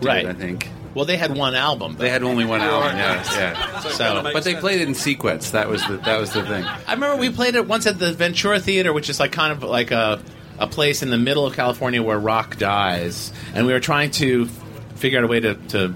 did 0.00 0.06
Right. 0.06 0.24
it, 0.24 0.28
I 0.28 0.34
think 0.34 0.68
Well, 0.94 1.04
they 1.04 1.16
had 1.16 1.34
one 1.36 1.54
album. 1.54 1.96
they 1.98 2.10
had 2.10 2.22
only 2.22 2.44
one 2.44 2.60
album. 2.60 2.96
Yeah, 2.96 3.24
yeah. 3.34 3.80
So- 3.90 4.22
but 4.32 4.44
they 4.44 4.54
played 4.56 4.80
it 4.80 4.88
in 4.88 4.94
sequence. 4.94 5.50
That 5.52 5.68
was 5.68 5.86
the 5.86 5.96
that 5.98 6.18
was 6.20 6.32
the 6.32 6.42
thing. 6.42 6.64
I 6.64 6.94
remember 6.94 7.16
we 7.20 7.30
played 7.30 7.54
it 7.54 7.66
once 7.66 7.86
at 7.86 7.98
the 7.98 8.12
Ventura 8.12 8.60
Theater, 8.60 8.92
which 8.92 9.08
is 9.08 9.18
like 9.20 9.32
kind 9.32 9.52
of 9.52 9.62
like 9.62 9.90
a 9.90 10.20
a 10.58 10.66
place 10.68 11.02
in 11.02 11.10
the 11.10 11.18
middle 11.18 11.46
of 11.46 11.54
California 11.56 12.00
where 12.02 12.18
rock 12.18 12.56
dies, 12.58 13.32
and 13.54 13.66
we 13.66 13.72
were 13.72 13.80
trying 13.80 14.10
to 14.12 14.46
figure 14.94 15.18
out 15.18 15.24
a 15.24 15.26
way 15.28 15.40
to. 15.40 15.54
to 15.54 15.94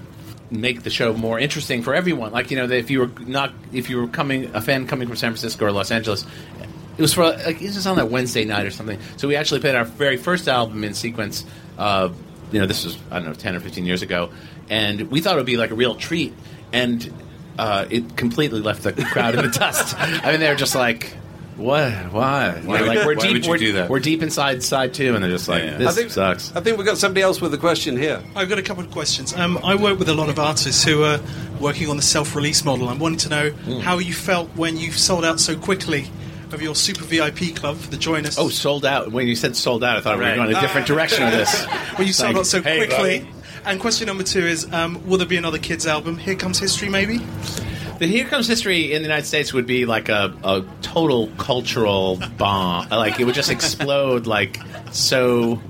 make 0.51 0.83
the 0.83 0.89
show 0.89 1.13
more 1.13 1.39
interesting 1.39 1.81
for 1.81 1.93
everyone. 1.93 2.31
Like 2.31 2.51
you 2.51 2.57
know 2.57 2.65
if 2.65 2.89
you 2.89 2.99
were 2.99 3.11
not 3.19 3.53
if 3.71 3.89
you 3.89 4.01
were 4.01 4.07
coming 4.07 4.53
a 4.55 4.61
fan 4.61 4.87
coming 4.87 5.07
from 5.07 5.17
san 5.17 5.31
francisco 5.31 5.65
or 5.65 5.71
los 5.71 5.91
angeles 5.91 6.25
it 6.97 7.01
was 7.01 7.13
for 7.13 7.23
like 7.23 7.61
it 7.61 7.65
was 7.65 7.75
just 7.75 7.87
on 7.87 7.97
that 7.97 8.09
wednesday 8.09 8.45
night 8.45 8.65
or 8.65 8.71
something. 8.71 8.99
So 9.17 9.27
we 9.27 9.35
actually 9.35 9.61
played 9.61 9.75
our 9.75 9.85
very 9.85 10.17
first 10.17 10.47
album 10.47 10.83
in 10.83 10.93
sequence 10.93 11.45
uh, 11.77 12.09
you 12.51 12.59
know 12.59 12.65
this 12.65 12.83
was 12.83 12.97
i 13.11 13.19
don't 13.19 13.27
know 13.27 13.33
10 13.33 13.55
or 13.55 13.59
15 13.59 13.85
years 13.85 14.01
ago. 14.01 14.31
And 14.69 15.09
we 15.09 15.19
thought 15.21 15.33
it 15.33 15.37
would 15.37 15.45
be 15.45 15.57
like 15.57 15.71
a 15.71 15.75
real 15.75 15.95
treat. 15.95 16.33
And 16.71 17.11
uh, 17.57 17.85
it 17.89 18.15
completely 18.15 18.61
left 18.61 18.83
the 18.83 18.93
crowd 18.93 19.35
in 19.35 19.43
the 19.43 19.51
dust. 19.59 19.95
I 19.97 20.31
mean, 20.31 20.39
they 20.39 20.47
were 20.47 20.55
just 20.55 20.75
like, 20.75 21.13
"What? 21.59 21.91
Why? 22.11 22.51
Why 22.51 22.51
They're 22.51 22.63
would- 22.63 22.87
like, 22.87 23.05
we're 23.05 23.15
why 23.15 23.21
deep. 23.21 23.33
would 23.33 23.45
you 23.45 23.51
we're, 23.51 23.57
do 23.57 23.73
that? 23.73 23.89
we're 23.89 23.99
deep 23.99 24.23
inside 24.23 24.63
side 24.63 24.93
two, 24.93 25.13
and 25.15 25.23
they're 25.23 25.31
just 25.31 25.47
like, 25.47 25.63
I 25.63 25.71
"This 25.77 25.95
think, 25.95 26.11
sucks." 26.11 26.51
I 26.55 26.61
think 26.61 26.77
we've 26.77 26.85
got 26.85 26.97
somebody 26.97 27.21
else 27.21 27.41
with 27.41 27.53
a 27.53 27.57
question 27.57 27.97
here. 27.97 28.21
I've 28.35 28.49
got 28.49 28.57
a 28.59 28.63
couple 28.63 28.83
of 28.83 28.91
questions. 28.91 29.33
Um, 29.35 29.59
I 29.63 29.75
work 29.75 29.99
with 29.99 30.09
a 30.09 30.13
lot 30.15 30.29
of 30.29 30.39
artists 30.39 30.83
who 30.83 31.03
are 31.03 31.19
working 31.59 31.89
on 31.89 31.97
the 31.97 32.01
self-release 32.03 32.63
model. 32.65 32.89
I'm 32.89 32.99
wanting 32.99 33.19
to 33.19 33.29
know 33.29 33.49
Hmm. 33.51 33.79
how 33.79 33.97
you 33.99 34.13
felt 34.13 34.49
when 34.55 34.77
you 34.77 34.91
sold 34.91 35.25
out 35.25 35.39
so 35.39 35.55
quickly 35.55 36.09
of 36.51 36.61
your 36.63 36.73
super 36.75 37.03
VIP 37.03 37.51
club 37.55 37.77
for 37.77 37.89
the 37.91 37.97
Join 37.97 38.25
Us. 38.25 38.39
Oh, 38.39 38.49
sold 38.49 38.83
out. 38.85 39.11
When 39.11 39.27
you 39.27 39.35
said 39.35 39.55
sold 39.55 39.83
out, 39.83 39.97
I 39.97 40.01
thought 40.01 40.17
we 40.17 40.23
were 40.23 40.29
Right. 40.31 40.35
going 40.35 40.55
a 40.55 40.59
different 40.61 40.87
direction 40.87 41.23
with 41.25 41.33
this. 41.35 41.65
Well, 41.97 42.07
you 42.07 42.13
sold 42.13 42.29
Like, 42.33 42.39
out 42.39 42.47
so 42.47 42.61
hey, 42.61 42.77
quickly. 42.87 43.19
buddy. 43.19 43.29
And 43.65 43.79
question 43.79 44.07
number 44.07 44.23
two 44.23 44.39
is, 44.39 44.65
um, 44.73 45.05
will 45.05 45.17
there 45.17 45.27
be 45.27 45.35
another 45.37 45.57
kids 45.59 45.85
album? 45.85 46.17
Here 46.17 46.33
comes 46.35 46.57
history, 46.57 46.87
maybe. 46.89 47.19
The 47.99 48.07
Here 48.07 48.23
Comes 48.23 48.47
History 48.47 48.93
in 48.93 49.01
the 49.01 49.09
United 49.09 49.25
States 49.25 49.51
would 49.51 49.67
be 49.67 49.85
like 49.85 50.07
a, 50.07 50.33
a 50.41 50.63
total 50.81 51.27
cultural 51.37 52.17
bomb. 52.37 52.87
Like 52.89 53.19
it 53.19 53.25
would 53.25 53.35
just 53.35 53.51
explode. 53.51 54.25
Like 54.25 54.57
so. 54.91 55.61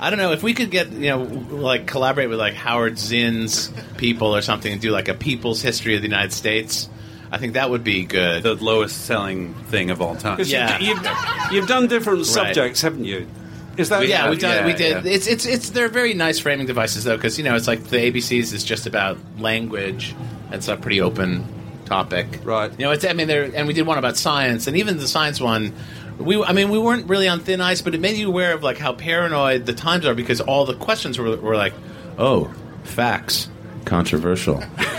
I 0.00 0.10
don't 0.10 0.18
know 0.18 0.32
if 0.32 0.42
we 0.42 0.52
could 0.52 0.72
get 0.72 0.90
you 0.90 1.10
know 1.10 1.22
like 1.22 1.86
collaborate 1.86 2.28
with 2.28 2.40
like 2.40 2.54
Howard 2.54 2.98
Zinn's 2.98 3.70
people 3.98 4.34
or 4.34 4.42
something 4.42 4.72
and 4.72 4.80
do 4.80 4.90
like 4.90 5.08
a 5.08 5.14
people's 5.14 5.62
history 5.62 5.94
of 5.94 6.02
the 6.02 6.08
United 6.08 6.32
States. 6.32 6.88
I 7.30 7.38
think 7.38 7.52
that 7.52 7.70
would 7.70 7.84
be 7.84 8.04
good. 8.04 8.42
The 8.42 8.54
lowest 8.54 9.04
selling 9.04 9.54
thing 9.54 9.90
of 9.90 10.02
all 10.02 10.16
time. 10.16 10.40
Yeah. 10.44 10.80
you, 10.80 10.88
you've, 10.88 11.52
you've 11.52 11.68
done 11.68 11.86
different 11.86 12.26
subjects, 12.26 12.82
haven't 12.82 13.04
you? 13.04 13.28
Is 13.76 13.90
that 13.90 14.08
yeah, 14.08 14.28
we've 14.28 14.40
done. 14.40 14.56
yeah, 14.56 14.66
we 14.66 14.72
did. 14.72 15.04
yeah. 15.04 15.12
It's 15.12 15.28
it's 15.28 15.46
it's. 15.46 15.70
They're 15.70 15.88
very 15.88 16.14
nice 16.14 16.40
framing 16.40 16.66
devices 16.66 17.04
though, 17.04 17.16
because 17.16 17.38
you 17.38 17.44
know 17.44 17.54
it's 17.54 17.68
like 17.68 17.84
the 17.84 17.98
ABCs 17.98 18.52
is 18.52 18.64
just 18.64 18.88
about 18.88 19.16
language. 19.38 20.16
It's 20.50 20.66
a 20.66 20.76
pretty 20.76 21.00
open 21.00 21.46
topic, 21.90 22.26
Right. 22.44 22.70
You 22.78 22.86
know, 22.86 22.92
it's. 22.92 23.04
I 23.04 23.12
mean, 23.12 23.26
there 23.26 23.50
and 23.54 23.66
we 23.66 23.74
did 23.74 23.84
one 23.84 23.98
about 23.98 24.16
science, 24.16 24.66
and 24.68 24.76
even 24.76 24.96
the 24.96 25.08
science 25.08 25.40
one. 25.40 25.74
We, 26.18 26.42
I 26.42 26.52
mean, 26.52 26.68
we 26.70 26.78
weren't 26.78 27.08
really 27.08 27.28
on 27.28 27.40
thin 27.40 27.60
ice, 27.60 27.82
but 27.82 27.94
it 27.94 28.00
made 28.00 28.16
you 28.16 28.28
aware 28.28 28.52
of 28.54 28.62
like 28.62 28.78
how 28.78 28.92
paranoid 28.92 29.66
the 29.66 29.72
times 29.72 30.06
are 30.06 30.14
because 30.14 30.40
all 30.40 30.66
the 30.66 30.74
questions 30.74 31.18
were, 31.18 31.36
were 31.36 31.56
like, 31.56 31.72
"Oh, 32.16 32.52
facts, 32.84 33.48
controversial." 33.84 34.62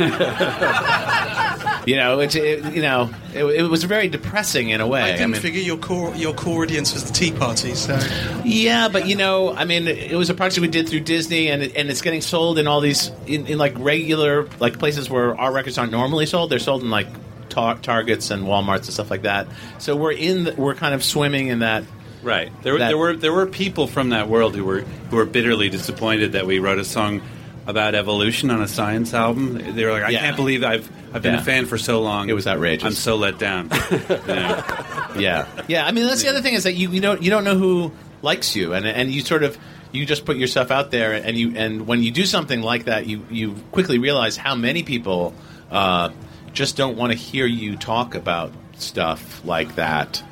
you 1.85 1.95
know, 1.95 2.19
it's 2.19 2.35
it, 2.35 2.73
you 2.73 2.81
know, 2.81 3.09
it, 3.33 3.43
it 3.43 3.63
was 3.69 3.83
very 3.83 4.07
depressing 4.07 4.69
in 4.69 4.81
a 4.81 4.87
way. 4.87 5.01
I 5.01 5.11
didn't 5.13 5.31
mean, 5.31 5.41
figure 5.41 5.61
your 5.61 5.77
core 5.77 6.13
your 6.15 6.33
core 6.33 6.63
audience 6.63 6.93
was 6.93 7.05
the 7.05 7.13
Tea 7.13 7.31
Party, 7.31 7.73
so 7.75 7.99
yeah, 8.43 8.87
but 8.87 9.07
you 9.07 9.15
know, 9.15 9.53
I 9.53 9.65
mean, 9.65 9.87
it 9.87 10.15
was 10.15 10.29
a 10.29 10.33
project 10.33 10.61
we 10.61 10.67
did 10.67 10.89
through 10.89 11.01
Disney, 11.01 11.49
and 11.49 11.63
it, 11.63 11.75
and 11.75 11.89
it's 11.89 12.01
getting 12.01 12.21
sold 12.21 12.59
in 12.59 12.67
all 12.67 12.81
these 12.81 13.11
in, 13.25 13.47
in 13.47 13.57
like 13.57 13.73
regular 13.77 14.47
like 14.59 14.79
places 14.79 15.09
where 15.09 15.37
our 15.39 15.51
records 15.51 15.77
aren't 15.77 15.91
normally 15.91 16.25
sold. 16.25 16.49
They're 16.49 16.59
sold 16.59 16.83
in 16.83 16.89
like 16.89 17.07
tar- 17.49 17.77
Targets 17.77 18.31
and 18.31 18.43
WalMarts 18.43 18.85
and 18.85 18.93
stuff 18.93 19.11
like 19.11 19.23
that. 19.23 19.47
So 19.77 19.95
we're 19.95 20.13
in, 20.13 20.45
the, 20.45 20.55
we're 20.55 20.75
kind 20.75 20.95
of 20.95 21.03
swimming 21.03 21.47
in 21.47 21.59
that. 21.59 21.83
Right. 22.23 22.51
There, 22.63 22.73
were 22.73 22.79
That- 22.79 22.87
there 22.89 22.97
were 22.97 23.15
there 23.15 23.33
were 23.33 23.47
people 23.47 23.87
from 23.87 24.09
that 24.09 24.29
world 24.29 24.55
who 24.55 24.63
were 24.63 24.81
who 24.81 25.15
were 25.17 25.25
bitterly 25.25 25.69
disappointed 25.69 26.33
that 26.33 26.45
we 26.45 26.59
wrote 26.59 26.77
a 26.79 26.85
song 26.85 27.21
about 27.67 27.93
evolution 27.95 28.49
on 28.49 28.61
a 28.61 28.67
science 28.67 29.13
album. 29.13 29.75
They 29.75 29.85
were 29.85 29.91
like, 29.91 30.03
I 30.03 30.09
Yeah. 30.09 30.19
can't 30.21 30.35
believe 30.35 30.63
I've 30.63 30.89
I've 31.13 31.21
been 31.21 31.35
Yeah. 31.35 31.41
a 31.41 31.43
fan 31.43 31.65
for 31.65 31.77
so 31.77 32.01
long. 32.01 32.29
It 32.29 32.33
was 32.33 32.47
outrageous. 32.47 32.85
I'm 32.85 32.91
so 32.93 33.15
let 33.17 33.37
down. 33.37 33.69
Yeah. 34.27 35.07
Yeah, 35.17 35.47
yeah. 35.67 35.85
I 35.85 35.91
mean, 35.91 36.05
that's 36.05 36.21
the 36.23 36.29
other 36.29 36.41
thing 36.41 36.53
is 36.53 36.63
that 36.63 36.73
you, 36.75 36.89
you 36.89 37.01
don't 37.01 37.21
you 37.21 37.29
don't 37.29 37.43
know 37.43 37.57
who 37.57 37.91
likes 38.21 38.55
you, 38.55 38.73
and 38.73 38.85
and 38.85 39.11
you 39.11 39.21
sort 39.21 39.43
of 39.43 39.57
you 39.91 40.05
just 40.05 40.23
put 40.25 40.37
yourself 40.37 40.71
out 40.71 40.89
there, 40.91 41.11
and 41.13 41.37
you 41.37 41.53
and 41.57 41.85
when 41.85 42.01
you 42.01 42.11
do 42.11 42.25
something 42.25 42.61
like 42.61 42.85
that, 42.85 43.07
you 43.07 43.25
you 43.29 43.55
quickly 43.73 43.99
realize 43.99 44.37
how 44.37 44.55
many 44.55 44.83
people 44.83 45.33
uh, 45.69 46.09
just 46.53 46.77
don't 46.77 46.95
want 46.97 47.11
to 47.11 47.17
hear 47.17 47.45
you 47.45 47.75
talk 47.75 48.15
about 48.15 48.53
stuff 48.77 49.43
like 49.45 49.75
that, 49.75 50.23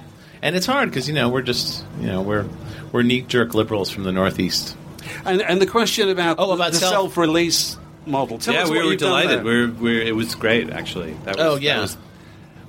and 0.41 0.55
it's 0.55 0.65
hard 0.65 0.89
because 0.89 1.09
you 1.09 1.13
know 1.13 1.27
we're 1.27 1.41
just 1.41 1.83
you 1.99 2.07
know 2.07 2.21
we're 2.21 2.45
we're 2.93 3.03
knee 3.03 3.21
jerk 3.21 3.53
liberals 3.53 3.89
from 3.89 4.03
the 4.05 4.13
Northeast. 4.13 4.77
And, 5.25 5.41
and 5.41 5.61
the 5.61 5.67
question 5.67 6.09
about, 6.09 6.37
Oh, 6.39 6.51
about 6.51 6.71
the 6.73 6.77
self- 6.79 6.91
self-release 6.93 7.77
model. 8.05 8.37
Tell 8.39 8.53
yeah, 8.53 8.63
us 8.63 8.69
we 8.69 8.77
what 8.77 8.85
were 8.85 8.91
you've 8.91 8.99
delighted. 8.99 9.43
We're, 9.43 9.69
we're, 9.71 10.01
it 10.01 10.15
was 10.15 10.35
great, 10.35 10.69
actually. 10.69 11.13
That 11.25 11.37
was, 11.37 11.45
Oh, 11.45 11.55
that 11.55 11.61
yeah. 11.61 11.81
was- 11.81 11.97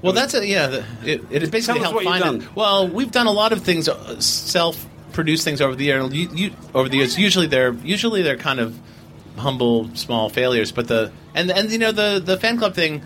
Well, 0.02 0.12
that's 0.12 0.34
a, 0.34 0.46
yeah. 0.46 0.66
The, 0.68 0.84
it, 1.04 1.24
it 1.30 1.42
has 1.42 1.50
basically 1.50 1.80
Tell 1.80 1.98
us 1.98 2.04
helped 2.04 2.20
find 2.22 2.42
it. 2.42 2.56
Well, 2.56 2.88
we've 2.88 3.10
done 3.10 3.26
a 3.26 3.32
lot 3.32 3.52
of 3.52 3.62
things, 3.62 3.88
uh, 3.88 4.18
self-produced 4.20 5.44
things 5.44 5.60
over 5.60 5.74
the 5.74 5.84
year. 5.84 6.02
You, 6.02 6.28
you, 6.32 6.50
over 6.74 6.88
the 6.88 6.98
years, 6.98 7.18
usually 7.18 7.46
they're 7.46 7.72
usually 7.72 8.22
they're 8.22 8.36
kind 8.36 8.60
of 8.60 8.78
humble, 9.36 9.94
small 9.94 10.28
failures. 10.28 10.72
But 10.72 10.88
the 10.88 11.12
and 11.34 11.50
and 11.50 11.70
you 11.70 11.78
know 11.78 11.92
the 11.92 12.20
the 12.24 12.38
fan 12.38 12.58
club 12.58 12.74
thing 12.74 13.02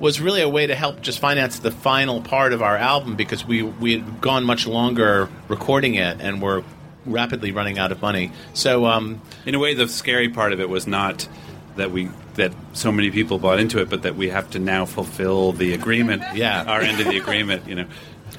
was 0.00 0.20
really 0.20 0.40
a 0.42 0.48
way 0.48 0.66
to 0.66 0.74
help 0.74 1.00
just 1.00 1.18
finance 1.18 1.58
the 1.58 1.70
final 1.70 2.20
part 2.22 2.52
of 2.52 2.62
our 2.62 2.76
album 2.76 3.16
because 3.16 3.44
we 3.44 3.62
we 3.62 3.92
had 3.98 4.20
gone 4.20 4.44
much 4.44 4.66
longer 4.66 5.28
recording 5.48 5.94
it 5.96 6.18
and 6.20 6.40
we're 6.40 6.62
rapidly 7.08 7.52
running 7.52 7.78
out 7.78 7.92
of 7.92 8.00
money. 8.02 8.32
So 8.54 8.86
um, 8.86 9.20
in 9.46 9.54
a 9.54 9.58
way, 9.58 9.74
the 9.74 9.88
scary 9.88 10.28
part 10.28 10.52
of 10.52 10.60
it 10.60 10.68
was 10.68 10.86
not 10.86 11.28
that 11.76 11.90
we 11.90 12.08
that 12.34 12.52
so 12.72 12.92
many 12.92 13.10
people 13.10 13.38
bought 13.38 13.58
into 13.58 13.80
it, 13.80 13.88
but 13.90 14.02
that 14.02 14.14
we 14.16 14.28
have 14.28 14.48
to 14.50 14.58
now 14.60 14.84
fulfill 14.84 15.52
the 15.52 15.74
agreement. 15.74 16.22
Yeah. 16.34 16.62
our 16.64 16.80
end 16.80 17.00
of 17.00 17.06
the 17.06 17.16
agreement. 17.16 17.66
You 17.68 17.74
know, 17.76 17.86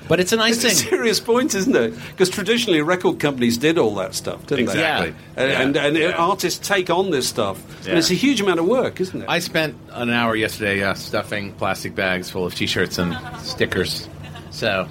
but 0.07 0.19
it's 0.19 0.31
a 0.31 0.37
nice 0.37 0.63
It's 0.63 0.81
a 0.81 0.85
serious 0.89 1.19
point, 1.19 1.53
isn't 1.53 1.75
it? 1.75 1.93
Because 2.11 2.29
traditionally, 2.29 2.81
record 2.81 3.19
companies 3.19 3.57
did 3.57 3.77
all 3.77 3.95
that 3.95 4.15
stuff, 4.15 4.45
didn't 4.47 4.65
Exactly. 4.69 5.13
they? 5.35 5.49
Yeah. 5.49 5.61
And, 5.61 5.75
and, 5.77 5.87
and 5.87 5.97
Yeah. 5.97 6.11
artists 6.11 6.65
take 6.65 6.89
on 6.89 7.11
this 7.11 7.27
stuff. 7.27 7.61
Yeah. 7.83 7.89
And 7.91 7.99
it's 7.99 8.09
a 8.09 8.13
huge 8.15 8.39
amount 8.41 8.59
of 8.59 8.67
work, 8.67 8.99
isn't 9.01 9.21
it? 9.21 9.25
I 9.29 9.39
spent 9.39 9.75
an 9.91 10.09
hour 10.09 10.35
yesterday 10.35 10.81
uh, 10.83 10.93
stuffing 10.93 11.53
plastic 11.53 11.95
bags 11.95 12.29
full 12.29 12.45
of 12.45 12.55
T-shirts 12.55 12.97
and 12.97 13.17
stickers. 13.41 14.07
So 14.51 14.87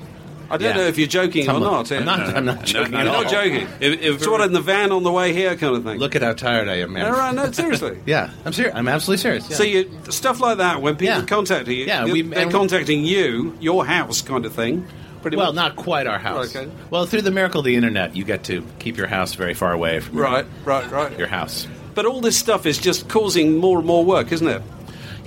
I 0.51 0.57
don't 0.57 0.71
yeah. 0.71 0.77
know 0.83 0.87
if 0.89 0.97
you're 0.99 1.07
joking 1.09 1.45
Some 1.45 1.57
or 1.57 1.61
not. 1.61 1.93
Eh? 1.93 1.99
I'm 1.99 2.05
not. 2.05 2.21
I'm 2.21 2.45
not 2.45 2.65
joking 2.65 2.93
You're 2.93 3.01
at 3.03 3.07
all. 3.09 3.23
not 3.23 3.31
joking. 3.31 3.69
If- 3.81 4.01
if- 4.03 4.23
sort 4.23 4.41
of 4.41 4.47
in 4.47 4.53
the 4.55 4.61
van 4.61 4.93
on 4.93 5.03
the 5.03 5.13
way 5.13 5.33
here, 5.33 5.55
kind 5.57 5.77
of 5.77 5.85
thing. 5.85 5.99
Look 5.99 6.17
at 6.17 6.23
how 6.23 6.33
tired 6.33 6.69
I 6.69 6.77
am, 6.77 6.93
man. 6.95 7.05
No, 7.11 7.19
right, 7.19 7.35
no, 7.35 7.51
seriously. 7.53 7.99
Yeah, 8.07 8.31
I'm 8.45 8.53
serious. 8.53 8.75
I'm 8.75 8.89
absolutely 8.89 9.21
serious. 9.23 9.51
yeah. 9.51 9.57
So 9.57 9.63
you 9.65 9.91
stuff 10.11 10.41
like 10.41 10.59
that 10.59 10.81
when 10.81 10.97
people 10.97 11.17
Yeah. 11.19 11.25
contact 11.27 11.69
you, 11.69 11.85
Yeah, 11.85 12.05
we- 12.07 12.23
they're 12.23 12.51
contacting 12.51 13.05
you, 13.05 13.57
your 13.61 13.85
house, 13.85 14.23
kind 14.23 14.47
of 14.47 14.53
thing. 14.55 14.87
Pretty 15.21 15.37
well, 15.37 15.47
much. 15.53 15.55
not 15.57 15.77
quite 15.77 16.07
our 16.07 16.19
house. 16.19 16.55
Okay. 16.55 16.71
Well, 16.91 17.05
through 17.05 17.23
the 17.23 17.33
miracle 17.33 17.59
of 17.59 17.65
the 17.65 17.75
internet, 17.75 18.15
you 18.15 18.25
get 18.25 18.45
to 18.45 18.65
keep 18.79 18.97
your 18.97 19.09
house 19.09 19.35
very 19.35 19.53
far 19.53 19.73
away 19.73 19.99
from 20.01 20.17
Right, 20.17 20.47
right, 20.65 20.89
right. 20.93 21.19
your 21.19 21.27
house. 21.27 21.67
But 21.95 22.07
all 22.07 22.21
this 22.21 22.37
stuff 22.39 22.65
is 22.67 22.79
just 22.79 23.09
causing 23.09 23.57
more 23.59 23.79
and 23.79 23.87
more 23.87 24.05
work, 24.05 24.31
isn't 24.31 24.47
it? 24.47 24.63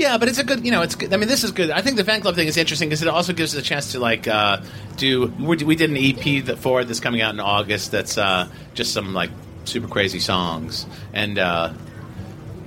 Yeah, 0.01 0.17
but 0.17 0.29
it's 0.29 0.39
a 0.39 0.43
good, 0.43 0.65
you 0.65 0.71
know, 0.71 0.81
it's 0.81 0.95
good. 0.95 1.13
I 1.13 1.17
mean, 1.17 1.27
this 1.27 1.43
is 1.43 1.51
good. 1.51 1.69
I 1.69 1.81
think 1.81 1.95
the 1.95 2.03
fan 2.03 2.21
club 2.21 2.33
thing 2.33 2.47
is 2.47 2.57
interesting 2.57 2.89
because 2.89 3.03
it 3.03 3.07
also 3.07 3.33
gives 3.33 3.55
us 3.55 3.61
a 3.61 3.63
chance 3.63 3.91
to 3.91 3.99
like 3.99 4.27
uh, 4.27 4.61
do. 4.97 5.27
We 5.39 5.57
we 5.57 5.75
did 5.75 5.91
an 5.91 5.97
EP 5.97 6.45
that 6.45 6.57
for 6.57 6.81
it 6.81 6.85
that's 6.85 6.99
coming 6.99 7.21
out 7.21 7.35
in 7.35 7.39
August. 7.39 7.91
That's 7.91 8.17
uh, 8.17 8.47
just 8.73 8.93
some 8.93 9.13
like 9.13 9.29
super 9.65 9.87
crazy 9.87 10.19
songs, 10.19 10.87
and 11.13 11.37
uh, 11.37 11.73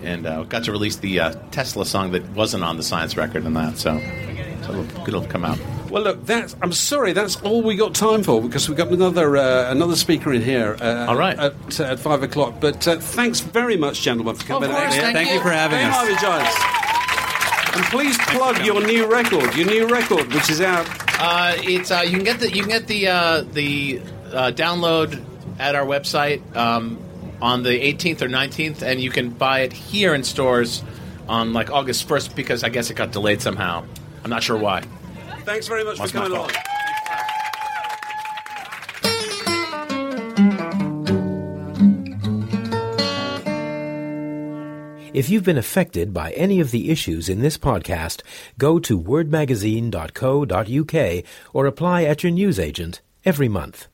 and 0.05 0.26
uh, 0.26 0.45
got 0.45 0.62
to 0.64 0.72
release 0.72 0.97
the 0.97 1.18
uh, 1.18 1.35
Tesla 1.51 1.85
song 1.85 2.12
that 2.12 2.22
wasn't 2.30 2.62
on 2.62 2.76
the 2.76 2.85
Science 2.85 3.16
record 3.16 3.45
and 3.45 3.57
that. 3.57 3.78
So, 3.78 3.99
so 4.62 4.80
it'll, 4.80 5.09
it'll 5.09 5.26
come 5.26 5.45
out. 5.45 5.59
Well, 5.91 6.05
look, 6.05 6.26
that's, 6.26 6.55
I'm 6.62 6.72
sorry, 6.72 7.12
that's 7.12 7.41
all 7.43 7.62
we 7.62 7.74
got 7.74 7.95
time 7.95 8.22
for 8.22 8.41
because 8.41 8.68
we've 8.68 8.78
got 8.78 8.89
another 8.93 9.37
uh, 9.37 9.72
another 9.72 9.97
speaker 9.97 10.32
in 10.32 10.43
here. 10.43 10.76
Uh, 10.80 11.07
All 11.09 11.16
right. 11.16 11.37
at, 11.37 11.80
at 11.80 11.99
five 11.99 12.22
o'clock. 12.22 12.61
But 12.61 12.87
uh, 12.87 12.99
thanks 13.01 13.41
very 13.41 13.76
much, 13.76 14.03
gentlemen, 14.03 14.37
for 14.37 14.47
coming 14.47 14.70
Of 14.70 14.76
course, 14.76 14.95
thank 14.95 15.16
thank 15.16 15.28
you 15.30 15.35
you. 15.37 15.41
for 15.41 15.51
having 15.51 15.78
Very 15.78 16.14
us. 16.14 16.74
And 17.75 17.85
please 17.87 18.16
plug 18.18 18.64
your 18.64 18.81
new 18.87 19.11
record, 19.11 19.55
your 19.57 19.66
new 19.66 19.89
record, 19.89 20.33
which 20.33 20.49
is 20.49 20.61
out. 20.61 20.87
Uh, 21.18 21.55
it's 21.59 21.91
uh, 21.91 22.03
you 22.05 22.12
can 22.12 22.25
get 22.25 22.39
the 22.39 22.49
you 22.49 22.62
can 22.62 22.70
get 22.70 22.87
the 22.87 23.09
uh, 23.09 23.41
the 23.41 24.01
uh, 24.33 24.53
download 24.55 25.25
at 25.59 25.75
our 25.75 25.85
website 25.85 26.41
um, 26.57 26.99
on 27.43 27.62
the 27.62 27.70
18th 27.70 28.22
or 28.22 28.29
19th, 28.29 28.83
and 28.83 29.01
you 29.01 29.11
can 29.11 29.31
buy 29.31 29.61
it 29.61 29.72
here 29.72 30.14
in 30.14 30.22
stores 30.22 30.85
on 31.29 31.53
like 31.53 31.70
August 31.70 32.07
1st 32.09 32.37
because 32.37 32.62
I 32.62 32.68
guess 32.68 32.91
it 32.91 32.95
got 32.95 33.11
delayed 33.11 33.43
somehow. 33.43 33.85
I'm 34.22 34.31
not 34.31 34.43
sure 34.43 34.57
why. 34.57 34.83
Thanks 35.45 35.66
very 35.66 35.85
much 35.85 35.99
for 35.99 36.09
coming 36.09 36.33
along. 36.33 36.51
If 45.15 45.31
you've 45.31 45.45
been 45.45 45.59
affected 45.59 46.12
by 46.12 46.33
any 46.33 46.59
of 46.59 46.73
the 46.73 46.91
issues 46.91 47.29
in 47.29 47.41
this 47.41 47.57
podcast, 47.57 48.23
go 48.59 48.81
to 48.81 48.99
wordmagazine.co.uk 48.99 51.25
or 51.53 51.67
apply 51.67 52.03
at 52.03 52.25
your 52.25 52.33
newsagent 52.33 53.01
every 53.25 53.49
month. 53.49 53.87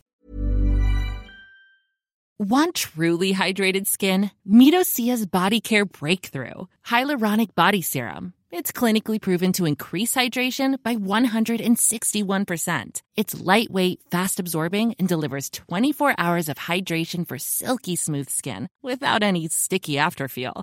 Want 2.38 2.74
truly 2.74 3.34
hydrated 3.34 3.86
skin? 3.86 4.30
Meet 4.46 4.72
Osea's 4.72 5.26
Body 5.26 5.60
Care 5.60 5.84
Breakthrough 5.84 6.64
Hyaluronic 6.86 7.54
Body 7.54 7.82
Serum. 7.82 8.32
It's 8.50 8.72
clinically 8.72 9.20
proven 9.20 9.52
to 9.52 9.66
increase 9.66 10.14
hydration 10.14 10.82
by 10.82 10.96
161%. 10.96 13.02
It's 13.16 13.38
lightweight, 13.38 14.00
fast 14.10 14.40
absorbing, 14.40 14.94
and 14.98 15.06
delivers 15.06 15.50
24 15.50 16.14
hours 16.16 16.48
of 16.48 16.56
hydration 16.56 17.28
for 17.28 17.36
silky 17.36 17.94
smooth 17.94 18.30
skin 18.30 18.68
without 18.80 19.22
any 19.22 19.48
sticky 19.48 19.96
afterfeel. 19.96 20.62